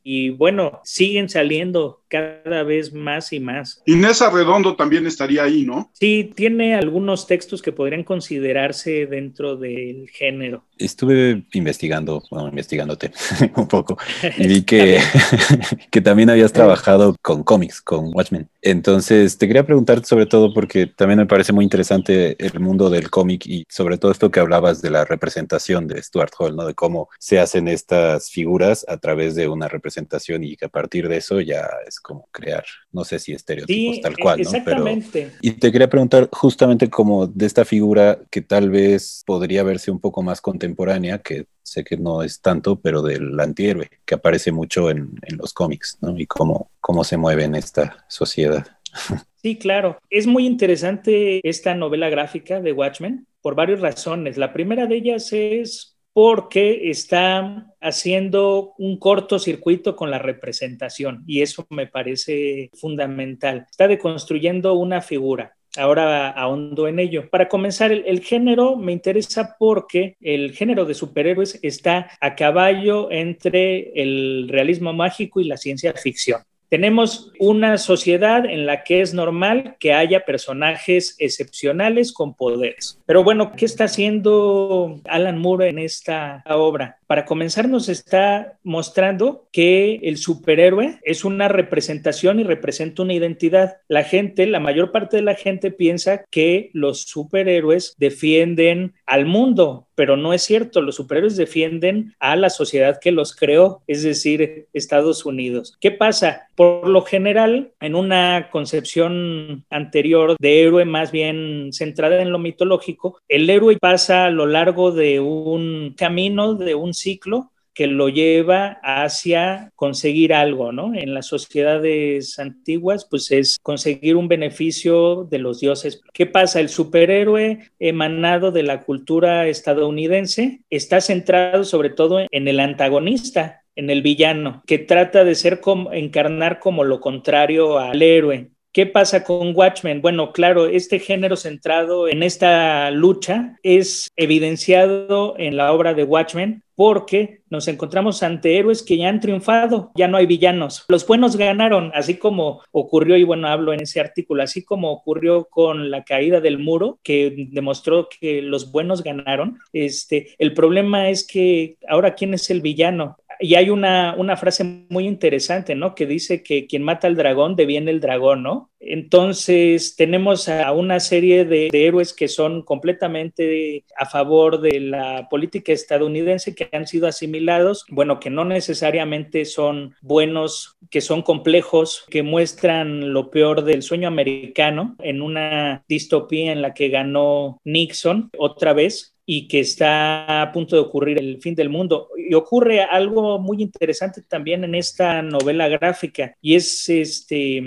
y 0.03 0.29
bueno, 0.31 0.81
siguen 0.83 1.29
saliendo 1.29 2.02
cada 2.13 2.61
vez 2.61 2.93
más 2.93 3.33
y 3.33 3.39
más. 3.39 3.81
Inés 3.87 4.21
Arredondo 4.21 4.75
también 4.75 5.07
estaría 5.07 5.43
ahí, 5.43 5.63
¿no? 5.63 5.89
Sí, 5.93 6.31
tiene 6.35 6.75
algunos 6.75 7.25
textos 7.25 7.63
que 7.63 7.71
podrían 7.71 8.03
considerarse 8.03 9.07
dentro 9.07 9.55
del 9.55 10.07
género. 10.11 10.63
Estuve 10.77 11.43
investigando, 11.53 12.21
bueno, 12.29 12.49
investigándote 12.49 13.11
un 13.55 13.67
poco, 13.67 13.97
y 14.37 14.47
vi 14.47 14.61
que, 14.61 14.99
que 15.91 16.01
también 16.01 16.29
habías 16.29 16.53
trabajado 16.53 17.15
con 17.19 17.43
cómics, 17.43 17.81
con 17.81 18.11
Watchmen. 18.13 18.47
Entonces, 18.61 19.39
te 19.39 19.47
quería 19.47 19.65
preguntar 19.65 20.05
sobre 20.05 20.27
todo 20.27 20.53
porque 20.53 20.85
también 20.85 21.17
me 21.17 21.25
parece 21.25 21.51
muy 21.51 21.63
interesante 21.63 22.35
el 22.37 22.59
mundo 22.59 22.91
del 22.91 23.09
cómic 23.09 23.47
y 23.47 23.65
sobre 23.69 23.97
todo 23.97 24.11
esto 24.11 24.29
que 24.29 24.39
hablabas 24.39 24.83
de 24.83 24.91
la 24.91 25.03
representación 25.03 25.87
de 25.87 26.01
Stuart 26.03 26.33
Hall, 26.37 26.55
¿no? 26.55 26.65
De 26.67 26.75
cómo 26.75 27.09
se 27.17 27.39
hacen 27.39 27.67
estas 27.67 28.29
figuras 28.29 28.85
a 28.87 28.97
través 28.97 29.33
de 29.33 29.47
una 29.47 29.67
representación 29.67 30.43
y 30.43 30.55
que 30.55 30.65
a 30.65 30.69
partir 30.69 31.09
de 31.09 31.17
eso 31.17 31.41
ya 31.41 31.67
es 31.87 32.02
como 32.03 32.27
crear, 32.31 32.63
no 32.91 33.03
sé 33.03 33.17
si 33.17 33.31
estereotipos 33.31 34.01
tal 34.01 34.15
cual, 34.17 34.37
¿no? 34.37 34.43
Exactamente. 34.43 35.31
y 35.41 35.51
te 35.51 35.71
quería 35.71 35.89
preguntar 35.89 36.29
justamente 36.31 36.89
como 36.89 37.25
de 37.25 37.47
esta 37.47 37.65
figura 37.65 38.19
que 38.29 38.41
tal 38.41 38.69
vez 38.69 39.23
podría 39.25 39.63
verse 39.63 39.89
un 39.89 39.99
poco 39.99 40.21
más 40.21 40.41
contemporánea, 40.41 41.19
que 41.19 41.47
sé 41.63 41.83
que 41.83 41.97
no 41.97 42.21
es 42.21 42.41
tanto, 42.41 42.79
pero 42.79 43.01
del 43.01 43.39
antihéroe, 43.39 43.89
que 44.05 44.15
aparece 44.15 44.51
mucho 44.51 44.91
en, 44.91 45.17
en 45.23 45.37
los 45.37 45.53
cómics, 45.53 45.97
¿no? 46.01 46.15
Y 46.19 46.27
cómo, 46.27 46.69
cómo 46.79 47.03
se 47.03 47.17
mueve 47.17 47.45
en 47.45 47.55
esta 47.55 48.05
sociedad. 48.07 48.67
Sí, 49.43 49.57
claro. 49.57 49.97
Es 50.09 50.25
muy 50.25 50.45
interesante 50.45 51.41
esta 51.43 51.75
novela 51.75 52.09
gráfica 52.09 52.61
de 52.61 52.71
Watchmen 52.71 53.27
por 53.41 53.55
varias 53.55 53.81
razones. 53.81 54.37
La 54.37 54.53
primera 54.53 54.87
de 54.87 54.95
ellas 54.95 55.33
es 55.33 55.92
porque 56.13 56.91
está 56.91 57.73
haciendo 57.81 58.73
un 58.77 58.97
cortocircuito 58.97 59.95
con 59.95 60.11
la 60.11 60.19
representación 60.19 61.23
y 61.25 61.41
eso 61.41 61.65
me 61.69 61.87
parece 61.87 62.69
fundamental. 62.73 63.65
Está 63.69 63.87
deconstruyendo 63.87 64.75
una 64.75 65.01
figura. 65.01 65.55
Ahora 65.75 66.29
ahondo 66.29 66.87
en 66.87 66.99
ello. 66.99 67.29
Para 67.31 67.49
comenzar, 67.49 67.91
el, 67.91 68.03
el, 68.05 68.21
género 68.21 68.75
me 68.75 68.91
interesa 68.91 69.55
porque 69.57 70.15
el 70.21 70.53
género 70.53 70.85
de 70.85 70.93
superhéroes 70.93 71.59
está 71.63 72.11
a 72.21 72.35
caballo 72.35 73.09
entre 73.11 73.91
el 73.99 74.49
realismo 74.49 74.93
mágico 74.93 75.41
y 75.41 75.45
la 75.45 75.57
ciencia 75.57 75.93
ficción. 75.93 76.43
Tenemos 76.73 77.31
una 77.37 77.77
sociedad 77.77 78.47
en 78.47 78.65
la 78.65 78.83
que 78.83 79.01
es 79.01 79.13
normal 79.13 79.75
que 79.79 79.93
haya 79.93 80.25
personajes 80.25 81.15
excepcionales 81.19 82.11
con 82.11 82.33
poderes. 82.33 82.99
Pero 83.05 83.23
bueno, 83.23 83.51
¿qué 83.55 83.65
está 83.65 83.83
haciendo 83.83 84.99
Alan 85.05 85.37
Moore 85.37 85.69
en 85.69 85.77
esta 85.77 86.43
obra? 86.47 86.97
Para 87.13 87.25
comenzar, 87.25 87.69
nos 87.69 87.89
está 87.89 88.57
mostrando 88.63 89.47
que 89.51 89.99
el 90.01 90.17
superhéroe 90.17 90.97
es 91.03 91.23
una 91.23 91.47
representación 91.47 92.39
y 92.39 92.43
representa 92.43 93.03
una 93.03 93.13
identidad. 93.13 93.77
La 93.87 94.03
gente, 94.03 94.47
la 94.47 94.59
mayor 94.59 94.91
parte 94.91 95.17
de 95.17 95.21
la 95.21 95.35
gente 95.35 95.69
piensa 95.69 96.23
que 96.31 96.71
los 96.73 97.01
superhéroes 97.01 97.93
defienden 97.99 98.95
al 99.05 99.27
mundo, 99.27 99.89
pero 99.93 100.17
no 100.17 100.33
es 100.33 100.41
cierto. 100.41 100.81
Los 100.81 100.95
superhéroes 100.95 101.37
defienden 101.37 102.15
a 102.19 102.35
la 102.35 102.49
sociedad 102.49 102.99
que 102.99 103.11
los 103.11 103.35
creó, 103.35 103.83
es 103.85 104.01
decir, 104.01 104.65
Estados 104.73 105.23
Unidos. 105.23 105.77
¿Qué 105.79 105.91
pasa? 105.91 106.47
Por 106.55 106.87
lo 106.89 107.03
general, 107.03 107.73
en 107.79 107.93
una 107.93 108.49
concepción 108.51 109.65
anterior 109.69 110.35
de 110.39 110.63
héroe 110.63 110.85
más 110.85 111.11
bien 111.11 111.69
centrada 111.73 112.23
en 112.23 112.31
lo 112.31 112.39
mitológico, 112.39 113.19
el 113.27 113.47
héroe 113.51 113.77
pasa 113.79 114.25
a 114.25 114.31
lo 114.31 114.47
largo 114.47 114.91
de 114.91 115.19
un 115.19 115.93
camino, 115.95 116.55
de 116.55 116.73
un 116.73 116.93
ciclo 117.03 117.51
que 117.73 117.87
lo 117.87 118.09
lleva 118.09 118.79
hacia 118.83 119.71
conseguir 119.75 120.33
algo, 120.33 120.71
¿no? 120.71 120.93
En 120.93 121.13
las 121.13 121.27
sociedades 121.27 122.37
antiguas, 122.39 123.07
pues 123.09 123.31
es 123.31 123.57
conseguir 123.61 124.15
un 124.15 124.27
beneficio 124.27 125.27
de 125.29 125.39
los 125.39 125.59
dioses. 125.59 126.01
¿Qué 126.13 126.25
pasa? 126.25 126.59
El 126.59 126.69
superhéroe 126.69 127.71
emanado 127.79 128.51
de 128.51 128.63
la 128.63 128.81
cultura 128.81 129.47
estadounidense 129.47 130.61
está 130.69 131.01
centrado 131.01 131.63
sobre 131.63 131.89
todo 131.89 132.19
en 132.29 132.47
el 132.47 132.59
antagonista, 132.59 133.63
en 133.75 133.89
el 133.89 134.03
villano, 134.03 134.61
que 134.67 134.77
trata 134.77 135.23
de 135.23 135.33
ser 135.33 135.59
como, 135.59 135.91
encarnar 135.93 136.59
como 136.59 136.83
lo 136.83 136.99
contrario 136.99 137.79
al 137.79 138.01
héroe. 138.03 138.51
¿Qué 138.73 138.87
pasa 138.87 139.23
con 139.23 139.55
Watchmen? 139.55 140.01
Bueno, 140.01 140.33
claro, 140.33 140.65
este 140.65 140.97
género 140.97 141.35
centrado 141.35 142.07
en 142.07 142.23
esta 142.23 142.89
lucha 142.89 143.59
es 143.61 144.09
evidenciado 144.15 145.35
en 145.37 145.57
la 145.57 145.71
obra 145.71 145.93
de 145.93 146.03
Watchmen 146.03 146.63
porque 146.75 147.41
nos 147.49 147.67
encontramos 147.67 148.23
ante 148.23 148.57
héroes 148.57 148.81
que 148.81 148.97
ya 148.97 149.09
han 149.09 149.19
triunfado, 149.19 149.91
ya 149.95 150.07
no 150.07 150.17
hay 150.17 150.25
villanos. 150.25 150.85
Los 150.87 151.05
buenos 151.05 151.35
ganaron, 151.35 151.91
así 151.93 152.15
como 152.15 152.61
ocurrió, 152.71 153.15
y 153.17 153.23
bueno, 153.23 153.47
hablo 153.47 153.73
en 153.73 153.81
ese 153.81 153.99
artículo, 153.99 154.41
así 154.41 154.63
como 154.63 154.91
ocurrió 154.91 155.45
con 155.45 155.91
la 155.91 156.03
caída 156.03 156.41
del 156.41 156.57
muro, 156.57 156.99
que 157.03 157.47
demostró 157.51 158.09
que 158.09 158.41
los 158.41 158.71
buenos 158.71 159.03
ganaron. 159.03 159.59
Este, 159.71 160.33
el 160.39 160.53
problema 160.53 161.09
es 161.09 161.25
que 161.27 161.77
ahora, 161.87 162.15
¿quién 162.15 162.33
es 162.33 162.49
el 162.49 162.61
villano? 162.61 163.17
Y 163.39 163.55
hay 163.55 163.69
una, 163.69 164.15
una, 164.17 164.37
frase 164.37 164.63
muy 164.89 165.07
interesante, 165.07 165.75
¿no? 165.75 165.95
Que 165.95 166.05
dice 166.05 166.43
que 166.43 166.67
quien 166.67 166.83
mata 166.83 167.07
al 167.07 167.15
dragón 167.15 167.55
deviene 167.55 167.91
el 167.91 167.99
dragón, 167.99 168.43
¿no? 168.43 168.71
Entonces 168.79 169.95
tenemos 169.95 170.49
a 170.49 170.71
una 170.73 170.99
serie 170.99 171.45
de, 171.45 171.69
de, 171.71 171.87
héroes 171.87 172.13
que 172.13 172.27
son 172.27 172.63
completamente 172.63 173.85
a 173.97 174.05
favor 174.05 174.59
de 174.59 174.79
la 174.79 175.27
política 175.29 175.71
estadounidense, 175.71 176.53
que 176.53 176.69
han 176.71 176.87
sido 176.87 177.07
asimilados, 177.07 177.85
bueno, 177.89 178.19
que 178.19 178.29
no 178.29 178.43
necesariamente 178.43 179.45
son 179.45 179.95
buenos, 180.01 180.77
que 180.89 181.01
son 181.01 181.21
complejos, 181.21 182.05
que 182.09 182.23
muestran 182.23 183.13
lo 183.13 183.31
peor 183.31 183.63
del 183.63 183.83
sueño 183.83 184.07
americano 184.07 184.95
en 184.99 185.21
una 185.21 185.83
distopía 185.87 186.51
en 186.51 186.61
la 186.61 186.73
que 186.73 186.89
ganó 186.89 187.61
Nixon 187.63 188.29
otra 188.37 188.73
vez 188.73 189.12
y 189.25 189.47
que 189.47 189.59
está 189.59 190.41
a 190.41 190.51
punto 190.51 190.75
de 190.75 190.81
ocurrir 190.81 191.19
el 191.19 191.41
fin 191.41 191.55
del 191.55 191.69
mundo. 191.69 192.09
Y 192.17 192.33
ocurre 192.33 192.81
algo 192.81 193.39
muy 193.39 193.61
interesante 193.61 194.21
también 194.21 194.63
en 194.63 194.75
esta 194.75 195.21
novela 195.21 195.67
gráfica 195.67 196.35
y 196.41 196.55
es 196.55 196.89
este 196.89 197.63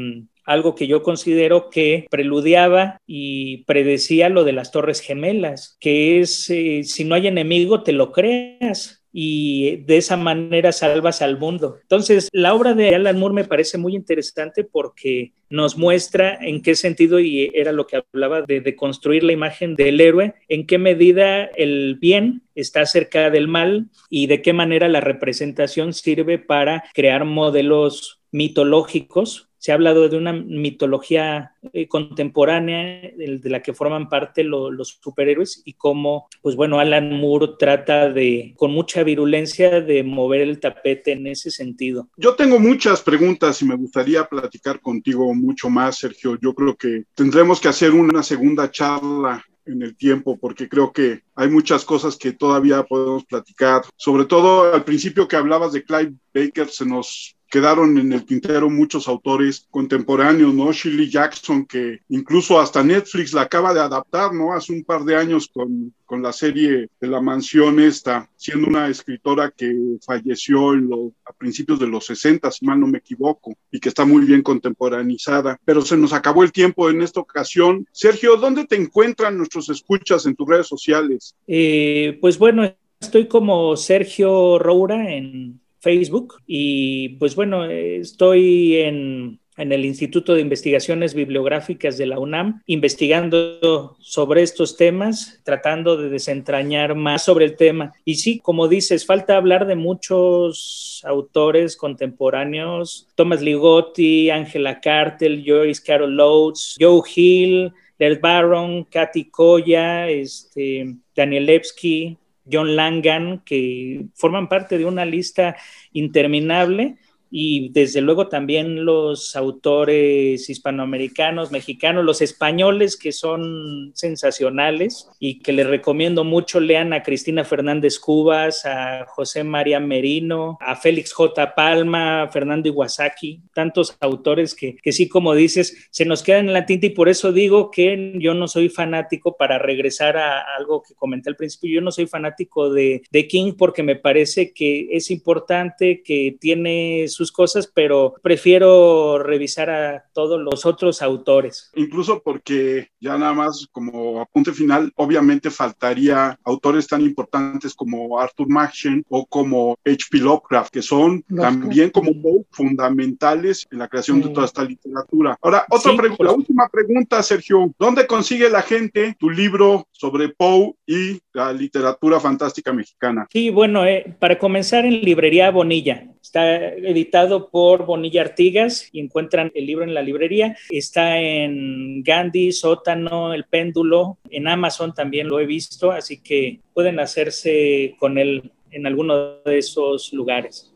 algo 0.46 0.76
que 0.76 0.86
yo 0.86 1.02
considero 1.02 1.70
que 1.70 2.06
preludiaba 2.08 3.00
y 3.04 3.64
predecía 3.64 4.28
lo 4.28 4.44
de 4.44 4.52
las 4.52 4.70
Torres 4.70 5.00
Gemelas, 5.00 5.76
que 5.80 6.20
es 6.20 6.48
eh, 6.50 6.82
si 6.84 7.04
no 7.04 7.16
hay 7.16 7.26
enemigo, 7.26 7.82
te 7.82 7.92
lo 7.92 8.12
creas 8.12 9.04
y 9.18 9.76
de 9.86 9.96
esa 9.96 10.18
manera 10.18 10.72
salvas 10.72 11.22
al 11.22 11.38
mundo. 11.38 11.78
Entonces, 11.80 12.28
la 12.32 12.52
obra 12.52 12.74
de 12.74 12.94
Alan 12.94 13.18
Moore 13.18 13.34
me 13.34 13.44
parece 13.44 13.78
muy 13.78 13.96
interesante 13.96 14.62
porque 14.62 15.32
nos 15.48 15.78
muestra 15.78 16.36
en 16.38 16.60
qué 16.60 16.74
sentido, 16.74 17.18
y 17.18 17.50
era 17.54 17.72
lo 17.72 17.86
que 17.86 17.96
hablaba 17.96 18.42
de, 18.42 18.60
de 18.60 18.76
construir 18.76 19.24
la 19.24 19.32
imagen 19.32 19.74
del 19.74 20.02
héroe, 20.02 20.34
en 20.50 20.66
qué 20.66 20.76
medida 20.76 21.44
el 21.44 21.96
bien 21.98 22.42
está 22.54 22.84
cerca 22.84 23.30
del 23.30 23.48
mal 23.48 23.86
y 24.10 24.26
de 24.26 24.42
qué 24.42 24.52
manera 24.52 24.86
la 24.86 25.00
representación 25.00 25.94
sirve 25.94 26.38
para 26.38 26.84
crear 26.92 27.24
modelos 27.24 28.20
mitológicos 28.32 29.48
se 29.58 29.72
ha 29.72 29.74
hablado 29.74 30.08
de 30.08 30.16
una 30.16 30.32
mitología 30.32 31.52
eh, 31.72 31.88
contemporánea 31.88 33.12
de, 33.16 33.40
la 33.44 33.62
que 33.62 33.74
forman 33.74 34.08
parte 34.08 34.44
los 34.44 34.98
superhéroes 35.02 35.62
y 35.64 35.74
cómo, 35.74 36.28
pues 36.42 36.56
bueno, 36.56 36.78
Alan 36.78 37.12
Moore 37.20 37.54
trata 37.58 38.10
de, 38.10 38.54
con 38.56 38.72
mucha 38.72 39.02
virulencia, 39.02 39.80
de 39.80 40.02
mover 40.02 40.42
el 40.42 40.60
tapete 40.60 41.12
en 41.12 41.26
ese 41.26 41.50
sentido. 41.50 42.08
Yo 42.16 42.34
tengo 42.34 42.58
muchas 42.58 43.02
preguntas 43.02 43.60
y 43.62 43.64
me 43.64 43.76
gustaría 43.76 44.24
platicar 44.24 44.80
contigo 44.80 45.34
mucho 45.34 45.70
más, 45.70 45.98
Sergio. 45.98 46.38
Yo 46.40 46.54
creo 46.54 46.76
que 46.76 47.04
tendremos 47.14 47.60
que 47.60 47.68
hacer 47.68 47.92
una 47.92 48.22
segunda 48.22 48.70
charla 48.70 49.44
en 49.66 49.82
el 49.82 49.96
tiempo, 49.96 50.38
porque 50.38 50.68
creo 50.68 50.92
que 50.92 51.22
hay 51.34 51.48
muchas 51.48 51.84
cosas 51.84 52.16
que 52.16 52.32
todavía 52.32 52.84
podemos 52.84 53.24
platicar. 53.24 53.82
Sobre 53.96 54.24
todo 54.24 54.72
al 54.72 54.84
principio 54.84 55.28
que 55.28 55.36
hablabas 55.36 55.72
de 55.72 55.84
Clive 55.84 56.14
Baker, 56.32 56.68
se 56.68 56.86
nos 56.86 57.35
quedaron 57.56 57.96
en 57.96 58.12
el 58.12 58.26
tintero 58.26 58.68
muchos 58.68 59.08
autores 59.08 59.66
contemporáneos, 59.70 60.52
¿no? 60.52 60.70
Shirley 60.72 61.08
Jackson, 61.08 61.64
que 61.64 62.00
incluso 62.10 62.60
hasta 62.60 62.84
Netflix 62.84 63.32
la 63.32 63.42
acaba 63.42 63.72
de 63.72 63.80
adaptar, 63.80 64.34
¿no? 64.34 64.52
Hace 64.52 64.74
un 64.74 64.84
par 64.84 65.04
de 65.04 65.16
años 65.16 65.48
con, 65.50 65.94
con 66.04 66.22
la 66.22 66.34
serie 66.34 66.90
de 67.00 67.08
la 67.08 67.22
mansión 67.22 67.80
esta, 67.80 68.28
siendo 68.36 68.68
una 68.68 68.88
escritora 68.88 69.50
que 69.56 69.74
falleció 70.04 70.74
en 70.74 70.90
a 71.24 71.32
principios 71.32 71.80
de 71.80 71.86
los 71.86 72.04
60, 72.04 72.50
si 72.50 72.66
mal 72.66 72.78
no 72.78 72.88
me 72.88 72.98
equivoco, 72.98 73.54
y 73.70 73.80
que 73.80 73.88
está 73.88 74.04
muy 74.04 74.26
bien 74.26 74.42
contemporaneizada. 74.42 75.58
Pero 75.64 75.80
se 75.80 75.96
nos 75.96 76.12
acabó 76.12 76.44
el 76.44 76.52
tiempo 76.52 76.90
en 76.90 77.00
esta 77.00 77.20
ocasión. 77.20 77.86
Sergio, 77.90 78.36
¿dónde 78.36 78.66
te 78.66 78.76
encuentran 78.76 79.38
nuestros 79.38 79.70
escuchas 79.70 80.26
en 80.26 80.36
tus 80.36 80.46
redes 80.46 80.66
sociales? 80.66 81.34
Eh, 81.46 82.18
pues 82.20 82.36
bueno, 82.36 82.70
estoy 83.00 83.28
como 83.28 83.74
Sergio 83.78 84.58
Roura 84.58 85.10
en 85.10 85.58
Facebook 85.86 86.42
y 86.48 87.10
pues 87.10 87.36
bueno, 87.36 87.64
estoy 87.64 88.78
en, 88.78 89.38
en 89.56 89.70
el 89.70 89.84
Instituto 89.84 90.34
de 90.34 90.40
Investigaciones 90.40 91.14
Bibliográficas 91.14 91.96
de 91.96 92.06
la 92.06 92.18
UNAM, 92.18 92.60
investigando 92.66 93.96
sobre 94.00 94.42
estos 94.42 94.76
temas, 94.76 95.40
tratando 95.44 95.96
de 95.96 96.08
desentrañar 96.08 96.96
más 96.96 97.24
sobre 97.24 97.44
el 97.44 97.54
tema. 97.54 97.92
Y 98.04 98.16
sí, 98.16 98.40
como 98.40 98.66
dices, 98.66 99.06
falta 99.06 99.36
hablar 99.36 99.68
de 99.68 99.76
muchos 99.76 101.02
autores 101.06 101.76
contemporáneos, 101.76 103.06
Thomas 103.14 103.40
Ligotti, 103.40 104.28
Angela 104.30 104.80
Cartel, 104.80 105.44
Joyce 105.46 105.84
Carol 105.86 106.18
Oates, 106.18 106.74
Joe 106.80 107.02
Hill, 107.14 107.72
Led 108.00 108.20
Barron, 108.20 108.82
Katy 108.82 109.26
Koya, 109.30 110.08
este, 110.08 110.96
Daniel 111.14 111.46
Levsky, 111.46 112.18
John 112.50 112.76
Langan, 112.76 113.42
que 113.44 114.06
forman 114.14 114.48
parte 114.48 114.78
de 114.78 114.84
una 114.84 115.04
lista 115.04 115.56
interminable 115.92 116.96
y 117.30 117.70
desde 117.70 118.00
luego 118.00 118.28
también 118.28 118.84
los 118.84 119.34
autores 119.36 120.48
hispanoamericanos, 120.48 121.50
mexicanos, 121.50 122.04
los 122.04 122.22
españoles 122.22 122.96
que 122.96 123.12
son 123.12 123.92
sensacionales 123.94 125.08
y 125.18 125.40
que 125.40 125.52
les 125.52 125.66
recomiendo 125.66 126.24
mucho, 126.24 126.60
lean 126.60 126.92
a 126.92 127.02
Cristina 127.02 127.44
Fernández 127.44 127.98
Cubas, 127.98 128.64
a 128.64 129.06
José 129.06 129.44
María 129.44 129.80
Merino, 129.80 130.56
a 130.60 130.76
Félix 130.76 131.12
J. 131.12 131.54
Palma, 131.54 132.22
a 132.22 132.30
Fernando 132.30 132.68
Iwasaki, 132.68 133.42
tantos 133.54 133.96
autores 134.00 134.54
que, 134.54 134.76
que 134.76 134.92
sí, 134.92 135.08
como 135.08 135.34
dices, 135.34 135.88
se 135.90 136.04
nos 136.04 136.22
quedan 136.22 136.46
en 136.46 136.52
la 136.52 136.66
tinta 136.66 136.86
y 136.86 136.90
por 136.90 137.08
eso 137.08 137.32
digo 137.32 137.70
que 137.70 138.14
yo 138.18 138.34
no 138.34 138.48
soy 138.48 138.68
fanático 138.68 139.36
para 139.36 139.58
regresar 139.58 140.16
a 140.16 140.42
algo 140.56 140.82
que 140.82 140.94
comenté 140.94 141.30
al 141.30 141.36
principio, 141.36 141.74
yo 141.74 141.80
no 141.80 141.90
soy 141.90 142.06
fanático 142.06 142.72
de, 142.72 143.02
de 143.10 143.28
King 143.28 143.54
porque 143.58 143.82
me 143.82 143.96
parece 143.96 144.52
que 144.52 144.88
es 144.92 145.10
importante 145.10 146.02
que 146.02 146.36
tiene 146.40 147.08
sus 147.16 147.32
cosas, 147.32 147.70
pero 147.72 148.14
prefiero 148.22 149.18
revisar 149.18 149.70
a 149.70 150.04
todos 150.12 150.40
los 150.40 150.66
otros 150.66 151.02
autores. 151.02 151.70
Incluso 151.74 152.22
porque 152.22 152.90
ya 153.00 153.16
nada 153.18 153.32
más 153.32 153.66
como 153.72 154.20
apunte 154.20 154.52
final, 154.52 154.92
obviamente 154.96 155.50
faltaría 155.50 156.38
autores 156.44 156.86
tan 156.86 157.00
importantes 157.00 157.74
como 157.74 158.20
Arthur 158.20 158.48
Machen 158.48 159.04
o 159.08 159.26
como 159.26 159.78
H.P. 159.84 160.18
Lovecraft, 160.18 160.72
que 160.72 160.82
son 160.82 161.22
también 161.22 161.90
como 161.90 162.12
fundamentales 162.50 163.66
en 163.70 163.78
la 163.78 163.88
creación 163.88 164.20
de 164.20 164.28
toda 164.30 164.46
esta 164.46 164.64
literatura. 164.64 165.38
Ahora, 165.40 165.64
otra 165.70 165.96
pregunta, 165.96 166.24
la 166.24 166.32
última 166.32 166.68
pregunta, 166.68 167.22
Sergio, 167.22 167.74
¿dónde 167.78 168.06
consigue 168.06 168.50
la 168.50 168.62
gente 168.62 169.16
tu 169.18 169.30
libro 169.30 169.86
sobre 169.98 170.28
Poe 170.28 170.74
y 170.86 171.18
la 171.32 171.52
literatura 171.52 172.20
fantástica 172.20 172.72
mexicana? 172.72 173.26
Sí, 173.30 173.50
bueno, 173.50 173.84
eh, 173.86 174.14
para 174.18 174.38
comenzar 174.38 174.84
en 174.84 175.00
Librería 175.00 175.50
Bonilla. 175.50 176.08
Está 176.20 176.56
editado 176.56 177.48
por 177.50 177.86
Bonilla 177.86 178.22
Artigas 178.22 178.88
y 178.92 179.00
encuentran 179.00 179.52
el 179.54 179.66
libro 179.66 179.84
en 179.84 179.94
la 179.94 180.02
librería. 180.02 180.56
Está 180.70 181.20
en 181.20 182.02
Gandhi, 182.02 182.52
Sótano, 182.52 183.32
El 183.32 183.44
Péndulo. 183.44 184.18
En 184.30 184.48
Amazon 184.48 184.92
también 184.92 185.28
lo 185.28 185.38
he 185.38 185.46
visto, 185.46 185.92
así 185.92 186.20
que 186.20 186.60
pueden 186.74 186.98
hacerse 186.98 187.94
con 187.98 188.18
él 188.18 188.50
en 188.70 188.86
alguno 188.86 189.40
de 189.44 189.58
esos 189.58 190.12
lugares. 190.12 190.72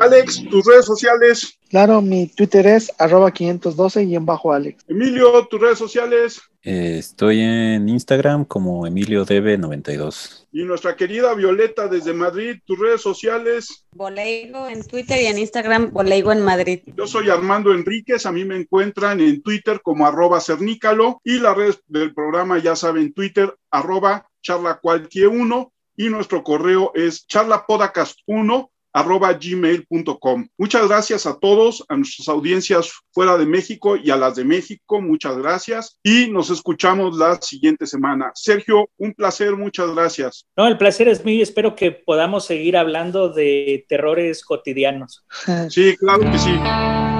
Alex, 0.00 0.42
tus 0.48 0.64
redes 0.64 0.86
sociales. 0.86 1.58
Claro, 1.68 2.00
mi 2.00 2.26
Twitter 2.26 2.66
es 2.66 2.90
arroba 2.98 3.30
512 3.32 4.04
y 4.04 4.16
en 4.16 4.24
bajo 4.24 4.52
Alex. 4.52 4.82
Emilio, 4.88 5.46
tus 5.46 5.60
redes 5.60 5.78
sociales. 5.78 6.40
Eh, 6.62 6.96
estoy 6.98 7.40
en 7.40 7.88
Instagram 7.88 8.44
como 8.44 8.86
EmilioDB92. 8.86 10.46
Y 10.52 10.64
nuestra 10.64 10.96
querida 10.96 11.34
Violeta 11.34 11.86
desde 11.86 12.14
Madrid, 12.14 12.56
tus 12.64 12.78
redes 12.78 13.02
sociales. 13.02 13.86
Boleigo 13.92 14.68
en 14.68 14.86
Twitter 14.86 15.20
y 15.20 15.26
en 15.26 15.38
Instagram, 15.38 15.90
Boleigo 15.92 16.32
en 16.32 16.42
Madrid. 16.42 16.80
Yo 16.96 17.06
soy 17.06 17.28
Armando 17.28 17.72
Enríquez, 17.72 18.24
a 18.24 18.32
mí 18.32 18.44
me 18.44 18.56
encuentran 18.56 19.20
en 19.20 19.42
Twitter 19.42 19.80
como 19.82 20.06
arroba 20.06 20.40
cernícalo 20.40 21.20
y 21.24 21.38
las 21.38 21.56
redes 21.56 21.80
del 21.88 22.14
programa 22.14 22.58
ya 22.58 22.74
saben, 22.74 23.12
Twitter 23.12 23.54
arroba 23.70 24.26
charla 24.42 24.80
cualquier 24.80 25.28
uno 25.28 25.72
y 25.94 26.08
nuestro 26.08 26.42
correo 26.42 26.92
es 26.94 27.26
charlapodcast1 27.28 28.69
arroba 28.92 29.32
gmail.com. 29.32 30.48
Muchas 30.58 30.88
gracias 30.88 31.26
a 31.26 31.38
todos, 31.38 31.84
a 31.88 31.96
nuestras 31.96 32.28
audiencias 32.28 32.92
fuera 33.12 33.36
de 33.36 33.46
México 33.46 33.96
y 33.96 34.10
a 34.10 34.16
las 34.16 34.36
de 34.36 34.44
México, 34.44 35.00
muchas 35.00 35.36
gracias 35.38 35.98
y 36.02 36.30
nos 36.30 36.50
escuchamos 36.50 37.16
la 37.16 37.40
siguiente 37.40 37.86
semana. 37.86 38.30
Sergio, 38.34 38.90
un 38.98 39.14
placer, 39.14 39.56
muchas 39.56 39.94
gracias. 39.94 40.46
No, 40.56 40.66
el 40.66 40.78
placer 40.78 41.08
es 41.08 41.24
mío, 41.24 41.42
espero 41.42 41.74
que 41.74 41.92
podamos 41.92 42.44
seguir 42.46 42.76
hablando 42.76 43.28
de 43.28 43.84
terrores 43.88 44.44
cotidianos. 44.44 45.24
Sí, 45.68 45.96
claro 45.96 46.30
que 46.30 46.38
sí. 46.38 47.19